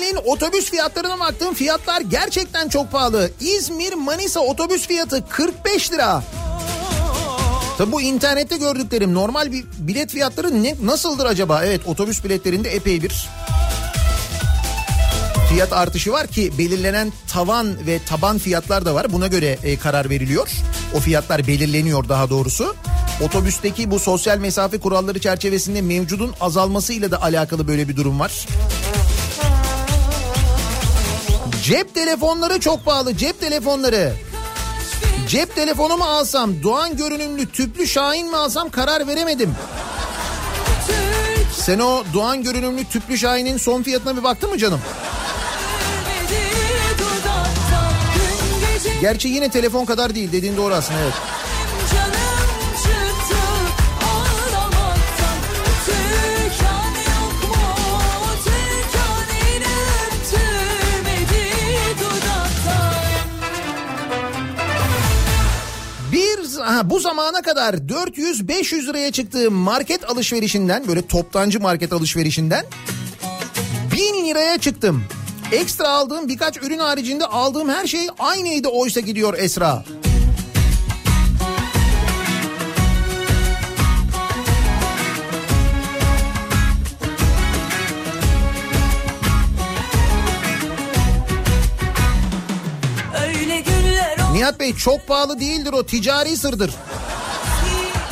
Normalin 0.00 0.20
otobüs 0.26 0.70
fiyatlarına 0.70 1.20
baktım. 1.20 1.54
Fiyatlar 1.54 2.00
gerçekten 2.00 2.68
çok 2.68 2.92
pahalı. 2.92 3.30
İzmir 3.40 3.92
Manisa 3.92 4.40
otobüs 4.40 4.86
fiyatı 4.86 5.28
45 5.28 5.92
lira. 5.92 6.22
Tabi 7.78 7.92
bu 7.92 8.02
internette 8.02 8.56
gördüklerim 8.56 9.14
normal 9.14 9.52
bir 9.52 9.64
bilet 9.78 10.10
fiyatları 10.10 10.62
ne 10.62 10.74
nasıldır 10.82 11.26
acaba? 11.26 11.64
Evet 11.64 11.80
otobüs 11.86 12.24
biletlerinde 12.24 12.70
epey 12.70 13.02
bir 13.02 13.28
fiyat 15.48 15.72
artışı 15.72 16.12
var 16.12 16.26
ki 16.26 16.52
belirlenen 16.58 17.12
tavan 17.28 17.86
ve 17.86 17.98
taban 18.08 18.38
fiyatlar 18.38 18.84
da 18.84 18.94
var. 18.94 19.12
Buna 19.12 19.26
göre 19.26 19.58
e, 19.62 19.78
karar 19.78 20.10
veriliyor. 20.10 20.48
O 20.94 21.00
fiyatlar 21.00 21.46
belirleniyor 21.46 22.08
daha 22.08 22.30
doğrusu. 22.30 22.76
Otobüsteki 23.22 23.90
bu 23.90 23.98
sosyal 23.98 24.38
mesafe 24.38 24.80
kuralları 24.80 25.18
çerçevesinde 25.18 25.82
mevcudun 25.82 26.34
azalmasıyla 26.40 27.10
da 27.10 27.22
alakalı 27.22 27.68
böyle 27.68 27.88
bir 27.88 27.96
durum 27.96 28.20
var. 28.20 28.46
Cep 31.70 31.94
telefonları 31.94 32.60
çok 32.60 32.84
pahalı. 32.84 33.16
Cep 33.16 33.40
telefonları. 33.40 34.12
Cep 35.28 35.54
telefonu 35.54 35.96
mu 35.96 36.04
alsam, 36.04 36.62
Doğan 36.62 36.96
görünümlü 36.96 37.46
tüplü 37.46 37.86
Şahin 37.86 38.30
mi 38.30 38.36
alsam 38.36 38.70
karar 38.70 39.06
veremedim. 39.06 39.54
Sen 41.56 41.78
o 41.78 42.04
Doğan 42.14 42.42
görünümlü 42.42 42.84
tüplü 42.84 43.18
Şahin'in 43.18 43.56
son 43.56 43.82
fiyatına 43.82 44.16
bir 44.16 44.22
baktın 44.22 44.50
mı 44.50 44.58
canım? 44.58 44.80
Gerçi 49.00 49.28
yine 49.28 49.50
telefon 49.50 49.84
kadar 49.84 50.14
değil 50.14 50.32
dediğin 50.32 50.56
doğru 50.56 50.74
aslında 50.74 51.00
evet. 51.00 51.14
Bir 66.70 66.74
ha, 66.74 66.90
bu 66.90 67.00
zamana 67.00 67.42
kadar 67.42 67.74
400-500 67.74 68.86
liraya 68.86 69.12
çıktığı 69.12 69.50
market 69.50 70.10
alışverişinden 70.10 70.88
böyle 70.88 71.06
toptancı 71.06 71.60
market 71.60 71.92
alışverişinden 71.92 72.64
1000 73.92 74.26
liraya 74.26 74.58
çıktım. 74.58 75.04
Ekstra 75.52 75.88
aldığım 75.88 76.28
birkaç 76.28 76.56
ürün 76.56 76.78
haricinde 76.78 77.26
aldığım 77.26 77.68
her 77.68 77.86
şey 77.86 78.08
aynıydı 78.18 78.68
oysa 78.68 79.00
gidiyor 79.00 79.34
Esra. 79.38 79.84
Nihat 94.40 94.60
Bey 94.60 94.76
çok 94.76 95.06
pahalı 95.06 95.40
değildir 95.40 95.72
o 95.72 95.86
ticari 95.86 96.36
sırdır. 96.36 96.70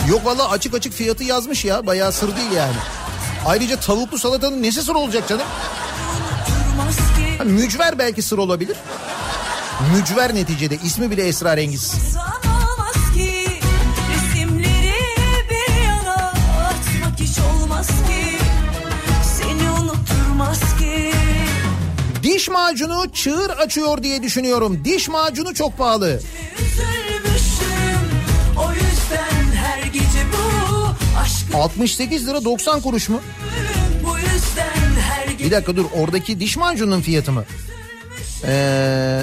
Yok 0.09 0.24
valla 0.24 0.51
açık 0.51 0.74
açık 0.74 0.93
fiyatı 0.93 1.24
yazmış 1.24 1.64
ya 1.64 1.87
bayağı 1.87 2.12
sır 2.12 2.37
değil 2.37 2.51
yani. 2.51 2.76
Ayrıca 3.47 3.81
tavuklu 3.81 4.18
salatanın 4.18 4.62
nesi 4.62 4.83
sır 4.83 4.95
olacak 4.95 5.29
canım? 5.29 5.47
mücver 7.45 7.99
belki 7.99 8.22
sır 8.22 8.39
olabilir. 8.39 8.76
Mücver 9.97 10.35
neticede 10.35 10.76
ismi 10.85 11.11
bile 11.11 11.22
esrarengiz. 11.29 11.95
Diş 22.39 22.49
macunu 22.49 23.12
çığır 23.12 23.51
açıyor 23.51 24.03
diye 24.03 24.22
düşünüyorum. 24.22 24.84
Diş 24.84 25.09
macunu 25.09 25.55
çok 25.55 25.78
pahalı. 25.78 26.20
Üzülmüşüm 26.59 28.11
o 28.59 28.72
yüzden 28.72 29.57
her 29.57 29.82
gece 29.82 30.24
bu 30.32 30.86
aşkı 31.20 31.57
68 31.59 32.28
lira 32.28 32.45
90 32.45 32.80
kuruş 32.80 33.09
mu? 33.09 33.20
Bir 35.39 35.51
dakika 35.51 35.76
dur 35.76 35.84
oradaki 35.97 36.41
diş 36.41 36.57
macunun 36.57 37.01
fiyatı 37.01 37.32
mı? 37.32 37.45
Ee, 38.45 39.22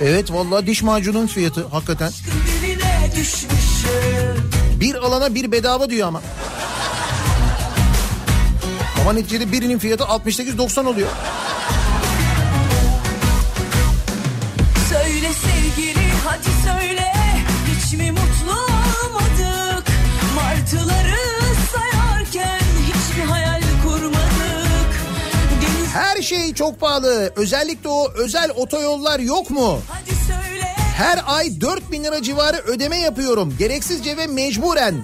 evet 0.00 0.32
vallahi 0.32 0.66
diş 0.66 0.82
macunun 0.82 1.26
fiyatı 1.26 1.66
hakikaten. 1.66 2.12
Bir 4.80 4.94
alana 4.94 5.34
bir 5.34 5.52
bedava 5.52 5.90
diyor 5.90 6.08
ama. 6.08 6.22
Ama 9.00 9.12
neticede 9.12 9.52
birinin 9.52 9.78
fiyatı 9.78 10.04
68-90 10.04 10.86
oluyor. 10.86 11.08
Şey 26.26 26.54
çok 26.54 26.80
pahalı. 26.80 27.32
Özellikle 27.36 27.88
o 27.88 28.12
özel 28.12 28.50
otoyollar 28.50 29.20
yok 29.20 29.50
mu? 29.50 29.80
Her 30.96 31.20
ay 31.26 31.60
4000 31.60 32.04
lira 32.04 32.22
civarı 32.22 32.56
ödeme 32.56 32.98
yapıyorum. 32.98 33.54
Gereksizce 33.58 34.16
ve 34.16 34.26
mecburen. 34.26 34.94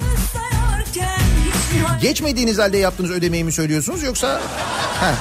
Geçmediğiniz 2.03 2.59
halde 2.59 2.79
yaptığınız 2.79 3.11
ödemeyi 3.11 3.45
mi 3.45 3.53
söylüyorsunuz 3.53 4.03
yoksa? 4.03 4.41
Heh. 5.01 5.15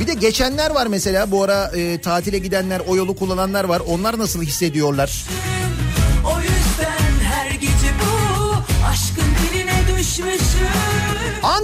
Bir 0.00 0.06
de 0.06 0.14
geçenler 0.14 0.70
var 0.70 0.86
mesela 0.86 1.30
bu 1.30 1.42
ara 1.42 1.70
e, 1.76 2.00
tatile 2.00 2.38
gidenler 2.38 2.82
o 2.88 2.96
yolu 2.96 3.16
kullananlar 3.16 3.64
var. 3.64 3.82
Onlar 3.88 4.18
nasıl 4.18 4.42
hissediyorlar? 4.42 5.24
O 5.52 5.55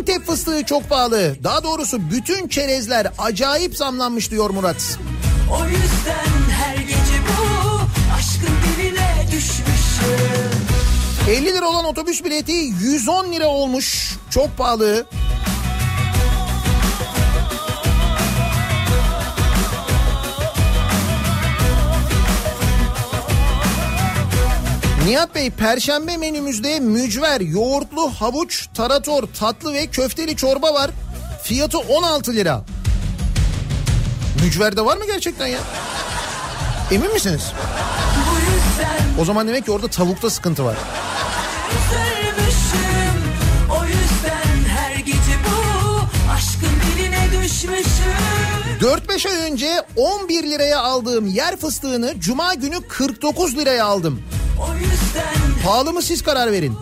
Antep 0.02 0.26
fıstığı 0.26 0.64
çok 0.64 0.88
pahalı. 0.88 1.36
Daha 1.44 1.64
doğrusu 1.64 2.10
bütün 2.10 2.48
çerezler 2.48 3.06
acayip 3.18 3.76
zamlanmış 3.76 4.30
diyor 4.30 4.50
Murat. 4.50 4.98
O 5.50 5.64
yüzden 5.64 6.50
her 6.50 6.76
gece 6.76 7.18
bu 7.28 7.80
Aşkın 8.18 8.54
diline 8.78 9.26
düşmüşüm 9.32 10.50
50 11.30 11.44
lira 11.44 11.66
olan 11.68 11.84
otobüs 11.84 12.24
bileti 12.24 12.52
110 12.52 13.32
lira 13.32 13.46
olmuş. 13.46 14.16
Çok 14.30 14.58
pahalı. 14.58 15.06
Nihat 25.06 25.34
Bey 25.34 25.50
perşembe 25.50 26.16
menümüzde 26.16 26.80
mücver, 26.80 27.40
yoğurtlu, 27.40 28.10
havuç, 28.10 28.68
tarator, 28.74 29.22
tatlı 29.40 29.74
ve 29.74 29.86
köfteli 29.86 30.36
çorba 30.36 30.74
var. 30.74 30.90
Fiyatı 31.42 31.78
16 31.78 32.32
lira. 32.34 32.64
Mücverde 34.44 34.84
var 34.84 34.96
mı 34.96 35.06
gerçekten 35.06 35.46
ya? 35.46 35.58
Emin 36.90 37.12
misiniz? 37.12 37.52
O 39.20 39.24
zaman 39.24 39.48
demek 39.48 39.64
ki 39.64 39.72
orada 39.72 39.88
tavukta 39.88 40.30
sıkıntı 40.30 40.64
var. 40.64 40.76
Düşmüşüm 47.42 48.12
4-5 48.80 49.28
ay 49.28 49.50
önce 49.50 49.82
11 49.96 50.42
liraya 50.42 50.80
aldığım 50.80 51.26
yer 51.26 51.56
fıstığını 51.56 52.20
cuma 52.20 52.54
günü 52.54 52.88
49 52.88 53.56
liraya 53.56 53.84
aldım. 53.84 54.22
Pahalı 55.64 55.92
mı 55.92 56.02
siz 56.02 56.22
karar 56.22 56.52
verin. 56.52 56.76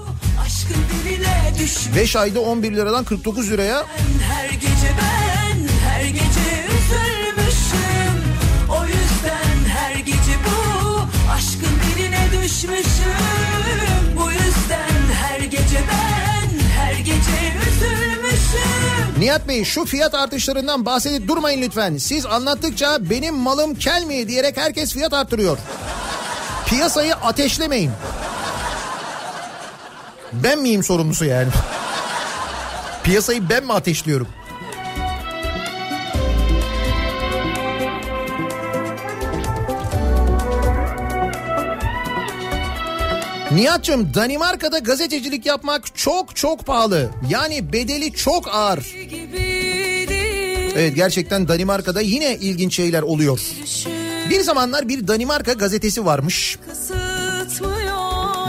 5 1.97 2.17
ayda 2.17 2.41
11 2.41 2.73
liradan 2.73 3.05
49 3.05 3.51
liraya. 3.51 3.85
Her 4.29 4.49
gece 4.51 4.91
ben 5.01 5.59
her 5.89 6.05
gece 6.05 6.67
üzülmüşüm. 6.67 8.15
O 8.69 8.85
yüzden 8.87 9.77
her 9.79 9.95
gece 9.95 10.37
bu 10.47 11.01
aşkın 11.33 11.77
diline 11.87 12.29
düşmüşüm. 12.33 12.87
Bu 14.19 14.31
yüzden 14.31 15.15
her 15.23 15.41
gece 15.41 15.81
ben 15.89 16.69
her 16.77 16.95
gece 16.95 17.55
üzülmüşüm. 17.69 19.21
Nihat 19.21 19.49
Bey 19.49 19.65
şu 19.65 19.85
fiyat 19.85 20.15
artışlarından 20.15 20.87
bahsedip 20.87 21.29
durmayın 21.29 21.63
lütfen. 21.63 21.97
Siz 21.97 22.27
anlattıkça 22.27 23.11
benim 23.11 23.35
malım 23.35 23.75
kel 23.75 24.05
mi 24.05 24.29
diyerek 24.29 24.57
herkes 24.57 24.93
fiyat 24.93 25.13
arttırıyor. 25.13 25.59
Piyasayı 26.71 27.15
ateşlemeyin. 27.15 27.91
Ben 30.33 30.59
miyim 30.59 30.83
sorumlusu 30.83 31.25
yani? 31.25 31.49
Piyasayı 33.05 33.49
ben 33.49 33.65
mi 33.65 33.73
ateşliyorum? 33.73 34.29
Nihat'cığım 43.53 44.15
Danimarka'da 44.15 44.79
gazetecilik 44.79 45.47
yapmak 45.47 45.97
çok 45.97 46.37
çok 46.37 46.67
pahalı. 46.67 47.11
Yani 47.29 47.73
bedeli 47.73 48.13
çok 48.13 48.49
ağır. 48.49 48.95
Evet 50.77 50.97
gerçekten 50.97 51.49
Danimarka'da 51.49 52.01
yine 52.01 52.37
ilginç 52.37 52.75
şeyler 52.75 53.03
oluyor. 53.03 53.41
Bir 54.31 54.41
zamanlar 54.41 54.89
bir 54.89 55.09
Danimarka 55.09 55.53
gazetesi 55.53 56.05
varmış. 56.05 56.59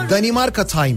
Danimarka 0.10 0.68
Time. 0.68 0.96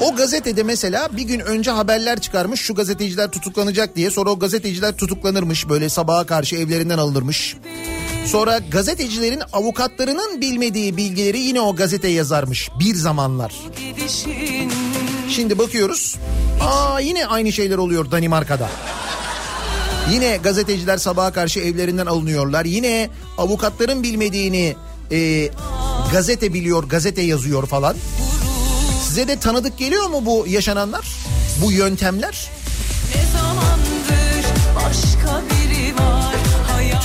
O 0.00 0.16
gazetede 0.16 0.62
mesela 0.62 1.08
bir 1.16 1.22
gün 1.22 1.40
önce 1.40 1.70
haberler 1.70 2.20
çıkarmış 2.20 2.60
şu 2.60 2.74
gazeteciler 2.74 3.30
tutuklanacak 3.30 3.96
diye 3.96 4.10
sonra 4.10 4.30
o 4.30 4.38
gazeteciler 4.38 4.96
tutuklanırmış 4.96 5.68
böyle 5.68 5.88
sabaha 5.88 6.26
karşı 6.26 6.56
evlerinden 6.56 6.98
alınırmış. 6.98 7.56
Sonra 8.26 8.58
gazetecilerin 8.58 9.42
avukatlarının 9.52 10.40
bilmediği 10.40 10.96
bilgileri 10.96 11.38
yine 11.38 11.60
o 11.60 11.76
gazete 11.76 12.08
yazarmış 12.08 12.70
bir 12.80 12.94
zamanlar. 12.94 13.54
Şimdi 15.28 15.58
bakıyoruz. 15.58 16.16
Aa 16.60 17.00
yine 17.00 17.26
aynı 17.26 17.52
şeyler 17.52 17.78
oluyor 17.78 18.10
Danimarka'da. 18.10 18.68
Yine 20.10 20.36
gazeteciler 20.36 20.98
sabaha 20.98 21.32
karşı 21.32 21.60
evlerinden 21.60 22.06
alınıyorlar. 22.06 22.64
Yine 22.64 23.10
avukatların 23.38 24.02
bilmediğini 24.02 24.76
e, 25.12 25.50
gazete 26.12 26.54
biliyor, 26.54 26.84
gazete 26.84 27.22
yazıyor 27.22 27.66
falan. 27.66 27.96
Size 29.08 29.28
de 29.28 29.38
tanıdık 29.38 29.78
geliyor 29.78 30.06
mu 30.08 30.26
bu 30.26 30.44
yaşananlar? 30.48 31.06
Bu 31.62 31.72
yöntemler? 31.72 32.50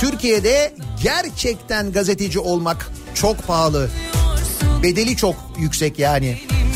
Türkiye'de 0.00 0.74
gerçekten 1.02 1.92
gazeteci 1.92 2.38
olmak 2.38 2.90
çok 3.14 3.46
pahalı. 3.46 3.90
Bedeli 4.82 5.16
çok 5.16 5.36
yüksek 5.58 5.98
yani. 5.98 6.38
kollarımda 6.48 6.67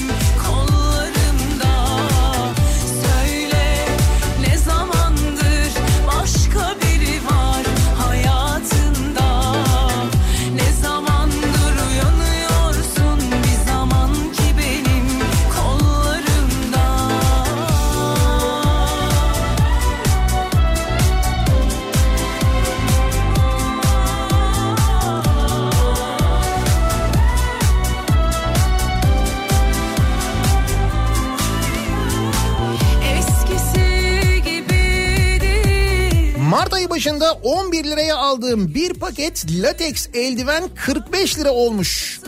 Mart 36.52 36.74
ayı 36.74 36.90
başında 36.90 37.32
11 37.32 37.84
liraya 37.84 38.16
aldığım 38.16 38.74
bir 38.74 38.94
paket 38.94 39.46
lateks 39.50 40.08
eldiven 40.14 40.64
45 40.86 41.38
lira 41.38 41.50
olmuş. 41.50 42.20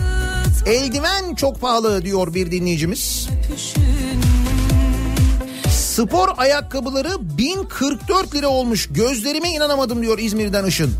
Eldiven 0.66 1.34
çok 1.34 1.60
pahalı 1.60 2.04
diyor 2.04 2.34
bir 2.34 2.50
dinleyicimiz. 2.50 3.28
Spor 5.70 6.28
ayakkabıları 6.36 7.38
1044 7.38 8.34
lira 8.34 8.48
olmuş. 8.48 8.88
Gözlerime 8.90 9.50
inanamadım 9.50 10.02
diyor 10.02 10.18
İzmir'den 10.18 10.66
Işın. 10.66 10.94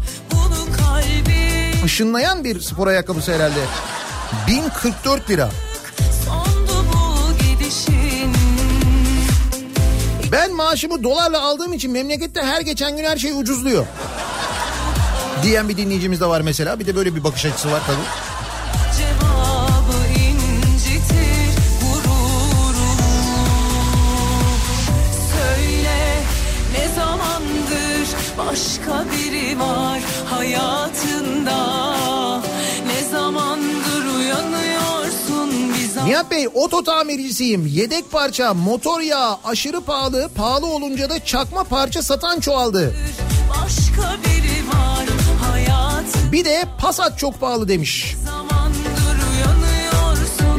Işınlayan 1.84 2.44
bir 2.44 2.60
spor 2.60 2.86
ayakkabısı 2.86 3.32
herhalde. 3.32 3.60
1044 4.48 5.30
lira. 5.30 5.50
Ben 10.35 10.55
maaşımı 10.55 11.03
dolarla 11.03 11.43
aldığım 11.43 11.72
için 11.72 11.93
memlekette 11.93 12.43
her 12.43 12.61
geçen 12.61 12.97
gün 12.97 13.05
her 13.05 13.16
şey 13.16 13.32
ucuzluyor. 13.32 13.87
Diyen 15.43 15.68
bir 15.68 15.76
dinleyicimiz 15.76 16.20
de 16.20 16.26
var 16.26 16.41
mesela. 16.41 16.78
Bir 16.78 16.87
de 16.87 16.97
böyle 16.97 17.14
bir 17.14 17.24
bakış 17.24 17.45
açısı 17.45 17.70
var 17.70 17.80
tabii. 17.87 18.35
Başka 28.39 29.05
biri 29.11 29.59
var 29.61 30.01
hayatında 30.30 31.84
Nihat 36.05 36.30
Bey 36.30 36.48
oto 36.55 36.84
tamircisiyim. 36.84 37.66
Yedek 37.66 38.11
parça, 38.11 38.55
motor 38.55 39.00
yağı 39.00 39.36
aşırı 39.44 39.80
pahalı. 39.80 40.30
Pahalı 40.36 40.66
olunca 40.66 41.11
da 41.11 41.24
çakma 41.24 41.64
parça 41.64 42.02
satan 42.02 42.40
çoğaldı. 42.40 42.94
Başka 43.50 44.02
biri 44.02 44.68
var 44.68 45.07
Bir 46.32 46.44
de 46.44 46.64
Passat 46.78 47.18
çok 47.18 47.40
pahalı 47.40 47.68
demiş. 47.68 48.16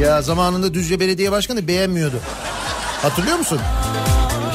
Ya 0.00 0.22
zamanında 0.22 0.74
Düzce 0.74 1.00
Belediye 1.00 1.32
Başkanı 1.32 1.68
beğenmiyordu. 1.68 2.16
Hatırlıyor 3.02 3.38
musun? 3.38 3.60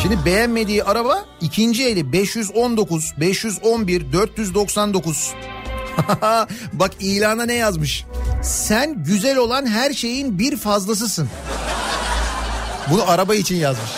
Şimdi 0.01 0.25
beğenmediği 0.25 0.83
araba 0.83 1.25
ikinci 1.41 1.83
eli 1.85 2.13
519, 2.13 3.13
511, 3.19 4.13
499. 4.13 5.33
Bak 6.73 6.91
ilana 6.99 7.45
ne 7.45 7.53
yazmış? 7.53 8.05
Sen 8.43 9.03
güzel 9.03 9.37
olan 9.37 9.65
her 9.65 9.93
şeyin 9.93 10.39
bir 10.39 10.57
fazlasısın. 10.57 11.29
Bunu 12.91 13.09
araba 13.09 13.35
için 13.35 13.55
yazmış. 13.55 13.91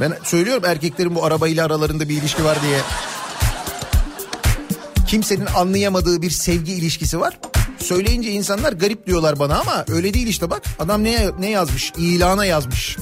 Ben 0.00 0.12
söylüyorum 0.24 0.64
erkeklerin 0.64 1.14
bu 1.14 1.24
arabayla 1.24 1.66
aralarında 1.66 2.08
bir 2.08 2.16
ilişki 2.16 2.44
var 2.44 2.58
diye. 2.62 2.78
Kimsenin 5.06 5.46
anlayamadığı 5.46 6.22
bir 6.22 6.30
sevgi 6.30 6.72
ilişkisi 6.72 7.20
var. 7.20 7.38
Söyleyince 7.78 8.30
insanlar 8.30 8.72
garip 8.72 9.06
diyorlar 9.06 9.38
bana 9.38 9.58
ama 9.60 9.84
öyle 9.88 10.14
değil 10.14 10.26
işte 10.26 10.50
bak. 10.50 10.62
Adam 10.78 11.04
ne 11.04 11.30
ne 11.38 11.50
yazmış? 11.50 11.92
İlana 11.96 12.44
yazmış. 12.44 12.96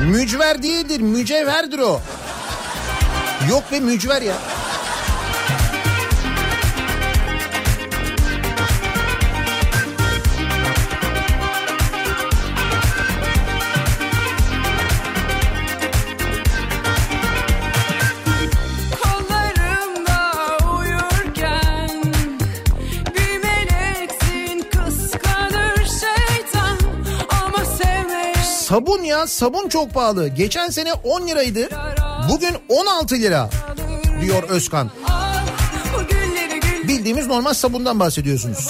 Mücver 0.00 0.62
değildir, 0.62 1.00
mücevherdir 1.00 1.78
o. 1.78 2.00
Yok 3.48 3.72
be 3.72 3.80
mücver 3.80 4.22
ya. 4.22 4.36
Sabun 28.70 29.02
ya 29.02 29.26
sabun 29.26 29.68
çok 29.68 29.94
pahalı. 29.94 30.28
Geçen 30.28 30.68
sene 30.68 30.92
10 30.92 31.28
liraydı. 31.28 31.68
Bugün 32.30 32.56
16 32.68 33.14
lira 33.14 33.50
diyor 34.20 34.42
Özkan. 34.42 34.90
Bildiğimiz 36.88 37.26
normal 37.26 37.54
sabundan 37.54 38.00
bahsediyorsunuz. 38.00 38.68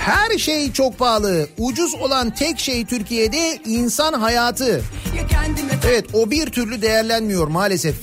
Her 0.00 0.38
şey 0.38 0.72
çok 0.72 0.98
pahalı. 0.98 1.48
Ucuz 1.58 1.94
olan 1.94 2.30
tek 2.30 2.58
şey 2.58 2.84
Türkiye'de 2.86 3.58
insan 3.64 4.12
hayatı. 4.12 4.82
Evet 5.86 6.04
o 6.12 6.30
bir 6.30 6.46
türlü 6.46 6.82
değerlenmiyor 6.82 7.48
maalesef. 7.48 7.96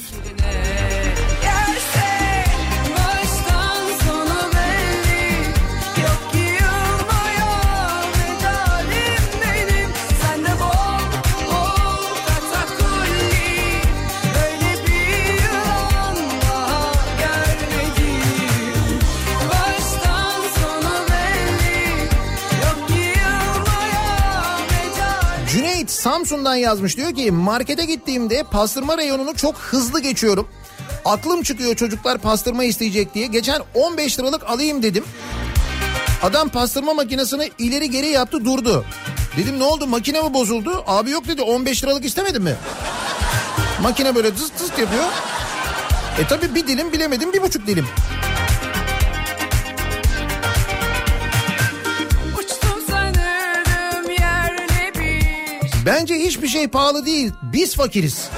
Samsun'dan 26.04 26.56
yazmış 26.56 26.98
diyor 26.98 27.16
ki 27.16 27.32
markete 27.32 27.86
gittiğimde 27.86 28.44
pastırma 28.44 28.98
reyonunu 28.98 29.36
çok 29.36 29.56
hızlı 29.56 30.00
geçiyorum. 30.00 30.48
Aklım 31.06 31.44
çıkıyor 31.44 31.76
çocuklar 31.76 32.18
pastırma 32.18 32.64
isteyecek 32.64 33.14
diye. 33.14 33.28
Geçen 33.28 33.62
15 33.74 34.20
liralık 34.20 34.50
alayım 34.50 34.84
dedim. 34.84 35.04
Adam 36.24 36.50
pastırma 36.50 36.94
makinesini 36.94 37.52
ileri 37.60 37.90
geri 37.90 38.08
yaptı 38.08 38.46
durdu. 38.46 38.86
Dedim 39.38 39.60
ne 39.60 39.64
oldu 39.64 39.88
makine 39.88 40.22
mi 40.22 40.34
bozuldu? 40.34 40.84
Abi 40.88 41.10
yok 41.10 41.28
dedi 41.28 41.42
15 41.42 41.84
liralık 41.84 42.06
istemedin 42.06 42.44
mi? 42.44 42.56
Makine 43.82 44.16
böyle 44.16 44.36
tıs 44.36 44.50
tıs 44.50 44.70
yapıyor. 44.70 45.06
E 46.20 46.28
tabi 46.28 46.56
bir 46.56 46.68
dilim 46.68 46.92
bilemedim 46.92 47.34
bir 47.34 47.42
buçuk 47.42 47.68
dilim. 47.68 47.86
Bence 55.86 56.16
hiçbir 56.16 56.48
şey 56.48 56.68
pahalı 56.68 57.06
değil. 57.06 57.32
Biz 57.42 57.76
fakiriz. 57.76 58.30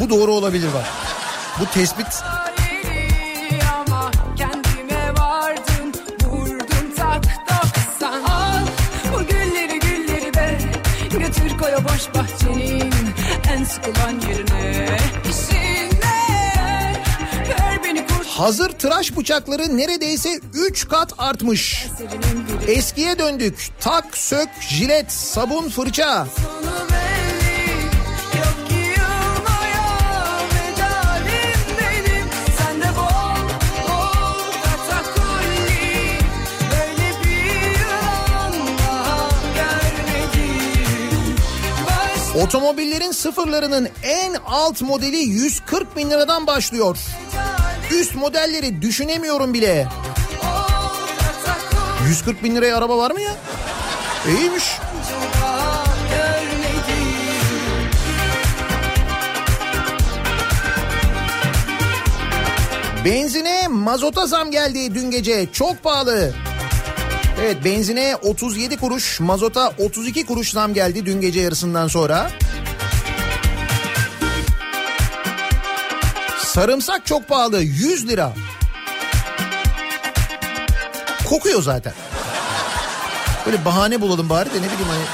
Bu 0.00 0.10
doğru 0.10 0.32
olabilir 0.32 0.68
bak. 0.74 0.86
Bu 1.60 1.66
tespit 1.66 2.06
boş 11.94 12.14
bahçenin 12.14 12.92
En 13.48 13.64
sıkılan 13.64 14.20
yerine 14.28 14.96
kurt 15.24 15.53
Hazır 18.34 18.70
tıraş 18.70 19.16
bıçakları 19.16 19.76
neredeyse 19.76 20.40
3 20.54 20.88
kat 20.88 21.12
artmış. 21.18 21.86
Eskiye 22.68 23.18
döndük. 23.18 23.68
Tak, 23.80 24.16
sök, 24.16 24.48
jilet, 24.60 25.12
sabun, 25.12 25.68
fırça. 25.68 26.26
Otomobillerin 42.42 43.12
sıfırlarının 43.12 43.88
en 44.02 44.34
alt 44.46 44.82
modeli 44.82 45.16
140 45.16 45.96
bin 45.96 46.10
liradan 46.10 46.46
başlıyor. 46.46 46.98
Üst 47.90 48.14
modelleri 48.14 48.82
düşünemiyorum 48.82 49.54
bile. 49.54 49.86
bol 50.42 51.06
katakulli 51.18 52.08
140 52.08 52.44
bin 52.44 52.56
liraya 52.56 52.76
araba 52.76 52.98
var 52.98 53.10
mı 53.10 53.20
ya? 53.20 53.32
İyiymiş. 54.28 54.64
Benzine 63.04 63.68
mazota 63.68 64.26
zam 64.26 64.50
geldi 64.50 64.94
dün 64.94 65.10
gece. 65.10 65.52
Çok 65.52 65.82
pahalı. 65.82 66.34
Evet 67.40 67.56
benzine 67.64 68.16
37 68.22 68.76
kuruş, 68.76 69.20
mazota 69.20 69.72
32 69.78 70.26
kuruş 70.26 70.50
zam 70.50 70.74
geldi 70.74 71.06
dün 71.06 71.20
gece 71.20 71.40
yarısından 71.40 71.88
sonra. 71.88 72.30
Sarımsak 76.54 77.06
çok 77.06 77.28
pahalı 77.28 77.62
100 77.62 78.08
lira. 78.08 78.32
Kokuyor 81.28 81.62
zaten. 81.62 81.92
Böyle 83.46 83.64
bahane 83.64 84.00
bulalım 84.00 84.28
bari 84.28 84.48
de 84.50 84.54
ne 84.54 84.62
bileyim 84.62 84.86
hani. 84.88 85.04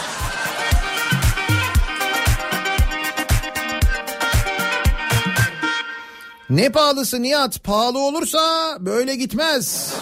Ne 6.51 6.73
pahalısı 6.73 7.23
Nihat? 7.23 7.65
Pahalı 7.65 7.99
olursa 7.99 8.77
böyle 8.81 9.17
gitmez. 9.17 9.95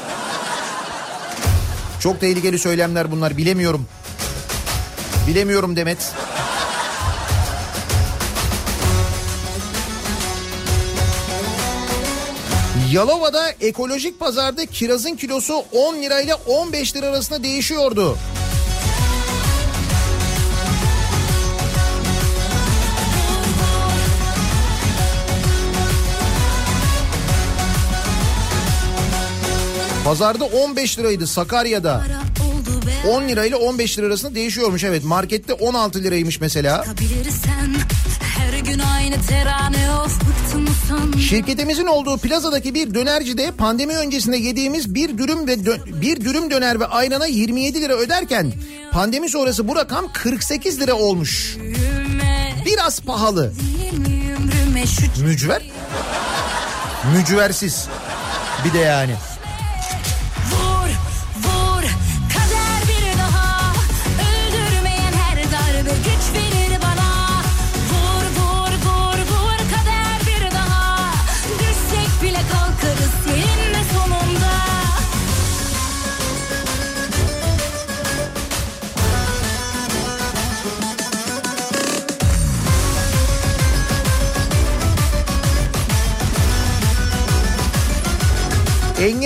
Çok 2.00 2.20
tehlikeli 2.20 2.58
söylemler 2.58 3.12
bunlar 3.12 3.36
bilemiyorum. 3.36 3.86
Bilemiyorum 5.26 5.76
Demet. 5.76 6.14
Yalova'da 12.92 13.50
ekolojik 13.60 14.20
pazarda 14.20 14.66
kirazın 14.66 15.16
kilosu 15.16 15.64
10 15.72 16.02
lirayla 16.02 16.36
15 16.46 16.96
lira 16.96 17.06
arasında 17.06 17.42
değişiyordu. 17.42 18.18
Pazarda 30.04 30.44
15 30.44 30.98
liraydı 30.98 31.26
Sakarya'da. 31.26 32.02
10 33.08 33.28
lirayla 33.28 33.58
15 33.58 33.98
lira 33.98 34.06
arasında 34.06 34.34
değişiyormuş 34.34 34.84
evet. 34.84 35.04
Markette 35.04 35.52
16 35.52 36.02
liraymış 36.02 36.40
mesela. 36.40 36.84
Bilirsen 37.00 37.74
Şirketimizin 41.18 41.86
olduğu 41.86 42.18
plazadaki 42.18 42.74
bir 42.74 42.94
dönercide 42.94 43.50
pandemi 43.50 43.96
öncesinde 43.96 44.36
yediğimiz 44.36 44.94
bir 44.94 45.18
dürüm 45.18 45.46
ve 45.46 45.54
dö- 45.54 46.00
bir 46.00 46.20
dürüm 46.20 46.50
döner 46.50 46.80
ve 46.80 46.86
ayrana 46.86 47.26
27 47.26 47.80
lira 47.80 47.92
öderken 47.94 48.52
pandemi 48.92 49.28
sonrası 49.28 49.68
bu 49.68 49.76
rakam 49.76 50.12
48 50.12 50.80
lira 50.80 50.94
olmuş. 50.94 51.56
Biraz 52.66 53.00
pahalı. 53.00 53.52
Mücver? 55.18 55.62
Mücversiz. 57.16 57.86
Bir 58.64 58.72
de 58.72 58.78
yani. 58.78 59.14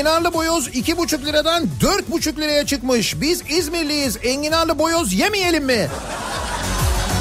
Enginarlı 0.03 0.32
boyoz 0.32 0.68
2,5 0.68 1.24
liradan 1.24 1.68
4,5 1.80 2.36
liraya 2.36 2.66
çıkmış. 2.66 3.20
Biz 3.20 3.42
İzmirliyiz. 3.48 4.18
Enginarlı 4.22 4.78
boyoz 4.78 5.12
yemeyelim 5.12 5.64
mi? 5.64 5.88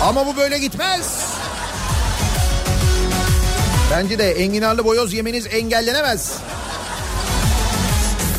Ama 0.04 0.26
bu 0.26 0.38
böyle 0.38 0.60
gitmez. 0.60 1.26
Bence 3.92 4.20
de 4.20 4.32
enginarlı 4.32 4.86
boyoz 4.86 5.14
yemeniz 5.14 5.48
engellenemez. 5.48 6.34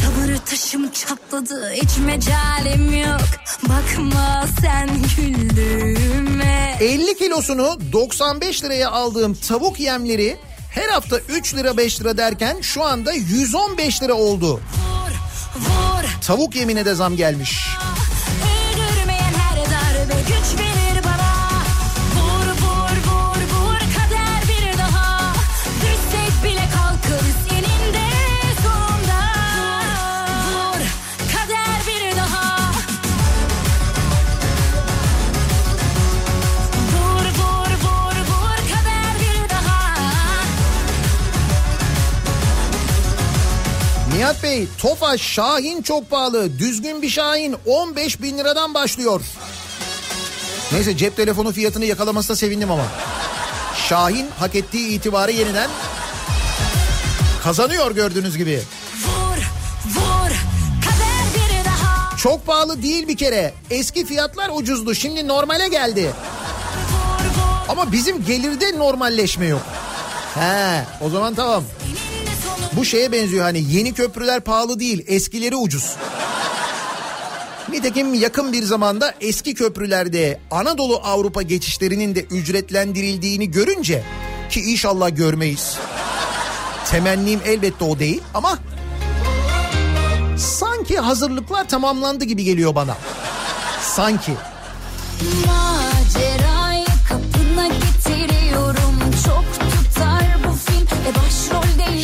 Sabır 0.03 0.37
taşım 0.37 0.91
çatladı 0.91 1.73
hiç 1.73 1.99
mecalim 1.99 3.01
yok 3.01 3.21
Bakma 3.63 4.45
sen 4.61 4.89
güldüğüme 5.17 6.77
50 6.81 7.19
kilosunu 7.19 7.79
95 7.93 8.65
liraya 8.65 8.91
aldığım 8.91 9.35
tavuk 9.35 9.81
yemleri 9.81 10.37
her 10.75 10.89
hafta 10.89 11.19
3 11.29 11.55
lira 11.55 11.77
5 11.77 12.01
lira 12.01 12.17
derken 12.17 12.61
şu 12.61 12.85
anda 12.85 13.13
115 13.13 14.03
lira 14.03 14.15
oldu. 14.15 14.53
Vur 14.55 15.13
vur 15.61 16.21
Tavuk 16.27 16.57
yemine 16.57 16.85
de 16.85 16.95
zam 16.95 17.17
gelmiş. 17.17 17.67
Öldürmeyen 17.69 17.92
Nihat 44.33 44.43
Bey 44.43 44.69
Tofaş 44.79 45.21
Şahin 45.21 45.83
çok 45.83 46.11
pahalı. 46.11 46.59
Düzgün 46.59 47.03
bir 47.03 47.09
Şahin 47.09 47.57
15 47.67 48.23
bin 48.23 48.39
liradan 48.39 48.75
başlıyor. 48.75 49.21
Neyse 50.73 50.97
cep 50.97 51.17
telefonu 51.17 51.53
fiyatını 51.53 51.85
yakalamasına 51.85 52.37
sevindim 52.37 52.71
ama. 52.71 52.85
Şahin 53.89 54.27
hak 54.39 54.55
ettiği 54.55 54.89
itibarı 54.89 55.33
yeniden 55.33 55.71
kazanıyor 57.43 57.91
gördüğünüz 57.95 58.37
gibi. 58.37 58.63
Vur 59.05 59.39
vur 59.95 60.31
Çok 62.17 62.47
pahalı 62.47 62.83
değil 62.83 63.09
bir 63.09 63.17
kere. 63.17 63.55
Eski 63.71 64.07
fiyatlar 64.07 64.51
ucuzdu. 64.55 64.95
Şimdi 64.95 65.29
normale 65.29 65.69
geldi. 65.69 66.11
Ama 67.69 67.93
bizim 67.93 68.25
gelirde 68.25 68.79
normalleşme 68.79 69.47
yok. 69.47 69.63
He, 70.35 70.85
o 71.01 71.11
zaman 71.11 71.35
tamam. 71.35 71.65
Bu 72.77 72.85
şeye 72.85 73.13
benziyor 73.13 73.43
hani 73.43 73.65
yeni 73.73 73.95
köprüler 73.95 74.41
pahalı 74.41 74.81
değil, 74.81 75.05
eskileri 75.09 75.57
ucuz. 75.57 75.97
Nitekim 77.69 78.15
yakın 78.15 78.53
bir 78.53 78.63
zamanda 78.63 79.15
eski 79.21 79.55
köprülerde 79.55 80.41
Anadolu 80.51 81.01
Avrupa 81.05 81.43
geçişlerinin 81.43 82.15
de 82.15 82.21
ücretlendirildiğini 82.21 83.51
görünce 83.51 84.05
ki 84.51 84.61
inşallah 84.61 85.17
görmeyiz. 85.17 85.77
Temennim 86.91 87.41
elbette 87.47 87.85
o 87.85 87.99
değil 87.99 88.23
ama 88.35 88.59
sanki 90.39 90.99
hazırlıklar 90.99 91.69
tamamlandı 91.69 92.25
gibi 92.25 92.45
geliyor 92.45 92.75
bana. 92.75 92.97
Sanki. 93.83 94.33
Macerayı 95.23 95.82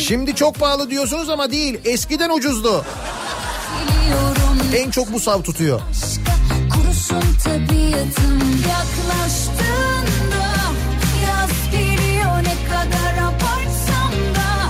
Şimdi 0.09 0.35
çok 0.35 0.55
pahalı 0.55 0.89
diyorsunuz 0.89 1.29
ama 1.29 1.51
değil. 1.51 1.79
Eskiden 1.85 2.29
ucuzdu. 2.29 2.85
biliyorum 3.81 4.59
En 4.75 4.91
çok 4.91 5.13
bu 5.13 5.19
sav 5.19 5.41
tutuyor. 5.41 5.81
Kurusun 6.73 7.21
tabiatım 7.43 8.39
Yaklaştığında 8.69 10.47
yaz 11.27 11.71
geliyor 11.71 12.43
Ne 12.43 12.55
kadar 12.69 13.13
abartsam 13.23 14.11
da 14.35 14.69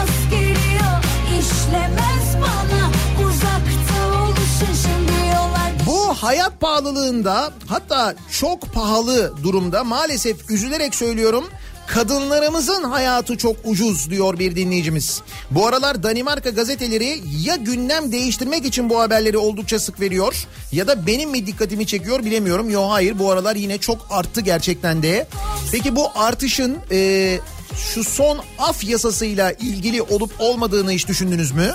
az 0.00 0.30
geliyor 0.30 1.04
İşlemez 1.40 2.34
bana 2.34 2.90
uzakta 3.28 4.18
oluşun 4.22 4.74
Şimdi 4.82 5.26
yollar 5.28 5.72
Bu 5.86 6.14
hayat 6.14 6.60
pahalılığında 6.60 7.52
hatta 7.68 8.14
çok 8.40 8.74
pahalı 8.74 9.32
durumda 9.42 9.84
maalesef 9.84 10.50
üzülerek 10.50 10.94
söylüyorum 10.94 11.44
kadınlarımızın 11.86 12.82
hayatı 12.82 13.36
çok 13.36 13.56
ucuz 13.64 14.10
diyor 14.10 14.38
bir 14.38 14.56
dinleyicimiz. 14.56 15.22
Bu 15.50 15.66
aralar 15.66 16.02
Danimarka 16.02 16.50
gazeteleri 16.50 17.22
ya 17.42 17.56
gündem 17.56 18.12
değiştirmek 18.12 18.64
için 18.64 18.90
bu 18.90 19.00
haberleri 19.00 19.38
oldukça 19.38 19.78
sık 19.78 20.00
veriyor 20.00 20.46
ya 20.72 20.86
da 20.86 21.06
benim 21.06 21.30
mi 21.30 21.46
dikkatimi 21.46 21.86
çekiyor 21.86 22.24
bilemiyorum. 22.24 22.70
Yo 22.70 22.88
hayır 22.88 23.18
bu 23.18 23.30
aralar 23.30 23.56
yine 23.56 23.78
çok 23.78 24.06
arttı 24.10 24.40
gerçekten 24.40 25.02
de. 25.02 25.28
Peki 25.72 25.96
bu 25.96 26.10
artışın 26.14 26.76
e, 26.90 27.38
şu 27.76 28.04
son 28.04 28.38
af 28.58 28.84
yasasıyla 28.84 29.52
ilgili 29.52 30.02
olup 30.02 30.30
olmadığını 30.38 30.90
hiç 30.90 31.08
düşündünüz 31.08 31.52
mü? 31.52 31.74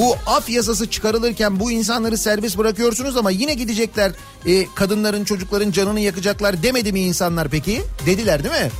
Bu 0.00 0.16
af 0.26 0.50
yasası 0.50 0.90
çıkarılırken 0.90 1.60
bu 1.60 1.70
insanları 1.70 2.18
serbest 2.18 2.58
bırakıyorsunuz 2.58 3.16
ama 3.16 3.30
yine 3.30 3.54
gidecekler 3.54 4.12
e, 4.46 4.66
kadınların 4.74 5.24
çocukların 5.24 5.70
canını 5.70 6.00
yakacaklar 6.00 6.62
demedi 6.62 6.92
mi 6.92 7.00
insanlar 7.00 7.48
peki? 7.48 7.82
Dediler 8.06 8.44
değil 8.44 8.54
mi? 8.64 8.70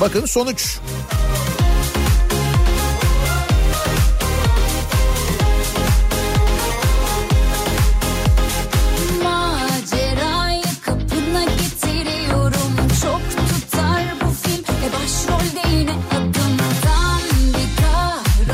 Bakın 0.00 0.26
sonuç. 0.26 0.78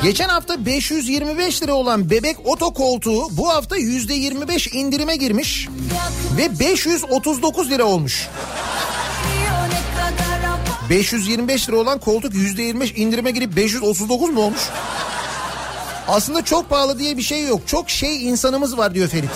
Geçen 0.06 0.28
hafta 0.28 0.66
525 0.66 1.62
lira 1.62 1.74
olan 1.74 2.10
bebek 2.10 2.36
oto 2.44 2.74
koltuğu 2.74 3.36
bu 3.36 3.48
hafta 3.48 3.76
%25 3.76 4.76
indirime 4.76 5.16
girmiş 5.16 5.68
ve 6.36 6.58
539 6.58 7.70
lira 7.70 7.84
olmuş. 7.84 8.28
ne 9.66 9.80
kadar 9.96 10.38
abartıyor 10.38 10.90
525 10.90 11.68
lira 11.68 11.76
olan 11.76 12.00
koltuk 12.00 12.34
%25 12.34 12.94
indirime 12.94 13.30
girip 13.30 13.56
539 13.56 14.30
mu 14.30 14.40
olmuş? 14.40 14.62
Aslında 16.08 16.44
çok 16.44 16.70
pahalı 16.70 16.98
diye 16.98 17.16
bir 17.16 17.22
şey 17.22 17.46
yok. 17.46 17.60
Çok 17.66 17.90
şey 17.90 18.28
insanımız 18.28 18.78
var 18.78 18.94
diyor 18.94 19.08
Ferit. 19.08 19.30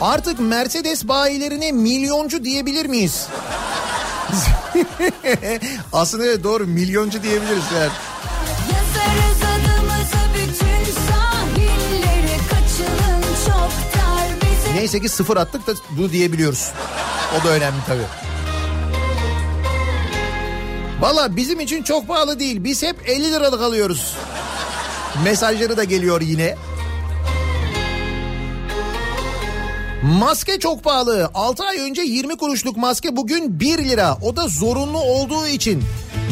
Artık 0.00 0.40
Mercedes 0.40 1.08
bayilerine 1.08 1.72
milyoncu 1.72 2.44
diyebilir 2.44 2.86
miyiz? 2.86 3.28
Aslında 5.92 6.24
evet 6.24 6.44
doğru 6.44 6.66
milyoncu 6.66 7.22
diyebiliriz 7.22 7.64
yani. 7.76 7.90
Neyse 14.74 15.00
ki 15.00 15.08
sıfır 15.08 15.36
attık 15.36 15.66
da 15.66 15.72
bunu 15.90 16.12
diyebiliyoruz. 16.12 16.70
O 17.40 17.44
da 17.44 17.48
önemli 17.48 17.78
tabii. 17.86 18.06
Valla 21.00 21.36
bizim 21.36 21.60
için 21.60 21.82
çok 21.82 22.08
pahalı 22.08 22.38
değil. 22.38 22.64
Biz 22.64 22.82
hep 22.82 23.08
50 23.08 23.32
liralık 23.32 23.62
alıyoruz. 23.62 24.14
Mesajları 25.24 25.76
da 25.76 25.84
geliyor 25.84 26.20
yine. 26.20 26.56
Maske 30.06 30.58
çok 30.58 30.84
pahalı. 30.84 31.30
6 31.34 31.64
ay 31.64 31.78
önce 31.78 32.02
20 32.02 32.36
kuruşluk 32.36 32.76
maske 32.76 33.16
bugün 33.16 33.60
1 33.60 33.78
lira. 33.78 34.18
O 34.22 34.36
da 34.36 34.48
zorunlu 34.48 34.98
olduğu 34.98 35.46
için. 35.46 35.82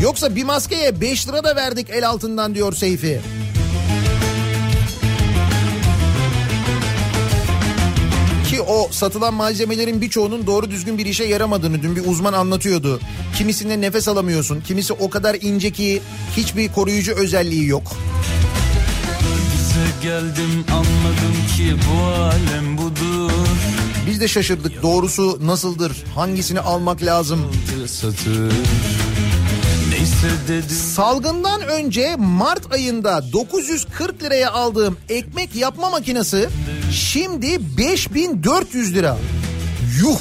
Yoksa 0.03 0.37
bir 0.37 0.45
maskeye 0.45 1.01
5 1.01 1.29
lira 1.29 1.45
da 1.45 1.57
verdik 1.57 1.91
el 1.91 2.09
altından 2.09 2.55
diyor 2.55 2.73
Seyfi. 2.73 3.21
Ki 8.51 8.63
o 8.63 8.89
satılan 8.91 9.35
malzemelerin 9.35 10.01
birçoğunun 10.01 10.47
doğru 10.47 10.71
düzgün 10.71 10.99
bir 10.99 11.07
işe 11.07 11.25
yaramadığını 11.25 11.83
dün 11.83 11.97
bir 11.97 12.07
uzman 12.07 12.33
anlatıyordu. 12.33 13.01
Kimisinde 13.39 13.81
nefes 13.81 14.09
alamıyorsun. 14.09 14.61
Kimisi 14.61 14.93
o 14.93 15.11
kadar 15.11 15.37
ince 15.41 15.71
ki 15.71 16.03
hiçbir 16.37 16.73
koruyucu 16.73 17.13
özelliği 17.13 17.67
yok. 17.67 17.93
Bize 19.55 20.09
geldim 20.09 20.65
anladım 20.73 21.35
ki 21.57 21.75
bu 21.91 22.05
alem 22.05 22.79
budur 22.79 22.84
Biz 24.07 24.21
de 24.21 24.29
şaşırdık 24.29 24.83
doğrusu 24.83 25.39
nasıldır? 25.47 26.05
Hangisini 26.15 26.61
almak 26.61 27.03
lazım? 27.03 27.53
Salgından 30.75 31.61
önce 31.61 32.17
Mart 32.19 32.73
ayında 32.73 33.33
940 33.33 34.23
liraya 34.23 34.53
aldığım 34.53 34.97
ekmek 35.09 35.55
yapma 35.55 35.91
makinesi 35.91 36.49
şimdi 36.93 37.77
5400 37.79 38.95
lira. 38.95 39.17
Yuh! 40.01 40.19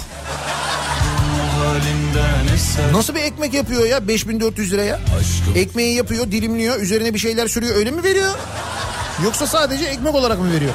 Nasıl 2.94 3.16
bir 3.16 3.20
ekmek 3.20 3.54
yapıyor 3.54 3.86
ya 3.86 4.08
5400 4.08 4.72
liraya? 4.74 4.96
Aşkım 4.96 5.54
Ekmeği 5.56 5.96
yapıyor, 5.96 6.32
dilimliyor, 6.32 6.80
üzerine 6.80 7.14
bir 7.14 7.20
şeyler 7.20 7.48
sürüyor 7.48 7.76
öyle 7.76 7.92
mi 7.92 8.04
veriyor? 8.04 8.34
Yoksa 9.24 9.48
sadece 9.48 9.86
ekmek 9.86 10.16
olarak 10.16 10.40
mı 10.40 10.52
veriyor? 10.52 10.74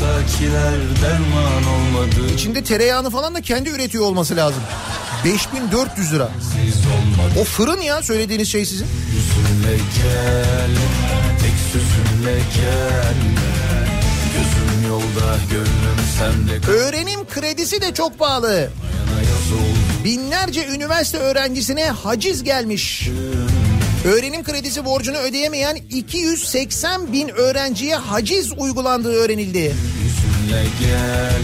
Sakiler 0.00 0.74
derman 1.02 1.64
olmadı 1.74 2.34
İçinde 2.34 2.64
tereyağını 2.64 3.10
falan 3.10 3.34
da 3.34 3.40
kendi 3.40 3.70
üretiyor 3.70 4.04
olması 4.04 4.36
lazım. 4.36 4.62
5400 5.24 6.12
lira. 6.12 6.28
O 7.40 7.44
fırın 7.44 7.80
ya 7.80 8.02
söylediğiniz 8.02 8.48
şey 8.48 8.66
sizin. 8.66 8.86
Yüzünle 9.06 9.76
gel 9.76 10.70
Tek 11.40 11.52
sözünle 11.72 12.38
gel 12.56 13.14
Gözüm 14.32 14.88
yolda 14.88 15.36
gönlüm 15.50 16.00
sende 16.18 16.72
Öğrenim 16.72 17.26
kredisi 17.26 17.80
de 17.80 17.94
çok 17.94 18.18
pahalı. 18.18 18.70
Binlerce 20.04 20.66
üniversite 20.66 21.18
öğrencisine 21.18 21.90
haciz 21.90 22.42
gelmiş. 22.42 23.08
Öğrenim 24.04 24.42
kredisi 24.44 24.84
borcunu 24.84 25.16
ödeyemeyen 25.16 25.76
280 25.90 27.12
bin 27.12 27.28
öğrenciye 27.28 27.96
haciz 27.96 28.52
uygulandığı 28.58 29.12
öğrenildi. 29.12 29.58
Yüzünle 29.58 30.62
gel 30.80 31.42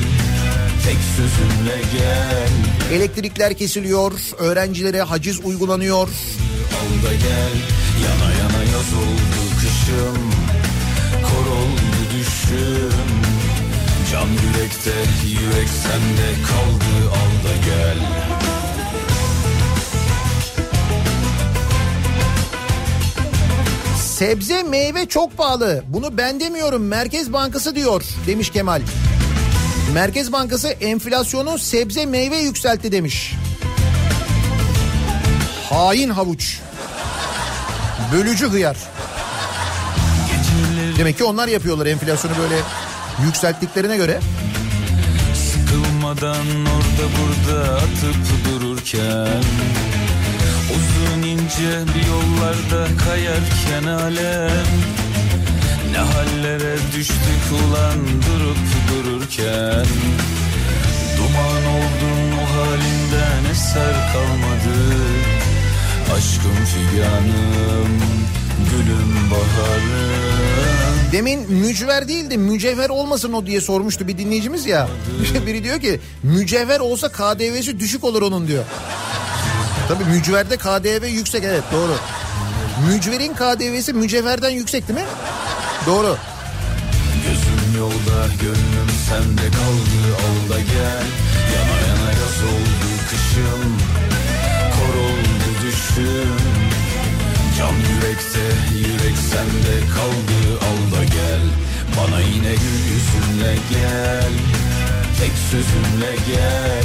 Tek 0.84 0.96
sözünle 1.16 1.82
gel 1.92 2.96
Elektrikler 2.96 3.54
kesiliyor, 3.54 4.12
öğrencilere 4.38 5.02
haciz 5.02 5.44
uygulanıyor. 5.44 6.08
Al 6.08 7.08
da 7.08 7.12
gel 7.14 7.56
Yana 8.04 8.32
yana 8.32 8.64
yaz 8.72 8.92
oldu 8.94 9.54
kışım 9.60 10.30
Kor 11.22 11.50
oldu 11.52 11.98
düşüm 12.14 12.92
Can 14.12 14.28
yürekte 14.28 14.90
yürek 15.28 15.68
sende 15.68 16.42
kaldı 16.46 17.10
Al 17.10 17.48
da 17.48 17.56
gel 17.66 18.25
Sebze 24.16 24.62
meyve 24.62 25.06
çok 25.06 25.36
pahalı. 25.36 25.84
Bunu 25.88 26.18
ben 26.18 26.40
demiyorum 26.40 26.86
Merkez 26.86 27.32
Bankası 27.32 27.74
diyor 27.74 28.04
demiş 28.26 28.50
Kemal. 28.50 28.82
Merkez 29.94 30.32
Bankası 30.32 30.68
enflasyonu 30.68 31.58
sebze 31.58 32.06
meyve 32.06 32.36
yükseltti 32.36 32.92
demiş. 32.92 33.34
Hain 35.70 36.10
havuç. 36.10 36.60
Bölücü 38.12 38.48
hıyar. 38.48 38.76
Demek 40.98 41.18
ki 41.18 41.24
onlar 41.24 41.48
yapıyorlar 41.48 41.86
enflasyonu 41.86 42.34
böyle 42.38 42.60
yükselttiklerine 43.26 43.96
göre. 43.96 44.20
Sıkılmadan 45.34 46.46
orada 46.66 47.06
burada 47.18 47.74
atıp 47.74 48.16
dururken 48.50 49.42
ince 51.46 52.08
yollarda 52.08 52.86
kayarken 53.04 53.92
alem 53.92 54.66
Ne 55.90 55.98
hallere 55.98 56.76
düştük 56.96 57.42
ulan 57.52 57.98
durup 58.26 58.58
dururken 58.88 59.86
Duman 61.16 61.64
oldun 61.76 62.32
o 62.32 62.44
halinden 62.56 63.50
eser 63.50 63.94
kalmadı 64.12 64.78
Aşkım 66.16 66.64
figanım, 66.64 68.00
gülüm 68.70 69.30
baharım 69.30 71.12
Demin 71.12 71.52
mücver 71.52 72.08
değildi 72.08 72.38
mücevher 72.38 72.88
olmasın 72.88 73.32
o 73.32 73.46
diye 73.46 73.60
sormuştu 73.60 74.08
bir 74.08 74.18
dinleyicimiz 74.18 74.66
ya. 74.66 74.88
Biri 75.46 75.64
diyor 75.64 75.80
ki 75.80 76.00
mücevher 76.22 76.80
olsa 76.80 77.08
KDV'si 77.08 77.80
düşük 77.80 78.04
olur 78.04 78.22
onun 78.22 78.48
diyor. 78.48 78.64
Tabii 79.88 80.04
mücverde 80.04 80.56
KDV 80.56 81.06
yüksek 81.06 81.44
evet 81.44 81.64
doğru. 81.72 81.96
Mücverin 82.88 83.34
KDV'si 83.34 83.92
mücevherden 83.92 84.50
yüksek 84.50 84.88
değil 84.88 84.98
mi? 84.98 85.06
Doğru. 85.86 86.16
Gözüm 87.26 87.78
yolda 87.78 88.26
gönlüm 88.40 88.90
sende 89.08 89.50
kaldı 89.50 89.98
al 90.24 90.54
da 90.54 90.60
gel 90.60 91.06
Yana 91.54 91.76
yana 91.88 92.10
yaz 92.10 92.38
oldu 92.52 92.88
kışım 93.10 93.76
Kor 94.74 94.94
oldu 95.00 95.50
düşüm 95.66 96.36
Can 97.58 97.72
yürekte 97.72 98.46
yürek 98.78 99.16
sende 99.30 99.86
kaldı 99.94 100.58
al 100.68 100.98
da 100.98 101.04
gel 101.04 101.42
Bana 101.96 102.20
yine 102.20 102.52
gül 102.54 102.80
yüzünle 102.92 103.54
gel 103.70 104.32
Tek 105.20 105.32
sözümle 105.50 106.16
gel 106.26 106.84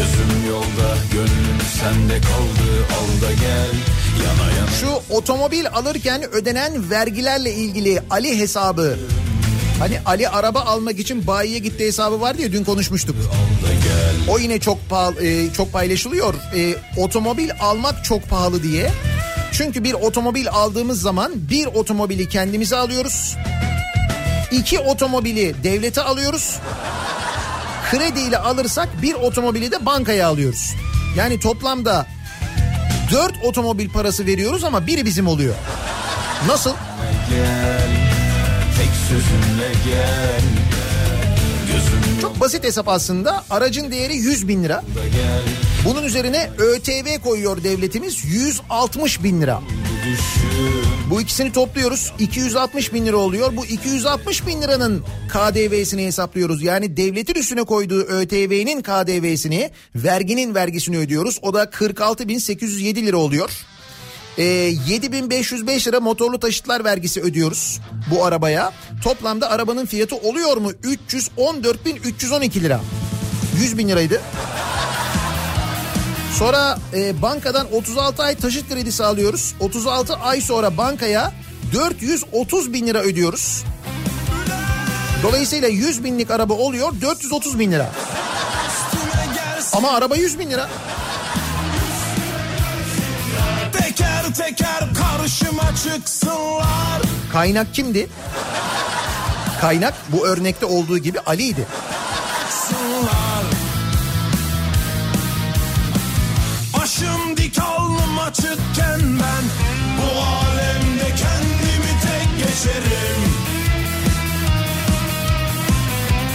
Gözüm 0.00 0.48
yolda 0.48 0.96
gönlüm 1.12 1.60
sende 1.80 2.20
kaldı 2.20 2.86
al 3.00 3.28
da 3.28 3.32
gel 3.32 3.70
Yana 4.24 4.52
yana 4.58 4.70
Şu 4.80 5.14
otomobil 5.14 5.66
alırken 5.68 6.22
ödenen 6.32 6.90
vergilerle 6.90 7.54
ilgili 7.54 8.02
Ali 8.10 8.38
hesabı. 8.38 8.98
Hani 9.78 10.00
Ali 10.06 10.28
araba 10.28 10.60
almak 10.60 10.98
için 10.98 11.26
bayiye 11.26 11.58
gitti 11.58 11.86
hesabı 11.86 12.20
var 12.20 12.38
diye 12.38 12.52
dün 12.52 12.64
konuşmuştuk. 12.64 13.16
O 14.28 14.38
yine 14.38 14.60
çok 14.60 14.88
pahalı, 14.90 15.26
e, 15.26 15.52
çok 15.52 15.72
paylaşılıyor. 15.72 16.34
E, 16.34 16.74
otomobil 16.96 17.50
almak 17.60 18.04
çok 18.04 18.28
pahalı 18.28 18.62
diye. 18.62 18.90
Çünkü 19.52 19.84
bir 19.84 19.94
otomobil 19.94 20.48
aldığımız 20.48 21.02
zaman 21.02 21.32
bir 21.34 21.66
otomobili 21.66 22.28
kendimize 22.28 22.76
alıyoruz. 22.76 23.36
İki 24.50 24.78
otomobili 24.78 25.54
devlete 25.64 26.02
alıyoruz. 26.02 26.56
Krediyle 27.90 28.38
alırsak 28.38 28.88
bir 29.02 29.14
otomobili 29.14 29.72
de 29.72 29.86
bankaya 29.86 30.28
alıyoruz. 30.28 30.74
Yani 31.16 31.40
toplamda 31.40 32.06
dört 33.12 33.44
otomobil 33.44 33.90
parası 33.90 34.26
veriyoruz 34.26 34.64
ama 34.64 34.86
biri 34.86 35.04
bizim 35.04 35.26
oluyor. 35.26 35.54
Nasıl? 36.46 36.70
gel 37.30 37.90
Tek 38.76 38.90
sözümle 39.08 39.72
gel 39.84 40.40
Çok 42.20 42.40
basit 42.40 42.64
hesap 42.64 42.88
aslında. 42.88 43.44
Aracın 43.50 43.90
değeri 43.90 44.16
100 44.16 44.48
bin 44.48 44.64
lira. 44.64 44.82
gel 44.94 45.69
Bunun 45.84 46.02
üzerine 46.02 46.50
ÖTV 46.58 47.22
koyuyor 47.24 47.64
devletimiz 47.64 48.24
160 48.24 49.22
bin 49.22 49.42
lira. 49.42 49.60
Bu 51.10 51.20
ikisini 51.20 51.52
topluyoruz 51.52 52.12
260 52.18 52.92
bin 52.94 53.06
lira 53.06 53.16
oluyor. 53.16 53.56
Bu 53.56 53.66
260 53.66 54.46
bin 54.46 54.62
liranın 54.62 55.04
KDV'sini 55.28 56.06
hesaplıyoruz. 56.06 56.62
Yani 56.62 56.96
devletin 56.96 57.34
üstüne 57.34 57.62
koyduğu 57.62 58.00
ÖTV'nin 58.00 58.82
KDV'sini 58.82 59.70
verginin 59.94 60.54
vergisini 60.54 60.98
ödüyoruz. 60.98 61.38
O 61.42 61.54
da 61.54 61.70
46 61.70 62.28
bin 62.28 62.38
807 62.38 63.06
lira 63.06 63.16
oluyor. 63.16 63.50
Ee, 64.38 64.44
7505 64.44 65.88
lira 65.88 66.00
motorlu 66.00 66.40
taşıtlar 66.40 66.84
vergisi 66.84 67.20
ödüyoruz 67.20 67.80
bu 68.10 68.24
arabaya. 68.24 68.72
Toplamda 69.04 69.50
arabanın 69.50 69.86
fiyatı 69.86 70.16
oluyor 70.16 70.56
mu? 70.56 70.70
314 70.82 71.84
bin 71.84 71.96
312 71.96 72.62
lira. 72.62 72.80
100 73.60 73.78
bin 73.78 73.88
liraydı. 73.88 74.20
Sonra 76.38 76.78
e, 76.94 77.22
bankadan 77.22 77.66
36 77.72 78.22
ay 78.22 78.34
taşıt 78.34 78.68
kredisi 78.68 79.04
alıyoruz. 79.04 79.54
36 79.60 80.14
ay 80.14 80.40
sonra 80.40 80.76
bankaya 80.76 81.32
430 81.72 82.72
bin 82.72 82.86
lira 82.86 82.98
ödüyoruz. 82.98 83.64
Dolayısıyla 85.22 85.68
100 85.68 86.04
binlik 86.04 86.30
araba 86.30 86.54
oluyor 86.54 86.92
430 87.00 87.58
bin 87.58 87.72
lira. 87.72 87.90
Ama 89.72 89.90
araba 89.90 90.16
100 90.16 90.38
bin 90.38 90.50
lira. 90.50 90.68
Teker 93.72 94.34
teker 94.34 94.88
karşıma 94.94 95.62
çıksınlar 95.84 97.02
Kaynak 97.32 97.74
kimdi? 97.74 98.08
Kaynak 99.60 99.94
bu 100.08 100.26
örnekte 100.26 100.66
olduğu 100.66 100.98
gibi 100.98 101.20
Ali'ydi. 101.20 101.66
Açıkken 108.30 109.00
ben 109.00 109.44
Bu 109.98 110.20
alemde 110.20 111.14
kendimi 111.16 111.92
tek 112.02 112.38
geçerim. 112.38 113.20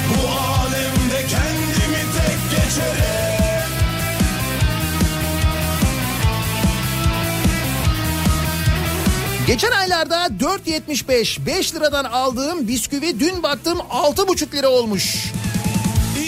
Bu 0.10 0.30
alemde 0.30 1.28
kendimi 1.30 2.02
tek 2.18 2.40
geçerim. 2.52 3.72
Geçen 9.48 9.72
aylarda 9.72 10.26
4.75 10.26 11.46
5 11.46 11.76
liradan 11.76 12.04
aldığım 12.04 12.68
bisküvi 12.68 13.20
dün 13.20 13.44
baktım 13.44 13.78
6,5 13.78 14.52
lira 14.52 14.70
olmuş. 14.70 15.32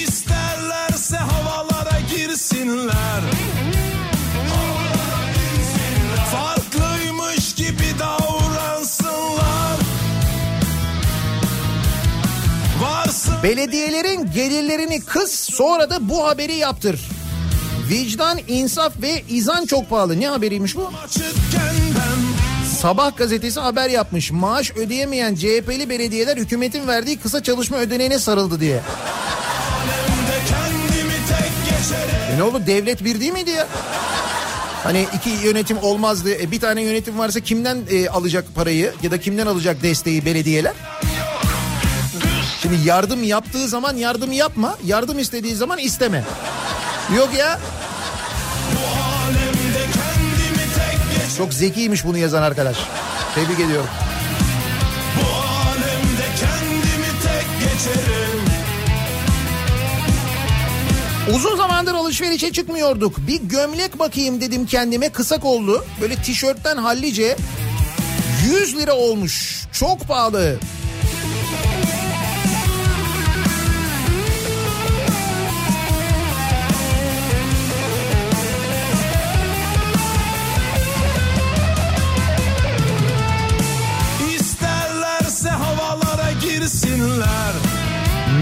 İsterlerse 0.03 1.18
havalara 1.18 1.99
girsinler 2.15 3.22
Belediyelerin 13.43 14.31
gelirlerini 14.34 15.01
kıs 15.01 15.31
sonra 15.55 15.89
da 15.89 16.09
bu 16.09 16.27
haberi 16.27 16.55
yaptır. 16.55 16.99
Vicdan, 17.89 18.39
insaf 18.47 19.01
ve 19.01 19.23
izan 19.30 19.65
çok 19.65 19.89
pahalı. 19.89 20.19
Ne 20.19 20.27
haberiymiş 20.27 20.76
bu? 20.76 20.91
Sabah 22.81 23.18
gazetesi 23.18 23.59
haber 23.59 23.89
yapmış. 23.89 24.31
Maaş 24.31 24.72
ödeyemeyen 24.72 25.35
CHP'li 25.35 25.89
belediyeler 25.89 26.38
hükümetin 26.38 26.88
verdiği 26.88 27.18
kısa 27.18 27.43
çalışma 27.43 27.77
ödeneğine 27.77 28.19
sarıldı 28.19 28.59
diye. 28.59 28.81
E 32.34 32.38
ne 32.38 32.43
oldu 32.43 32.61
devlet 32.68 33.03
bir 33.03 33.19
değil 33.19 33.34
miydi 33.34 33.49
ya? 33.49 33.68
Hani 34.84 35.07
iki 35.15 35.30
yönetim 35.30 35.77
olmazdı. 35.77 36.35
E 36.35 36.51
bir 36.51 36.59
tane 36.59 36.81
yönetim 36.81 37.19
varsa 37.19 37.39
kimden 37.39 37.77
e, 37.89 38.09
alacak 38.09 38.55
parayı 38.55 38.93
ya 39.03 39.11
da 39.11 39.19
kimden 39.19 39.47
alacak 39.47 39.84
desteği 39.84 40.26
belediyeler? 40.26 40.73
Şimdi 42.62 42.88
yardım 42.88 43.24
yaptığı 43.24 43.68
zaman 43.68 43.96
yardım 43.96 44.32
yapma. 44.32 44.78
Yardım 44.86 45.20
istediği 45.20 45.56
zaman 45.56 45.78
isteme. 45.78 46.24
Yok 47.16 47.30
ya. 47.38 47.60
Çok 51.38 51.54
zekiymiş 51.54 52.06
bunu 52.06 52.18
yazan 52.18 52.42
arkadaş. 52.44 52.78
Tebrik 53.36 53.60
ediyorum. 53.60 53.90
Uzun 61.36 61.58
zamandır 61.58 61.94
alışverişe 61.94 62.52
çıkmıyorduk. 62.52 63.18
Bir 63.28 63.42
gömlek 63.42 64.00
bakayım 64.00 64.42
dedim 64.42 64.66
kendime 64.66 65.10
kısa 65.10 65.40
kollu. 65.40 65.86
Böyle 66.02 66.16
tişörtten 66.16 66.78
hallice 66.78 67.38
100 68.46 68.78
lira 68.78 68.94
olmuş. 68.94 69.64
Çok 69.72 70.08
pahalı. 70.08 70.60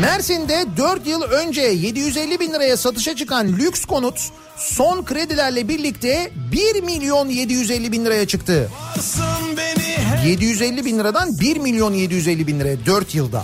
Mersin'de 0.02 0.66
4 0.78 1.08
yıl 1.08 1.22
önce 1.22 1.62
750 1.62 2.40
bin 2.40 2.54
liraya 2.54 2.78
satışa 2.78 3.16
çıkan 3.16 3.48
lüks 3.48 3.86
konut 3.86 4.32
son 4.58 5.06
kredilerle 5.06 5.68
birlikte 5.68 6.32
1 6.52 6.84
milyon 6.84 7.30
750 7.30 7.92
bin 7.92 8.06
liraya 8.06 8.28
çıktı. 8.28 8.70
Varsın 8.96 9.58
beni 9.58 10.06
hep 10.06 10.26
750 10.26 10.86
bin 10.86 11.00
liradan 11.00 11.40
1 11.40 11.58
milyon 11.58 11.94
750 11.94 12.48
bin 12.48 12.60
liraya 12.60 12.86
4 12.86 13.16
yılda. 13.16 13.44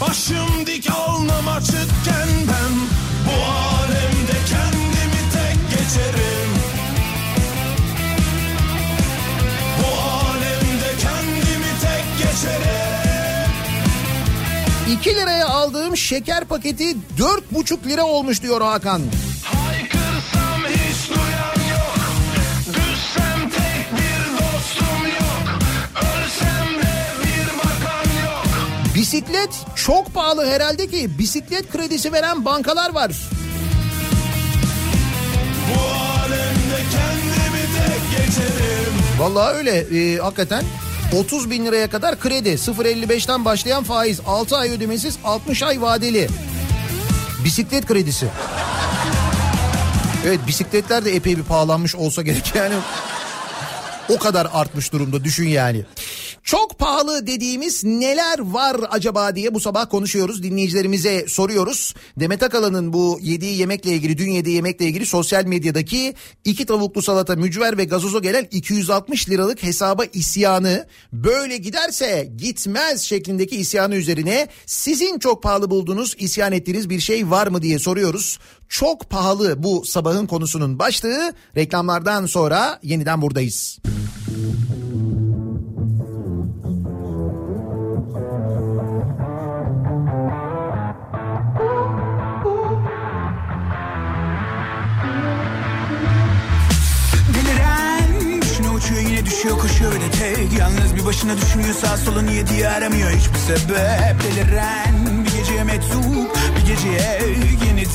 Başım 0.00 0.66
dik 0.66 0.90
alnım 0.90 1.48
açıkken 1.48 2.28
ben 2.38 2.74
Bu 3.26 3.44
alemde 3.44 4.38
kendimi 4.48 5.22
tek 5.32 5.70
geçerim 5.70 6.37
2 14.88 15.14
liraya 15.14 15.48
aldığım 15.48 15.96
şeker 15.96 16.44
paketi 16.44 16.96
4,5 17.18 17.88
lira 17.88 18.04
olmuş 18.04 18.42
diyor 18.42 18.60
Hakan. 18.60 19.02
Bisiklet 28.94 29.50
çok 29.76 30.14
pahalı 30.14 30.46
herhalde 30.46 30.86
ki 30.86 31.18
bisiklet 31.18 31.72
kredisi 31.72 32.12
veren 32.12 32.44
bankalar 32.44 32.94
var. 32.94 33.12
Bu 35.68 35.80
alemde 36.20 36.82
kendimi 36.92 37.62
tek 37.76 38.10
geçerim 38.10 38.92
Vallahi 39.18 39.56
öyle 39.56 39.76
e, 39.76 40.18
hakikaten 40.18 40.64
30 41.12 41.50
bin 41.50 41.66
liraya 41.66 41.90
kadar 41.90 42.20
kredi 42.20 42.48
0.55'ten 42.48 43.44
başlayan 43.44 43.84
faiz 43.84 44.20
6 44.26 44.56
ay 44.56 44.70
ödemesiz 44.70 45.18
60 45.24 45.62
ay 45.62 45.82
vadeli 45.82 46.28
bisiklet 47.44 47.86
kredisi. 47.86 48.26
Evet 50.26 50.40
bisikletler 50.46 51.04
de 51.04 51.14
epey 51.14 51.36
bir 51.36 51.42
pahalanmış 51.42 51.94
olsa 51.94 52.22
gerek 52.22 52.52
yani 52.54 52.74
o 54.08 54.18
kadar 54.18 54.48
artmış 54.52 54.92
durumda 54.92 55.24
düşün 55.24 55.48
yani. 55.48 55.84
Çok 56.48 56.78
pahalı 56.78 57.26
dediğimiz 57.26 57.84
neler 57.84 58.38
var 58.38 58.76
acaba 58.90 59.36
diye 59.36 59.54
bu 59.54 59.60
sabah 59.60 59.90
konuşuyoruz. 59.90 60.42
Dinleyicilerimize 60.42 61.24
soruyoruz. 61.28 61.94
Demet 62.20 62.42
Akalın'ın 62.42 62.92
bu 62.92 63.18
yediği 63.22 63.58
yemekle 63.58 63.90
ilgili, 63.90 64.18
dün 64.18 64.30
yediği 64.30 64.54
yemekle 64.54 64.84
ilgili 64.84 65.06
sosyal 65.06 65.44
medyadaki 65.44 66.14
iki 66.44 66.66
tavuklu 66.66 67.02
salata, 67.02 67.36
mücver 67.36 67.78
ve 67.78 67.84
gazoza 67.84 68.18
gelen 68.18 68.48
260 68.50 69.30
liralık 69.30 69.62
hesaba 69.62 70.04
isyanı 70.04 70.86
böyle 71.12 71.56
giderse 71.56 72.32
gitmez 72.36 73.02
şeklindeki 73.02 73.56
isyanı 73.56 73.96
üzerine 73.96 74.48
sizin 74.66 75.18
çok 75.18 75.42
pahalı 75.42 75.70
bulduğunuz, 75.70 76.14
isyan 76.18 76.52
ettiğiniz 76.52 76.90
bir 76.90 77.00
şey 77.00 77.30
var 77.30 77.46
mı 77.46 77.62
diye 77.62 77.78
soruyoruz. 77.78 78.38
Çok 78.68 79.10
pahalı 79.10 79.62
bu 79.62 79.84
sabahın 79.84 80.26
konusunun 80.26 80.78
başlığı. 80.78 81.32
Reklamlardan 81.56 82.26
sonra 82.26 82.80
yeniden 82.82 83.22
buradayız. 83.22 83.78
Koşuyor 99.46 99.92
ve 99.94 100.00
de 100.00 100.10
tek. 100.10 100.58
Yalnız 100.58 100.96
bir 100.96 101.06
başına 101.06 101.36
düşünüyor 101.36 101.74
sağ 101.74 101.96
sola 101.96 102.22
niye 102.22 102.46
diye 102.46 102.68
aramıyor 102.68 103.10
hiçbir 103.10 103.38
sebep. 103.38 104.16
Deliren 104.24 104.94
bir 105.24 105.38
geceye 105.38 105.64
meczup 105.64 106.36
bir 106.56 106.66
geceye 106.66 107.18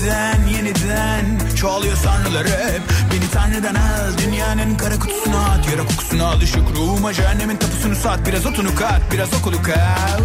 yeniden 0.01 0.47
yeniden 0.47 1.55
Çoğalıyor 1.55 1.97
sanrılar 1.97 2.47
hep 2.47 2.81
Beni 3.11 3.29
tanrıdan 3.31 3.75
al. 3.75 4.17
Dünyanın 4.17 4.75
kara 4.77 4.99
kutusuna 4.99 5.45
at. 5.45 5.69
Yara 5.71 5.87
kokusunu 5.87 6.25
al. 6.25 6.41
Işık 6.41 6.69
ruhuma 6.75 7.13
cehennemin 7.13 7.57
tapusunu 7.57 7.95
sat. 7.95 8.27
Biraz 8.27 8.45
otunu 8.45 8.75
kat 8.75 9.01
biraz 9.11 9.33
okulu 9.33 9.63
kat 9.63 10.21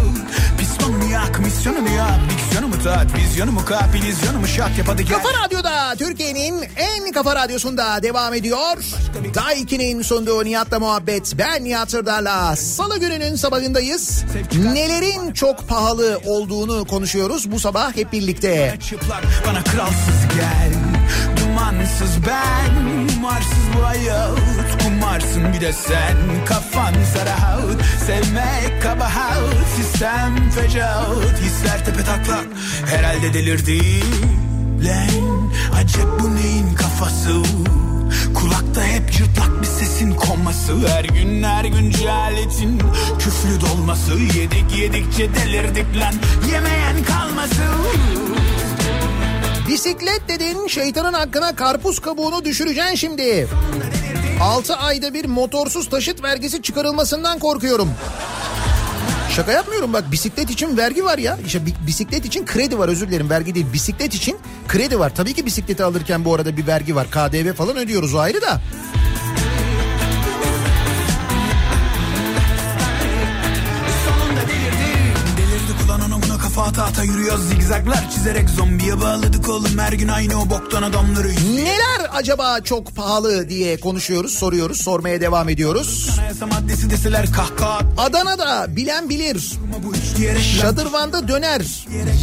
Pismanını 0.59 1.11
yak 1.11 1.39
misyonunu 1.39 1.89
yap? 1.89 2.19
Diksiyonumu 2.29 2.83
tat? 2.83 3.07
Vizyonumu 3.17 3.65
kap? 3.65 3.95
İllüzyonumu 3.95 4.47
şat? 4.47 4.77
Yap 4.77 4.87
hadi 4.87 5.05
gel. 5.05 5.17
Kafa 5.17 5.29
Radyo'da 5.45 5.95
Türkiye'nin 5.97 6.65
en 6.75 7.11
kafa 7.11 7.35
radyosunda 7.35 8.03
devam 8.03 8.33
ediyor. 8.33 8.77
Daiki'nin 9.35 10.01
sunduğu 10.01 10.45
Nihat'la 10.45 10.79
muhabbet. 10.79 11.33
Ben 11.37 11.63
Nihat 11.63 11.91
Sırdar'la 11.91 12.55
Salı 12.55 12.99
gününün 12.99 13.35
sabahındayız. 13.35 14.23
Nelerin 14.73 15.33
çok 15.33 15.67
pahalı 15.67 16.21
olduğunu 16.25 16.85
konuşuyoruz. 16.85 17.51
Bu 17.51 17.59
sabah 17.59 17.95
hep 17.95 18.11
birlikte. 18.13 18.77
Çıplak 18.89 19.23
bana 19.47 19.58
kralsız 19.63 20.27
gel 20.37 20.73
Dumansız 21.41 22.17
ben. 22.27 22.85
Umarsız 23.17 23.63
bu 23.77 23.85
hayat 23.85 24.83
Kumarsın 24.83 25.53
bir 25.53 25.61
de 25.61 25.73
sen. 25.73 26.45
Kafan 26.45 26.93
sarahat 27.13 27.85
Sevmek 28.05 28.81
kabahat 28.81 29.39
Sistem 29.75 30.49
fecaat 30.51 31.41
Hisler 31.41 31.85
tepe 31.85 32.03
taklak 32.03 32.45
Herhalde 32.85 33.33
delirdi. 33.33 33.79
Lan 34.83 35.49
acep 35.75 36.07
bu 36.19 36.35
neyin 36.35 36.75
kafası? 36.75 37.43
Kulakta 38.35 38.83
hep 38.83 39.11
cırtlak 39.11 39.61
bir 39.61 39.67
sesin 39.67 40.13
konması. 40.13 40.87
Her 40.87 41.03
gün 41.03 41.43
her 41.43 41.65
gün 41.65 41.91
cehaletin 41.91 42.81
küflü 43.19 43.61
dolması. 43.61 44.13
Yedik 44.13 44.77
yedikçe 44.77 45.35
delirdik 45.35 45.97
lan. 45.97 46.13
Yemeyen 46.51 47.03
kalmasın 47.03 47.99
Bisiklet 49.69 50.21
dedin 50.27 50.67
şeytanın 50.67 51.13
hakkına 51.13 51.55
karpuz 51.55 51.99
kabuğunu 51.99 52.45
düşüreceksin 52.45 52.95
şimdi. 52.95 53.47
6 54.41 54.75
ayda 54.75 55.13
bir 55.13 55.25
motorsuz 55.25 55.89
taşıt 55.89 56.23
vergisi 56.23 56.61
çıkarılmasından 56.61 57.39
korkuyorum. 57.39 57.89
Şaka 59.35 59.51
yapmıyorum 59.51 59.93
bak 59.93 60.11
bisiklet 60.11 60.49
için 60.49 60.77
vergi 60.77 61.05
var 61.05 61.17
ya. 61.17 61.37
İşte 61.45 61.65
bi- 61.65 61.87
bisiklet 61.87 62.25
için 62.25 62.45
kredi 62.45 62.79
var 62.79 62.87
özür 62.87 63.07
dilerim 63.07 63.29
vergi 63.29 63.55
değil. 63.55 63.65
Bisiklet 63.73 64.13
için 64.13 64.37
kredi 64.67 64.99
var. 64.99 65.15
Tabii 65.15 65.33
ki 65.33 65.45
bisikleti 65.45 65.83
alırken 65.83 66.25
bu 66.25 66.35
arada 66.35 66.57
bir 66.57 66.67
vergi 66.67 66.95
var. 66.95 67.07
KDV 67.11 67.53
falan 67.53 67.77
ödüyoruz 67.77 68.13
o 68.13 68.19
ayrı 68.19 68.41
da. 68.41 68.61
Kafa 76.49 76.63
ata 76.63 76.83
ata 76.83 77.03
yürüyoruz 77.03 77.49
zigzaglar 77.49 78.09
çizerek 78.11 78.49
zombiye 78.49 79.01
bağladık 79.01 79.49
oğlum 79.49 79.77
her 79.77 79.93
gün 79.93 80.07
aynı 80.07 80.41
o 80.41 80.49
boktan 80.49 80.83
adamları 80.83 81.27
Neler 81.55 82.09
acaba 82.13 82.61
çok 82.61 82.95
pahalı 82.95 83.49
diye 83.49 83.79
konuşuyoruz, 83.79 84.33
soruyoruz, 84.33 84.81
sormaya 84.81 85.21
devam 85.21 85.49
ediyoruz. 85.49 86.09
Anayasa 86.19 86.47
maddesi 86.47 86.89
deseler 86.89 87.31
kahkaha 87.31 87.79
Adana'da 87.97 88.75
bilen 88.75 89.09
bilir. 89.09 89.51
Şadırvan'da 90.61 91.27
döner 91.27 91.61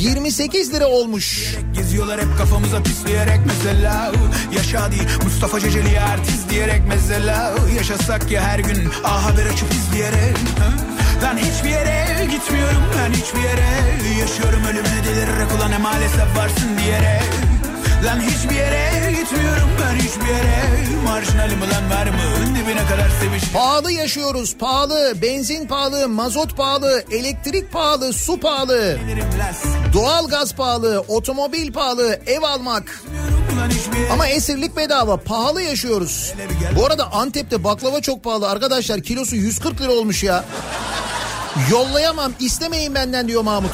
28 0.00 0.72
lira 0.72 0.86
olmuş. 0.88 1.54
Geziyorlar 1.74 2.20
hep 2.20 2.38
kafamıza 2.38 2.82
pisleyerek 2.82 3.40
mesela 3.46 4.12
Yaşa 4.56 4.92
değil 4.92 5.08
Mustafa 5.24 5.60
Ceceli 5.60 6.00
artist 6.00 6.50
diyerek 6.50 6.82
mesela 6.88 7.54
Yaşasak 7.76 8.30
ya 8.30 8.42
her 8.42 8.58
gün 8.58 8.88
A 9.04 9.24
Haber 9.24 9.46
açıp 9.46 9.68
izleyerek 9.72 10.36
ha? 10.58 10.72
Ben 11.22 11.36
hiçbir 11.36 11.68
yere 11.70 12.24
gitmiyorum. 12.24 12.82
Ben 12.98 13.12
hiçbir 13.12 13.42
yere 13.42 13.66
Yaşıyorum. 14.20 14.64
Ölümüne 14.64 15.04
delirerek 15.04 15.52
ulan 15.58 15.70
ne 15.70 15.78
maalesef 15.78 16.36
varsın 16.36 16.78
diyerek. 16.84 17.22
Lan 18.04 18.20
hiçbir 18.20 18.54
yere 18.56 19.12
gitmiyorum. 19.12 19.68
Ben 19.82 19.96
hiçbir 19.96 20.26
yere 20.26 20.86
Marjinalim 21.04 21.58
ulan 21.58 21.90
var 21.90 22.06
mı? 22.06 22.54
Dibine 22.54 22.86
kadar 22.86 23.10
seviş 23.20 23.52
Pahalı 23.52 23.92
yaşıyoruz, 23.92 24.56
pahalı, 24.56 25.14
benzin 25.22 25.66
pahalı, 25.66 26.08
mazot 26.08 26.56
pahalı, 26.56 27.04
elektrik 27.10 27.72
pahalı, 27.72 28.12
su 28.12 28.40
pahalı, 28.40 28.98
doğalgaz 29.92 30.54
pahalı, 30.54 31.04
otomobil 31.08 31.72
pahalı, 31.72 32.20
ev 32.26 32.42
almak. 32.42 33.02
Ama 34.12 34.28
esirlik 34.28 34.76
bedava, 34.76 35.16
pahalı 35.16 35.62
yaşıyoruz. 35.62 36.34
Bu 36.76 36.86
arada 36.86 37.12
Antep'te 37.12 37.64
baklava 37.64 38.00
çok 38.00 38.24
pahalı. 38.24 38.48
Arkadaşlar. 38.48 39.00
Kilosu 39.02 39.36
140 39.36 39.80
lira 39.80 39.92
olmuş 39.92 40.22
ya. 40.22 40.44
Yollayamam, 41.70 42.32
istemeyin 42.40 42.94
benden 42.94 43.28
diyor 43.28 43.42
Mahmut. 43.42 43.72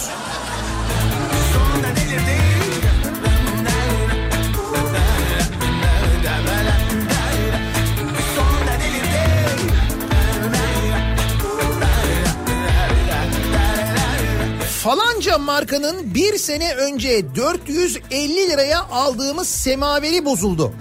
Falanca 14.83 15.39
markanın 15.39 16.15
bir 16.15 16.39
sene 16.39 16.75
önce 16.75 17.35
450 17.37 18.51
liraya 18.51 18.81
aldığımız 18.81 19.49
semaveri 19.49 20.25
bozuldu. 20.25 20.73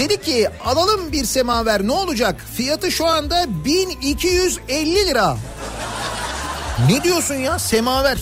Dedik 0.00 0.24
ki 0.24 0.48
alalım 0.64 1.12
bir 1.12 1.24
semaver 1.24 1.86
ne 1.86 1.92
olacak? 1.92 2.44
Fiyatı 2.56 2.92
şu 2.92 3.06
anda 3.06 3.44
1250 3.64 4.94
lira. 4.94 5.36
Ne 6.88 7.02
diyorsun 7.02 7.34
ya 7.34 7.58
semaver? 7.58 8.18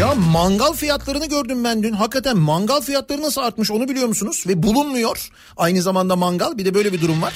Ya 0.00 0.14
mangal 0.14 0.72
fiyatlarını 0.72 1.26
gördüm 1.26 1.64
ben 1.64 1.82
dün. 1.82 1.92
Hakikaten 1.92 2.36
mangal 2.36 2.80
fiyatları 2.80 3.22
nasıl 3.22 3.40
artmış 3.40 3.70
onu 3.70 3.88
biliyor 3.88 4.08
musunuz? 4.08 4.44
Ve 4.48 4.62
bulunmuyor. 4.62 5.30
Aynı 5.56 5.82
zamanda 5.82 6.16
mangal. 6.16 6.58
Bir 6.58 6.64
de 6.64 6.74
böyle 6.74 6.92
bir 6.92 7.00
durum 7.00 7.22
var. 7.22 7.34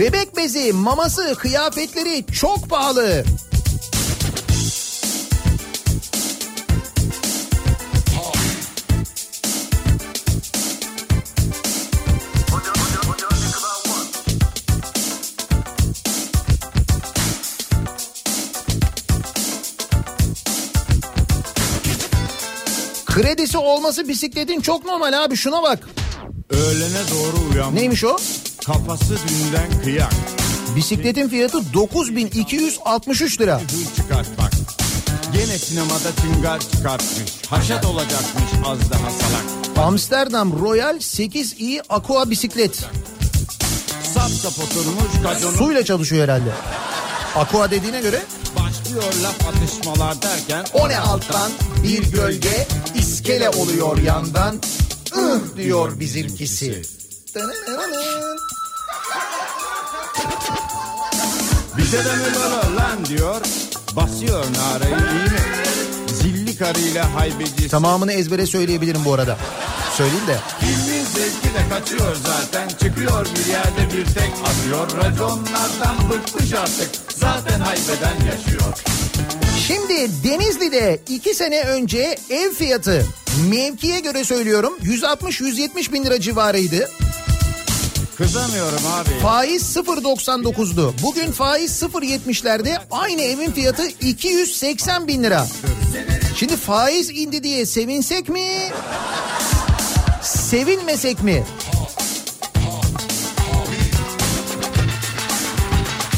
Bebek 0.00 0.36
bezi, 0.36 0.72
maması, 0.72 1.34
kıyafetleri 1.34 2.24
çok 2.32 2.70
pahalı. 2.70 3.24
Kredisi 23.06 23.58
olması 23.58 24.08
bisikletin 24.08 24.60
çok 24.60 24.84
normal 24.84 25.24
abi 25.24 25.36
şuna 25.36 25.62
bak. 25.62 25.88
Öğlene 26.50 27.00
doğru 27.10 27.52
uyanmış. 27.52 27.80
Neymiş 27.80 28.04
o? 28.04 28.16
Kafası 28.66 29.14
dünden 29.28 29.82
kıyak. 29.84 30.12
Bisikletin 30.76 31.28
fiyatı 31.28 31.72
9263 31.74 33.40
lira. 33.40 33.60
Çıkartmak. 33.96 34.52
Gene 35.32 35.58
sinemada 35.58 36.16
çıngar 36.22 36.60
çıkartmış. 36.60 37.32
Haşat 37.50 37.86
olacakmış 37.86 38.44
az 38.66 38.90
daha 38.90 39.10
salak. 39.10 39.86
Amsterdam 39.86 40.60
Royal 40.60 40.96
8i 40.96 41.82
Aqua 41.88 42.30
bisiklet. 42.30 42.76
Sap 44.14 44.30
sap 44.30 44.52
oturmuş 44.64 45.22
kadını 45.22 45.56
Suyla 45.56 45.84
çalışıyor 45.84 46.22
herhalde. 46.22 46.50
Aqua 47.36 47.70
dediğine 47.70 48.00
göre 48.00 48.22
başlıyor 48.56 49.12
laf 49.22 49.48
atışmalar 49.48 50.22
derken 50.22 50.64
o 50.74 50.88
ne 50.88 50.98
alttan 50.98 51.50
bir 51.82 52.12
gölge 52.12 52.66
iskele 52.94 53.50
oluyor 53.50 53.98
yandan. 53.98 54.56
Ih 55.06 55.56
diyor 55.56 56.00
bizimkisi. 56.00 56.82
Bize 61.78 61.98
de 61.98 62.02
mi 62.16 62.22
böyle 62.34 62.76
lan 62.76 63.04
diyor. 63.08 63.40
Basıyor 63.96 64.44
narayı 64.44 64.94
iyi 64.94 65.30
mi? 65.30 65.40
Zilli 66.14 66.56
karıyla 66.56 67.14
haybeci. 67.14 67.68
Tamamını 67.68 68.12
ezbere 68.12 68.46
söyleyebilirim 68.46 69.00
bu 69.04 69.14
arada. 69.14 69.38
Söyleyeyim 69.96 70.26
de. 70.26 70.36
Filmin 70.60 71.04
zevki 71.04 71.48
de 71.54 71.68
kaçıyor 71.70 72.16
zaten. 72.26 72.68
Çıkıyor 72.68 73.26
bir 73.26 73.50
yerde 73.52 73.96
bir 73.96 74.04
tek 74.04 74.32
atıyor. 74.44 75.04
Raconlardan 75.04 75.96
bıkmış 76.10 76.52
artık. 76.52 76.90
Zaten 77.16 77.60
haybeden 77.60 78.26
yaşıyor. 78.26 78.72
Şimdi 79.66 80.10
Denizli'de 80.24 81.00
iki 81.08 81.34
sene 81.34 81.62
önce 81.62 82.16
ev 82.30 82.50
fiyatı 82.50 83.06
mevkiye 83.50 84.00
göre 84.00 84.24
söylüyorum 84.24 84.72
160-170 84.82 85.92
bin 85.92 86.04
lira 86.04 86.20
civarıydı. 86.20 86.88
Kızamıyorum 88.22 88.86
abi. 88.86 89.10
Faiz 89.22 89.76
0.99'du. 89.76 90.92
Bugün 91.02 91.32
faiz 91.32 91.82
0.70'lerde 91.82 92.78
aynı 92.90 93.22
evin 93.22 93.50
fiyatı 93.50 93.86
280 93.86 95.08
bin 95.08 95.22
lira. 95.22 95.46
Şimdi 96.36 96.56
faiz 96.56 97.10
indi 97.10 97.42
diye 97.42 97.66
sevinsek 97.66 98.28
mi? 98.28 98.48
Sevinmesek 100.22 101.22
mi? 101.22 101.44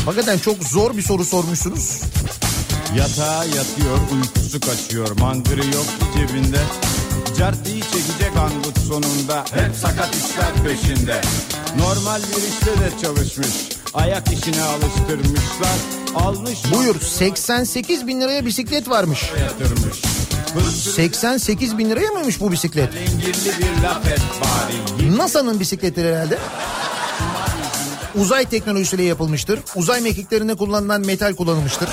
Hakikaten 0.04 0.38
çok 0.38 0.64
zor 0.64 0.96
bir 0.96 1.02
soru 1.02 1.24
sormuşsunuz. 1.24 2.00
Yatağa 2.96 3.44
yatıyor 3.44 3.98
uykusu 4.12 4.60
kaçıyor. 4.60 5.18
Mangırı 5.18 5.64
yok 5.66 5.86
ki 5.86 6.18
cebinde. 6.18 6.58
Cartıyı 7.38 7.82
çekecek 7.82 8.36
angut 8.36 8.78
sonunda. 8.78 9.44
Hep 9.54 9.76
sakat 9.82 10.14
işler 10.14 10.52
peşinde. 10.64 11.20
Normal 11.78 12.20
bir 12.22 12.42
işte 12.48 12.70
de 12.80 13.00
çalışmış. 13.02 13.48
Ayak 13.94 14.32
işine 14.32 14.62
alıştırmışlar. 14.62 15.76
Almış 16.14 16.58
Buyur 16.72 17.00
88 17.00 18.06
bin 18.06 18.20
liraya 18.20 18.46
bisiklet 18.46 18.88
varmış. 18.90 19.30
yatırmış. 19.40 20.02
Hırsız 20.54 20.94
88 20.94 21.78
bin 21.78 21.90
liraya 21.90 22.10
mıymış 22.10 22.40
bu 22.40 22.52
bisiklet? 22.52 22.88
NASA'nın 25.16 25.60
bisikletleri 25.60 26.14
herhalde. 26.16 26.38
Uzay 28.14 28.44
teknolojisiyle 28.44 29.02
yapılmıştır. 29.02 29.60
Uzay 29.76 30.00
mekiklerinde 30.00 30.54
kullanılan 30.54 31.00
metal 31.00 31.34
kullanılmıştır. 31.34 31.88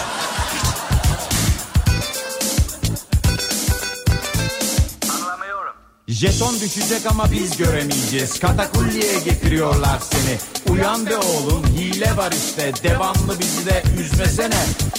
Jeton 6.21 6.59
düşecek 6.59 7.01
ama 7.09 7.31
biz 7.31 7.57
göremeyeceğiz. 7.57 8.39
Katakulliye 8.39 9.19
getiriyorlar 9.25 9.99
seni. 10.11 10.37
Uyan 10.73 11.05
be 11.05 11.17
oğlum 11.17 11.65
hile 11.65 12.17
var 12.17 12.33
işte. 12.47 12.71
Devamlı 12.83 13.39
bizi 13.39 13.65
de 13.65 13.83
üzmesene. 14.01 14.55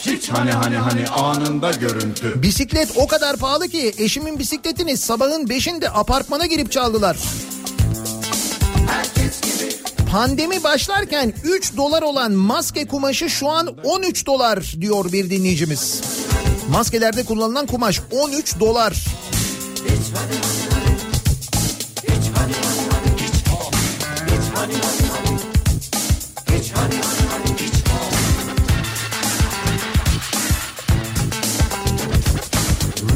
Hiç 0.07 0.29
hani 0.29 0.53
hani 0.53 0.77
hani 0.77 1.09
anında 1.09 1.71
görüntü. 1.71 2.43
Bisiklet 2.43 2.89
o 2.97 3.07
kadar 3.07 3.37
pahalı 3.37 3.69
ki 3.69 3.95
eşimin 3.99 4.39
bisikletini 4.39 4.97
sabahın 4.97 5.47
5'inde 5.47 5.89
apartmana 5.89 6.47
girip 6.47 6.73
çaldılar. 6.73 7.17
Pandemi 10.11 10.65
başlarken 10.65 11.33
3 11.45 11.77
dolar 11.77 12.03
olan 12.03 12.33
maske 12.33 12.87
kumaşı 12.87 13.31
şu 13.31 13.49
an 13.49 13.77
13 13.85 14.27
dolar 14.27 14.75
diyor 14.81 15.13
bir 15.13 15.31
dinleyicimiz. 15.31 16.01
Maskelerde 16.71 17.25
kullanılan 17.25 17.67
kumaş 17.67 18.01
13 18.11 18.61
dolar. 18.61 18.95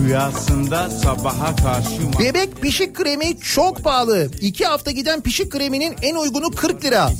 Rüyasında 0.07 0.91
sabaha 0.91 1.57
karşı 1.57 2.19
Bebek 2.21 2.63
pişik 2.63 2.95
kremi 2.97 3.41
çok 3.41 3.85
pahalı. 3.85 4.29
2 4.41 4.65
hafta 4.65 4.91
giden 4.91 5.21
pişik 5.21 5.53
kreminin 5.53 5.97
en 6.03 6.17
uygunu 6.17 6.51
40 6.51 6.85
lira. 6.85 7.11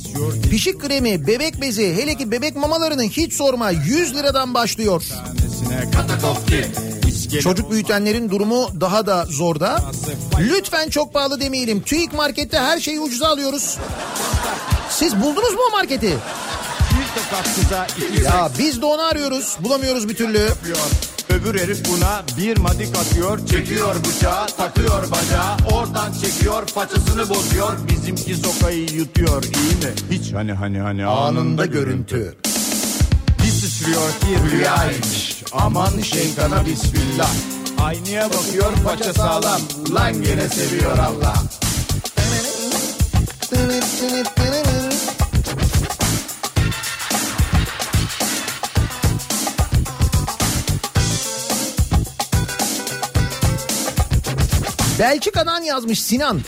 Pişik 0.49 0.81
kremi, 0.81 1.27
bebek 1.27 1.61
bezi, 1.61 1.95
hele 1.95 2.15
ki 2.15 2.31
bebek 2.31 2.55
mamalarını 2.55 3.03
hiç 3.03 3.33
sorma 3.33 3.71
100 3.71 4.15
liradan 4.15 4.53
başlıyor. 4.53 5.03
tanesine 5.09 5.91
katakofki. 5.91 6.65
Çocuk 7.41 7.71
büyütenlerin 7.71 8.29
durumu 8.29 8.69
daha 8.81 9.05
da 9.05 9.25
zorda. 9.25 9.81
Lütfen 10.39 10.89
çok 10.89 11.13
pahalı 11.13 11.41
demeyelim. 11.41 11.81
TÜİK 11.81 12.13
markette 12.13 12.59
her 12.59 12.79
şeyi 12.79 12.99
ucuza 12.99 13.27
alıyoruz. 13.27 13.77
Siz 14.89 15.15
buldunuz 15.15 15.53
mu 15.53 15.59
o 15.69 15.71
marketi? 15.71 16.17
Ya 18.23 18.49
biz 18.59 18.81
de 18.81 18.85
onu 18.85 19.01
arıyoruz. 19.01 19.57
Bulamıyoruz 19.59 20.09
bir 20.09 20.15
türlü. 20.15 20.49
Öbür 21.29 21.59
herif 21.59 21.89
buna 21.89 22.23
bir 22.37 22.57
madik 22.57 22.97
atıyor, 22.97 23.47
çekiyor 23.47 23.95
bıçağı, 23.95 24.47
takıyor 24.47 25.03
bacağı, 25.11 25.77
oradan 25.79 26.13
çekiyor, 26.21 26.67
paçasını 26.75 27.29
bozuyor, 27.29 27.73
bizimki 27.91 28.35
sokayı 28.35 28.89
yutuyor, 28.91 29.43
iyi 29.43 29.85
mi? 29.85 29.93
Hiç 30.11 30.33
hani 30.33 30.53
hani 30.53 30.79
hani 30.79 31.05
Anında 31.05 31.65
görüntü. 31.65 32.37
Bir 33.47 33.51
sıçrıyor 33.51 34.11
ki 34.11 34.51
rüyaymış, 34.51 35.43
aman 35.51 36.01
şeytana 36.01 36.65
bismillah. 36.65 37.29
Aynaya 37.79 38.29
bakıyor 38.29 38.73
paça 38.85 39.13
sağlam, 39.13 39.61
lan 39.93 40.23
gene 40.23 40.49
seviyor 40.49 40.97
Allah. 40.97 41.35
Belçika'dan 54.99 55.61
yazmış 55.61 56.01
Sinan. 56.03 56.41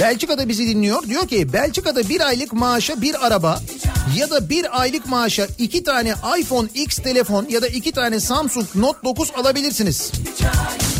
Belçika'da 0.00 0.48
bizi 0.48 0.66
dinliyor. 0.66 1.02
Diyor 1.02 1.28
ki 1.28 1.52
Belçika'da 1.52 2.08
bir 2.08 2.20
aylık 2.20 2.52
maaşa 2.52 3.02
bir 3.02 3.26
araba 3.26 3.60
ya 4.16 4.30
da 4.30 4.48
bir 4.48 4.80
aylık 4.80 5.06
maaşa 5.06 5.46
iki 5.58 5.84
tane 5.84 6.14
iPhone 6.38 6.68
X 6.74 6.96
telefon 6.96 7.46
ya 7.48 7.62
da 7.62 7.66
iki 7.66 7.92
tane 7.92 8.20
Samsung 8.20 8.66
Note 8.74 8.98
9 9.04 9.30
alabilirsiniz. 9.36 10.12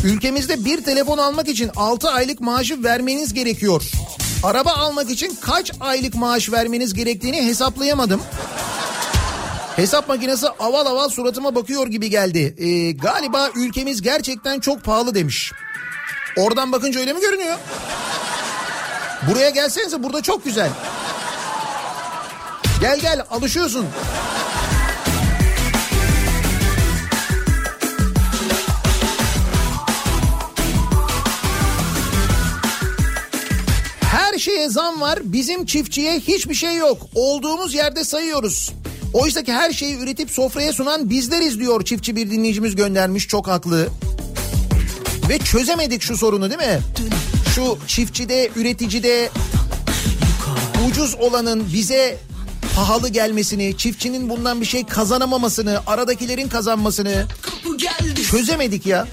Ülkemizde 0.03 0.65
bir 0.65 0.83
telefon 0.83 1.17
almak 1.17 1.47
için 1.47 1.71
6 1.75 2.09
aylık 2.09 2.41
maaşı 2.41 2.83
vermeniz 2.83 3.33
gerekiyor. 3.33 3.83
Araba 4.43 4.71
almak 4.71 5.09
için 5.09 5.37
kaç 5.41 5.71
aylık 5.79 6.15
maaş 6.15 6.51
vermeniz 6.51 6.93
gerektiğini 6.93 7.45
hesaplayamadım. 7.45 8.21
Hesap 9.75 10.09
makinesi 10.09 10.47
aval 10.49 10.85
aval 10.85 11.09
suratıma 11.09 11.55
bakıyor 11.55 11.87
gibi 11.87 12.09
geldi. 12.09 12.55
Ee, 12.57 12.91
galiba 12.91 13.49
ülkemiz 13.55 14.01
gerçekten 14.01 14.59
çok 14.59 14.83
pahalı 14.83 15.15
demiş. 15.15 15.51
Oradan 16.37 16.71
bakınca 16.71 16.99
öyle 16.99 17.13
mi 17.13 17.21
görünüyor? 17.21 17.57
Buraya 19.29 19.49
gelsenize 19.49 20.03
burada 20.03 20.21
çok 20.21 20.43
güzel. 20.45 20.69
Gel 22.83 22.99
gel 22.99 23.21
alışıyorsun. 23.31 23.85
Her 34.01 34.37
şeye 34.37 34.69
zam 34.69 35.01
var. 35.01 35.19
Bizim 35.23 35.65
çiftçiye 35.65 36.19
hiçbir 36.19 36.53
şey 36.53 36.75
yok. 36.75 36.97
Olduğumuz 37.15 37.73
yerde 37.73 38.03
sayıyoruz. 38.03 38.71
Oysa 39.13 39.43
ki 39.43 39.53
her 39.53 39.71
şeyi 39.71 39.97
üretip 39.97 40.31
sofraya 40.31 40.73
sunan 40.73 41.09
bizleriz 41.09 41.59
diyor 41.59 41.85
çiftçi 41.85 42.15
bir 42.15 42.31
dinleyicimiz 42.31 42.75
göndermiş. 42.75 43.27
Çok 43.27 43.47
haklı. 43.47 43.87
Ve 45.29 45.39
çözemedik 45.39 46.01
şu 46.01 46.17
sorunu 46.17 46.49
değil 46.49 46.71
mi? 46.71 46.79
Şu 47.55 47.77
çiftçide, 47.87 48.49
üreticide 48.55 49.29
ucuz 50.89 51.15
olanın 51.15 51.73
bize 51.73 52.17
pahalı 52.75 53.09
gelmesini, 53.09 53.77
çiftçinin 53.77 54.29
bundan 54.29 54.61
bir 54.61 54.65
şey 54.65 54.85
kazanamamasını, 54.85 55.79
aradakilerin 55.87 56.49
kazanmasını 56.49 57.25
çözemedik 58.31 58.85
ya. 58.85 59.07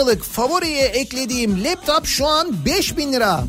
Liralık 0.00 0.24
favoriye 0.24 0.84
eklediğim 0.84 1.64
laptop 1.64 2.06
şu 2.06 2.26
an 2.26 2.64
5000 2.64 3.12
lira. 3.12 3.40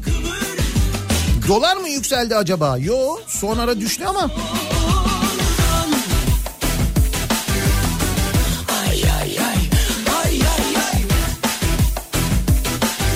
Dolar 1.48 1.78
mı 1.78 1.90
yükseldi 1.90 2.36
acaba? 2.36 2.78
Yo 2.78 3.18
son 3.28 3.58
ara 3.58 3.80
düştü 3.80 4.06
ama. 4.06 4.32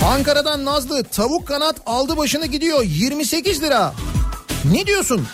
Ankara'dan 0.06 0.66
Nazlı 0.66 1.04
tavuk 1.04 1.48
kanat 1.48 1.76
aldı 1.86 2.18
başını 2.18 2.46
gidiyor 2.46 2.84
28 2.84 3.64
lira. 3.64 3.94
Ne 4.72 4.88
diyorsun? 4.88 5.28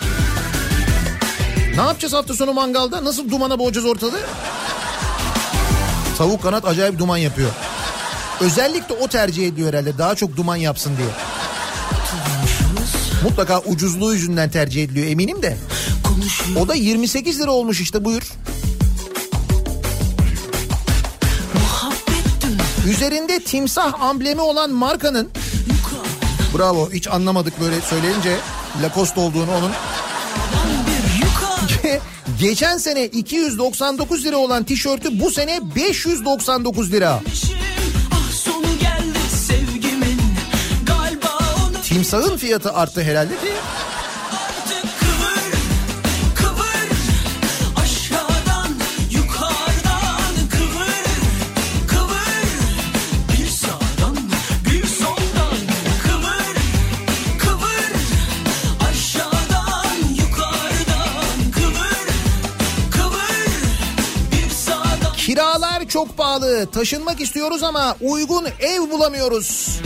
Ne 1.76 1.82
yapacağız 1.82 2.14
hafta 2.14 2.34
sonu 2.34 2.54
mangalda? 2.54 3.04
Nasıl 3.04 3.30
dumana 3.30 3.60
boğacağız 3.60 3.86
ortalığı? 3.86 4.22
Tavuk 6.18 6.44
kanat 6.44 6.66
acayip 6.66 7.00
duman 7.00 7.18
yapıyor. 7.18 7.52
Özellikle 8.42 8.96
o 8.96 9.08
tercih 9.08 9.48
ediyor 9.48 9.70
herhalde 9.70 9.98
daha 9.98 10.16
çok 10.16 10.38
duman 10.38 10.56
yapsın 10.56 10.92
diye. 10.98 11.08
Mutlaka 13.24 13.60
ucuzluğu 13.60 14.14
yüzünden 14.14 14.50
tercih 14.50 14.84
ediliyor 14.84 15.08
eminim 15.08 15.42
de. 15.42 15.58
O 16.60 16.68
da 16.68 16.74
28 16.74 17.40
lira 17.40 17.52
olmuş 17.52 17.82
işte 17.82 18.06
buyur. 18.06 18.32
Üzerinde 22.90 23.40
timsah 23.40 24.02
amblemi 24.02 24.42
olan 24.42 24.72
markanın 24.72 25.30
bravo 26.58 26.92
hiç 26.92 27.08
anlamadık 27.08 27.62
böyle 27.62 27.82
söyleyince 27.82 28.38
Lacoste 28.82 29.20
olduğunu 29.20 29.52
onun. 29.52 29.72
Geçen 32.40 32.78
sene 32.78 33.06
299 33.06 34.26
lira 34.26 34.38
olan 34.38 34.64
tişörtü 34.64 35.20
bu 35.20 35.32
sene 35.32 35.60
599 35.76 36.92
lira. 36.92 37.20
Timsahın 41.92 42.38
fiyatı 42.38 42.74
arttı 42.74 43.04
herhalde 43.04 43.34
ki. 43.34 43.54
artık 44.32 44.84
kıvır 45.00 45.52
Kıvır 46.36 46.90
Aşağıdan 47.84 48.70
yukarıdan 49.12 50.34
kıvır 50.52 51.06
Kıvır 51.88 52.48
Bir 53.34 53.48
sağdan 53.48 54.18
bir 54.66 54.86
soldan 54.88 55.58
kıvır 56.04 56.56
Kıvır 57.40 57.92
Aşağıdan 58.90 59.98
yukarıdan 60.16 61.52
kıvır 61.54 62.08
Kıvır 62.92 63.52
Bir 64.32 64.50
sağdan 64.54 65.16
Kiralar 65.18 65.88
çok 65.88 66.18
pahalı. 66.18 66.72
Taşınmak 66.72 67.22
istiyoruz 67.22 67.64
ama 67.64 67.96
uygun 68.02 68.46
ev 68.60 68.92
bulamıyoruz. 68.92 69.82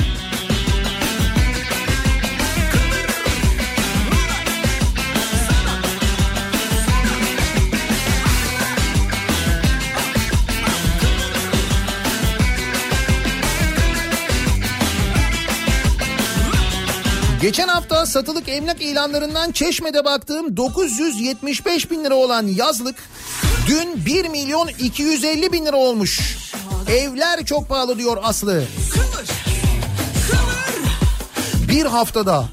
Geçen 17.46 17.68
hafta 17.68 18.06
satılık 18.06 18.50
emlak 18.50 18.82
ilanlarından 18.82 19.52
Çeşme'de 19.52 20.06
baktığım 20.06 20.58
975 20.58 21.92
bin 21.92 22.04
lira 22.04 22.16
olan 22.16 22.48
yazlık 22.48 22.96
dün 23.68 24.06
1 24.06 24.28
milyon 24.28 24.68
250 24.68 25.54
bin 25.54 25.66
lira 25.66 25.76
olmuş. 25.78 26.38
Evler 26.90 27.46
çok 27.46 27.70
pahalı 27.70 27.98
diyor 27.98 28.18
Aslı. 28.24 28.64
Bir 31.70 31.86
haftada. 31.86 32.46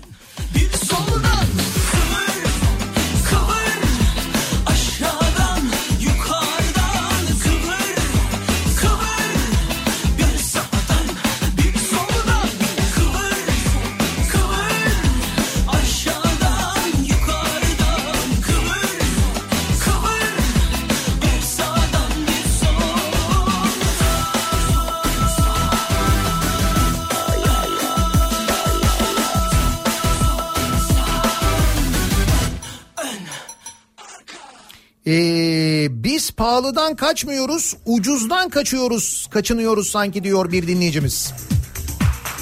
Pahalıdan 36.36 36.96
kaçmıyoruz, 36.96 37.76
ucuzdan 37.86 38.48
kaçıyoruz, 38.48 39.26
kaçınıyoruz 39.30 39.90
sanki 39.90 40.24
diyor 40.24 40.52
bir 40.52 40.66
dinleyicimiz. 40.66 41.32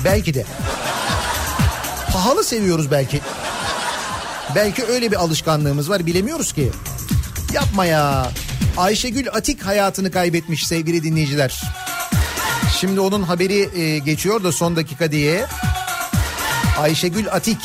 Belki 0.04 0.34
de. 0.34 0.44
Pahalı 2.12 2.44
seviyoruz 2.44 2.90
belki. 2.90 3.20
Belki 4.54 4.84
öyle 4.84 5.10
bir 5.10 5.16
alışkanlığımız 5.16 5.90
var 5.90 6.06
bilemiyoruz 6.06 6.52
ki. 6.52 6.70
Yapma 7.52 7.84
ya. 7.84 8.30
Ayşegül 8.76 9.28
Atik 9.32 9.62
hayatını 9.66 10.10
kaybetmiş 10.10 10.66
sevgili 10.66 11.02
dinleyiciler. 11.02 11.62
Şimdi 12.80 13.00
onun 13.00 13.22
haberi 13.22 13.80
e, 13.80 13.98
geçiyor 13.98 14.44
da 14.44 14.52
son 14.52 14.76
dakika 14.76 15.12
diye. 15.12 15.46
Ayşegül 16.78 17.32
Atik. 17.32 17.58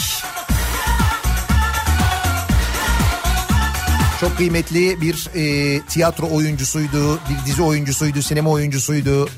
Çok 4.22 4.38
kıymetli 4.38 5.02
bir 5.02 5.30
e, 5.36 5.82
tiyatro 5.82 6.28
oyuncusuydu, 6.32 7.16
bir 7.16 7.46
dizi 7.46 7.62
oyuncusuydu, 7.62 8.22
sinema 8.22 8.50
oyuncusuydu. 8.50 9.30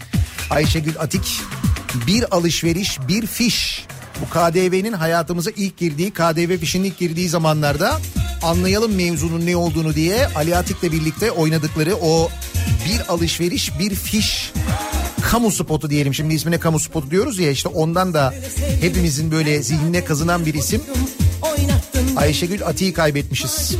Ayşegül 0.49 0.99
Atik 0.99 1.41
bir 2.07 2.35
alışveriş, 2.35 2.99
bir 3.07 3.27
fiş. 3.27 3.85
Bu 4.21 4.29
KDV'nin 4.29 4.93
hayatımıza 4.93 5.51
ilk 5.55 5.77
girdiği, 5.77 6.11
KDV 6.11 6.57
fişinin 6.57 6.83
ilk 6.83 6.97
girdiği 6.97 7.29
zamanlarda 7.29 7.99
anlayalım 8.43 8.95
mevzunun 8.95 9.45
ne 9.45 9.55
olduğunu 9.55 9.95
diye 9.95 10.27
Ali 10.35 10.57
Atik'le 10.57 10.91
birlikte 10.91 11.31
oynadıkları 11.31 11.95
o 11.95 12.29
bir 12.89 13.13
alışveriş, 13.13 13.79
bir 13.79 13.95
fiş 13.95 14.51
kamu 15.21 15.51
spotu 15.51 15.89
diyelim. 15.89 16.13
Şimdi 16.13 16.33
ismine 16.33 16.59
kamu 16.59 16.79
spotu 16.79 17.11
diyoruz 17.11 17.39
ya 17.39 17.51
işte 17.51 17.69
ondan 17.69 18.13
da 18.13 18.33
hepimizin 18.81 19.31
böyle 19.31 19.63
zihnine 19.63 20.05
kazınan 20.05 20.45
bir 20.45 20.53
isim. 20.53 20.81
Ayşegül 22.15 22.65
Atik'i 22.65 22.93
kaybetmişiz. 22.93 23.75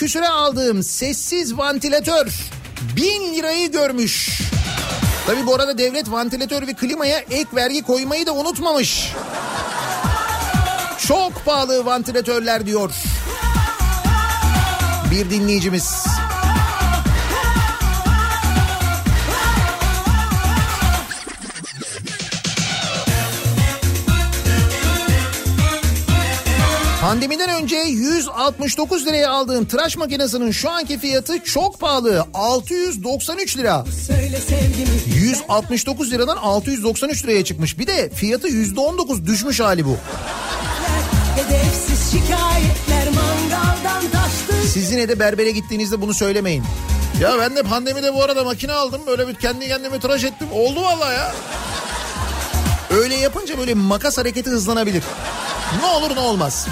Küsüre 0.00 0.28
aldığım 0.28 0.82
sessiz 0.82 1.58
vantilatör 1.58 2.26
1000 2.96 3.34
lirayı 3.34 3.72
görmüş. 3.72 4.40
Tabi 5.26 5.46
bu 5.46 5.54
arada 5.54 5.78
devlet 5.78 6.10
vantilatör 6.10 6.66
ve 6.66 6.74
klimaya 6.74 7.18
ek 7.18 7.46
vergi 7.54 7.82
koymayı 7.82 8.26
da 8.26 8.34
unutmamış. 8.34 9.12
Çok 11.08 11.44
pahalı 11.44 11.84
vantilatörler 11.84 12.66
diyor. 12.66 12.90
Bir 15.10 15.30
dinleyicimiz. 15.30 16.09
Pandemiden 27.10 27.62
önce 27.62 27.76
169 27.76 29.06
liraya 29.06 29.30
aldığım 29.30 29.64
tıraş 29.64 29.96
makinesinin 29.96 30.50
şu 30.50 30.70
anki 30.70 30.98
fiyatı 30.98 31.44
çok 31.44 31.80
pahalı. 31.80 32.26
693 32.34 33.56
lira. 33.56 33.84
Söyle 34.06 34.38
sevgimi 34.40 35.24
169 35.24 36.12
liradan 36.12 36.36
693 36.36 37.24
liraya 37.24 37.44
çıkmış. 37.44 37.78
Bir 37.78 37.86
de 37.86 38.10
fiyatı 38.10 38.48
%19 38.48 39.26
düşmüş 39.26 39.60
hali 39.60 39.86
bu. 39.86 39.96
Siz 44.72 44.92
yine 44.92 45.08
de 45.08 45.18
berbere 45.18 45.50
gittiğinizde 45.50 46.00
bunu 46.00 46.14
söylemeyin. 46.14 46.64
Ya 47.20 47.38
ben 47.38 47.56
de 47.56 47.62
pandemide 47.62 48.14
bu 48.14 48.22
arada 48.22 48.44
makine 48.44 48.72
aldım. 48.72 49.00
Böyle 49.06 49.28
bir 49.28 49.34
kendi 49.34 49.68
kendime 49.68 50.00
tıraş 50.00 50.24
ettim. 50.24 50.48
Oldu 50.52 50.82
vallahi 50.82 51.14
ya. 51.14 51.34
Öyle 52.90 53.14
yapınca 53.14 53.58
böyle 53.58 53.74
makas 53.74 54.18
hareketi 54.18 54.50
hızlanabilir. 54.50 55.02
Ne 55.80 55.86
olur 55.86 56.16
ne 56.16 56.20
olmaz. 56.20 56.66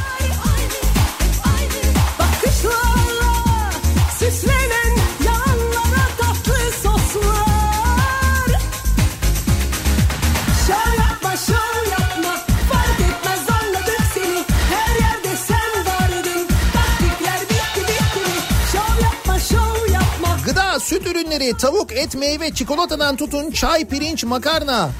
Süt 20.88 21.06
ürünleri, 21.06 21.56
tavuk, 21.56 21.92
et, 21.92 22.14
meyve, 22.14 22.54
çikolatadan 22.54 23.16
tutun, 23.16 23.50
çay, 23.50 23.84
pirinç, 23.84 24.24
makarna. 24.24 24.90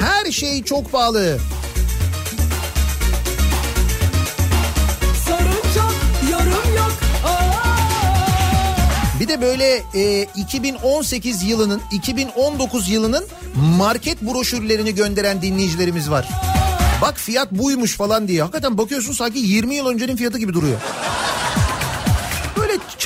Her 0.00 0.32
şey 0.32 0.62
çok 0.62 0.92
pahalı. 0.92 1.38
Bir 9.20 9.28
de 9.28 9.40
böyle 9.40 9.82
e, 9.94 10.22
2018 10.36 11.42
yılının 11.42 11.82
2019 11.92 12.88
yılının 12.88 13.24
market 13.78 14.22
broşürlerini 14.22 14.94
gönderen 14.94 15.42
dinleyicilerimiz 15.42 16.10
var. 16.10 16.28
Bak 17.02 17.18
fiyat 17.18 17.52
buymuş 17.52 17.96
falan 17.96 18.28
diye. 18.28 18.42
Hakikaten 18.42 18.78
bakıyorsun 18.78 19.12
sanki 19.12 19.38
20 19.38 19.74
yıl 19.74 19.86
öncenin 19.86 20.16
fiyatı 20.16 20.38
gibi 20.38 20.52
duruyor. 20.52 20.80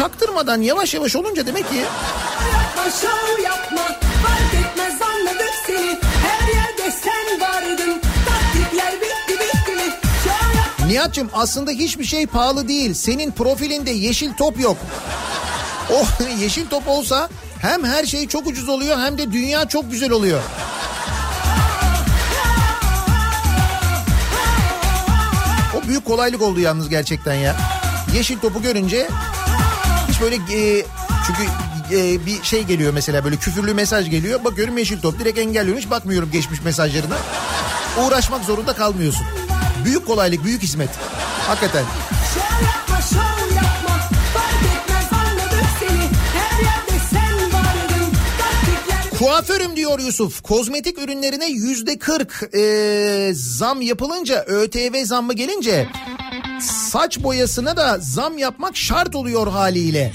Çaktırmadan 0.01 0.61
yavaş 0.61 0.95
yavaş 0.95 1.17
olunca 1.17 1.47
demek 1.47 1.69
ki 1.69 1.77
Yapma 1.77 2.91
şov 3.01 3.43
yapma 3.43 3.83
fark 4.23 4.55
etmez 4.55 5.03
anladık 5.03 5.53
seni 5.67 5.99
Her 6.27 6.49
yerde 6.55 6.97
sen 7.03 7.41
vardın 7.41 8.01
taktikler 8.29 8.95
bitti 8.95 9.41
bitti 9.41 9.73
Nihat'cığım 10.87 11.31
aslında 11.33 11.71
hiçbir 11.71 12.05
şey 12.05 12.27
pahalı 12.27 12.69
değil. 12.69 12.95
Senin 12.95 13.33
profilinde 13.33 13.91
yeşil 13.91 14.33
top 14.33 14.61
yok. 14.61 14.77
O 15.93 16.25
yeşil 16.41 16.67
top 16.67 16.89
olsa 16.89 17.29
hem 17.63 17.85
her 17.85 18.05
şey 18.05 18.29
çok 18.29 18.47
ucuz 18.47 18.69
oluyor 18.69 18.99
hem 18.99 19.19
de 19.19 19.33
dünya 19.33 19.69
çok 19.69 19.91
güzel 19.91 20.11
oluyor. 20.11 20.41
O 25.79 25.89
büyük 25.89 26.05
kolaylık 26.05 26.43
oldu 26.43 26.61
yalnız 26.61 26.89
gerçekten 26.89 27.35
ya. 27.35 27.57
Yeşil 28.15 28.39
topu 28.39 28.63
görünce 28.63 29.09
böyle 30.21 30.35
e, 30.37 30.87
çünkü 31.27 31.43
e, 31.97 32.27
bir 32.27 32.43
şey 32.43 32.63
geliyor 32.65 32.93
mesela 32.93 33.25
böyle 33.25 33.37
küfürlü 33.37 33.75
mesaj 33.75 34.11
geliyor. 34.11 34.45
Bakıyorum 34.45 34.79
yeşil 34.79 35.01
top 35.01 35.19
direkt 35.19 35.39
engelliyorum 35.39 35.83
hiç 35.83 35.91
bakmıyorum 35.91 36.31
geçmiş 36.33 36.63
mesajlarına. 36.63 37.17
Uğraşmak 38.07 38.45
zorunda 38.45 38.73
kalmıyorsun. 38.73 39.27
Büyük 39.85 40.07
kolaylık, 40.07 40.45
büyük 40.45 40.63
hizmet. 40.63 40.91
Hakikaten. 41.47 41.85
Kuaförüm 49.19 49.77
diyor 49.77 49.99
Yusuf. 49.99 50.43
Kozmetik 50.43 50.99
ürünlerine 50.99 51.47
yüzde 51.47 51.99
kırk 51.99 52.55
e, 52.55 53.31
zam 53.35 53.83
yapılınca 53.83 54.45
ÖTV 54.45 55.05
zammı 55.05 55.33
gelince 55.33 55.89
saç 56.61 57.19
boyasına 57.23 57.77
da 57.77 57.99
zam 57.99 58.39
yapmak 58.39 58.77
şart 58.77 59.15
oluyor 59.15 59.47
haliyle. 59.47 60.13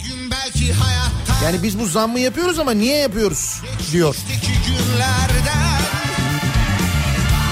Yani 1.44 1.64
biz 1.64 1.80
bu 1.80 1.86
zammı 1.86 2.20
yapıyoruz 2.20 2.60
ama 2.60 2.72
niye 2.72 2.98
yapıyoruz 2.98 3.62
diyor. 3.92 4.16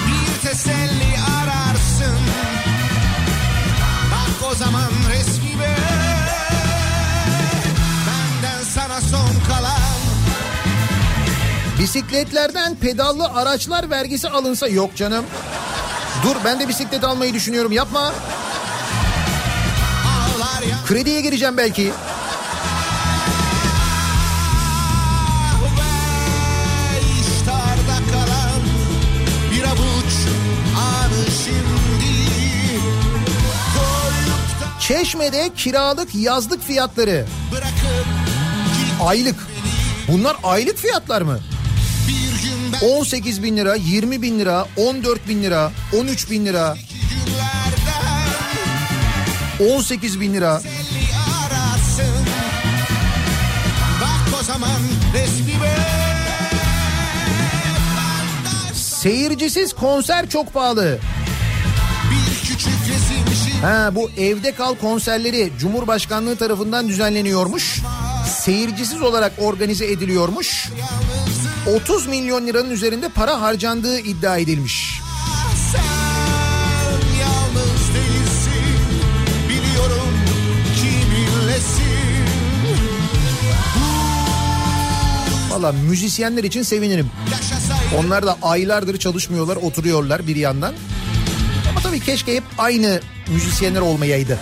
bir 0.07 0.49
teselli 0.49 1.15
ararsın. 1.41 2.17
Bak 4.11 4.51
o 4.51 4.55
zaman 4.55 4.89
resmime 5.11 5.77
benden 8.07 8.63
sana 8.63 9.01
son 9.01 9.29
kalan 9.47 9.93
Bisikletlerden 11.79 12.75
pedallı 12.75 13.27
araçlar 13.27 13.89
vergisi 13.89 14.29
alınsa 14.29 14.67
yok 14.67 14.95
canım. 14.95 15.25
Dur 16.23 16.35
ben 16.45 16.59
de 16.59 16.67
bisiklet 16.67 17.03
almayı 17.03 17.33
düşünüyorum 17.33 17.71
yapma. 17.71 18.13
Krediye 20.85 21.21
gireceğim 21.21 21.57
belki. 21.57 21.91
Çeşme'de 34.79 35.49
kiralık 35.57 36.15
yazlık 36.15 36.63
fiyatları 36.63 37.25
aylık. 39.01 39.35
Bunlar 40.07 40.37
aylık 40.43 40.77
fiyatlar 40.77 41.21
mı? 41.21 41.39
bir 42.07 42.43
gün 42.43 42.73
ben 42.73 42.97
18 42.99 43.43
bin 43.43 43.57
lira, 43.57 43.75
20 43.75 44.21
bin 44.21 44.39
lira, 44.39 44.67
14 44.77 45.27
bin 45.27 45.43
lira, 45.43 45.71
13 45.99 46.31
bin 46.31 46.45
lira, 46.45 46.77
18 49.59 50.19
bin 50.19 50.33
lira. 50.33 50.61
Seyircisiz 58.73 59.73
konser 59.73 60.29
çok 60.29 60.53
pahalı. 60.53 60.99
Ha 63.61 63.95
bu 63.95 64.09
evde 64.17 64.51
kal 64.55 64.75
konserleri 64.75 65.51
Cumhurbaşkanlığı 65.59 66.35
tarafından 66.35 66.87
düzenleniyormuş. 66.87 67.81
Seyircisiz 68.39 69.01
olarak 69.01 69.31
organize 69.37 69.85
ediliyormuş. 69.91 70.69
30 71.75 72.07
milyon 72.07 72.47
liranın 72.47 72.69
üzerinde 72.69 73.09
para 73.09 73.41
harcandığı 73.41 73.99
iddia 73.99 74.37
edilmiş. 74.37 74.92
Valla 85.63 85.71
müzisyenler 85.71 86.43
için 86.43 86.63
sevinirim. 86.63 87.11
Onlar 87.97 88.25
da 88.25 88.37
aylardır 88.41 88.97
çalışmıyorlar, 88.97 89.55
oturuyorlar 89.55 90.27
bir 90.27 90.35
yandan. 90.35 90.73
Ama 91.69 91.79
tabii 91.79 91.99
keşke 91.99 92.35
hep 92.35 92.43
aynı 92.57 92.99
müzisyenler 93.27 93.81
olmayaydı. 93.81 94.39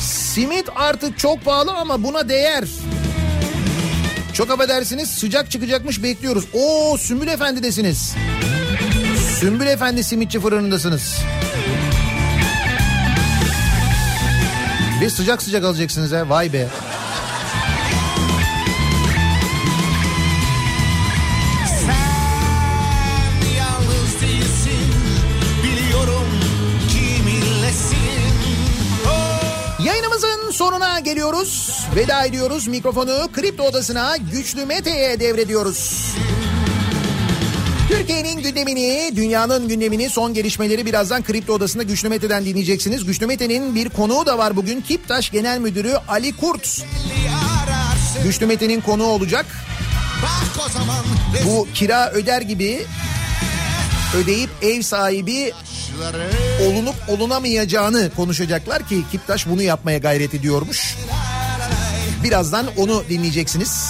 Simit 0.00 0.68
artık 0.76 1.18
çok 1.18 1.44
pahalı 1.44 1.72
ama 1.72 2.02
buna 2.02 2.28
değer. 2.28 2.64
Çok 4.32 4.50
affedersiniz 4.50 5.10
sıcak 5.10 5.50
çıkacakmış 5.50 6.02
bekliyoruz. 6.02 6.44
Oo 6.52 6.96
Sümbül 6.96 7.28
Efendi'desiniz. 7.28 8.14
Sümbül 9.40 9.66
Efendi 9.66 10.04
simitçi 10.04 10.40
fırınındasınız. 10.40 11.18
Ve 15.00 15.10
sıcak 15.10 15.42
sıcak 15.42 15.64
alacaksınız 15.64 16.12
ha 16.12 16.28
vay 16.28 16.52
be. 16.52 16.68
sonuna 30.58 31.00
geliyoruz. 31.00 31.84
Veda 31.96 32.24
ediyoruz. 32.24 32.68
Mikrofonu 32.68 33.28
Kripto 33.32 33.62
Odası'na 33.62 34.16
Güçlü 34.16 34.66
Mete'ye 34.66 35.20
devrediyoruz. 35.20 36.14
Türkiye'nin 37.88 38.42
gündemini, 38.42 39.12
dünyanın 39.16 39.68
gündemini, 39.68 40.10
son 40.10 40.34
gelişmeleri 40.34 40.86
birazdan 40.86 41.22
Kripto 41.22 41.52
Odası'nda 41.52 41.82
Güçlü 41.82 42.08
Mete'den 42.08 42.44
dinleyeceksiniz. 42.44 43.04
Güçlü 43.04 43.26
Mete'nin 43.26 43.74
bir 43.74 43.88
konuğu 43.88 44.26
da 44.26 44.38
var 44.38 44.56
bugün. 44.56 44.80
Kiptaş 44.80 45.30
Genel 45.30 45.58
Müdürü 45.58 45.94
Ali 46.08 46.36
Kurt. 46.36 46.82
Güçlü 48.22 48.46
Mete'nin 48.46 48.80
konuğu 48.80 49.06
olacak. 49.06 49.46
Bu 51.44 51.68
kira 51.74 52.10
öder 52.10 52.42
gibi 52.42 52.86
ödeyip 54.16 54.50
ev 54.62 54.82
sahibi 54.82 55.52
olunup 56.66 56.94
olunamayacağını 57.08 58.10
konuşacaklar 58.16 58.88
ki 58.88 59.02
Kiptaş 59.12 59.46
bunu 59.46 59.62
yapmaya 59.62 59.98
gayret 59.98 60.34
ediyormuş. 60.34 60.96
Birazdan 62.24 62.66
onu 62.76 63.04
dinleyeceksiniz. 63.08 63.88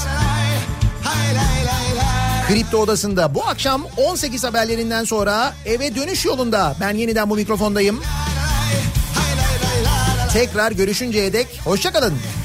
Kripto 2.49 2.79
Odası'nda 2.79 3.35
bu 3.35 3.45
akşam 3.45 3.87
18 3.97 4.45
haberlerinden 4.45 5.05
sonra 5.05 5.55
eve 5.67 5.95
dönüş 5.95 6.25
yolunda 6.25 6.77
ben 6.81 6.95
yeniden 6.95 7.31
bu 7.31 7.35
mikrofondayım. 7.35 8.03
Tekrar 10.33 10.73
görüşünceye 10.73 11.33
dek 11.33 11.47
hoşçakalın. 11.65 12.11
Hay 12.11 12.38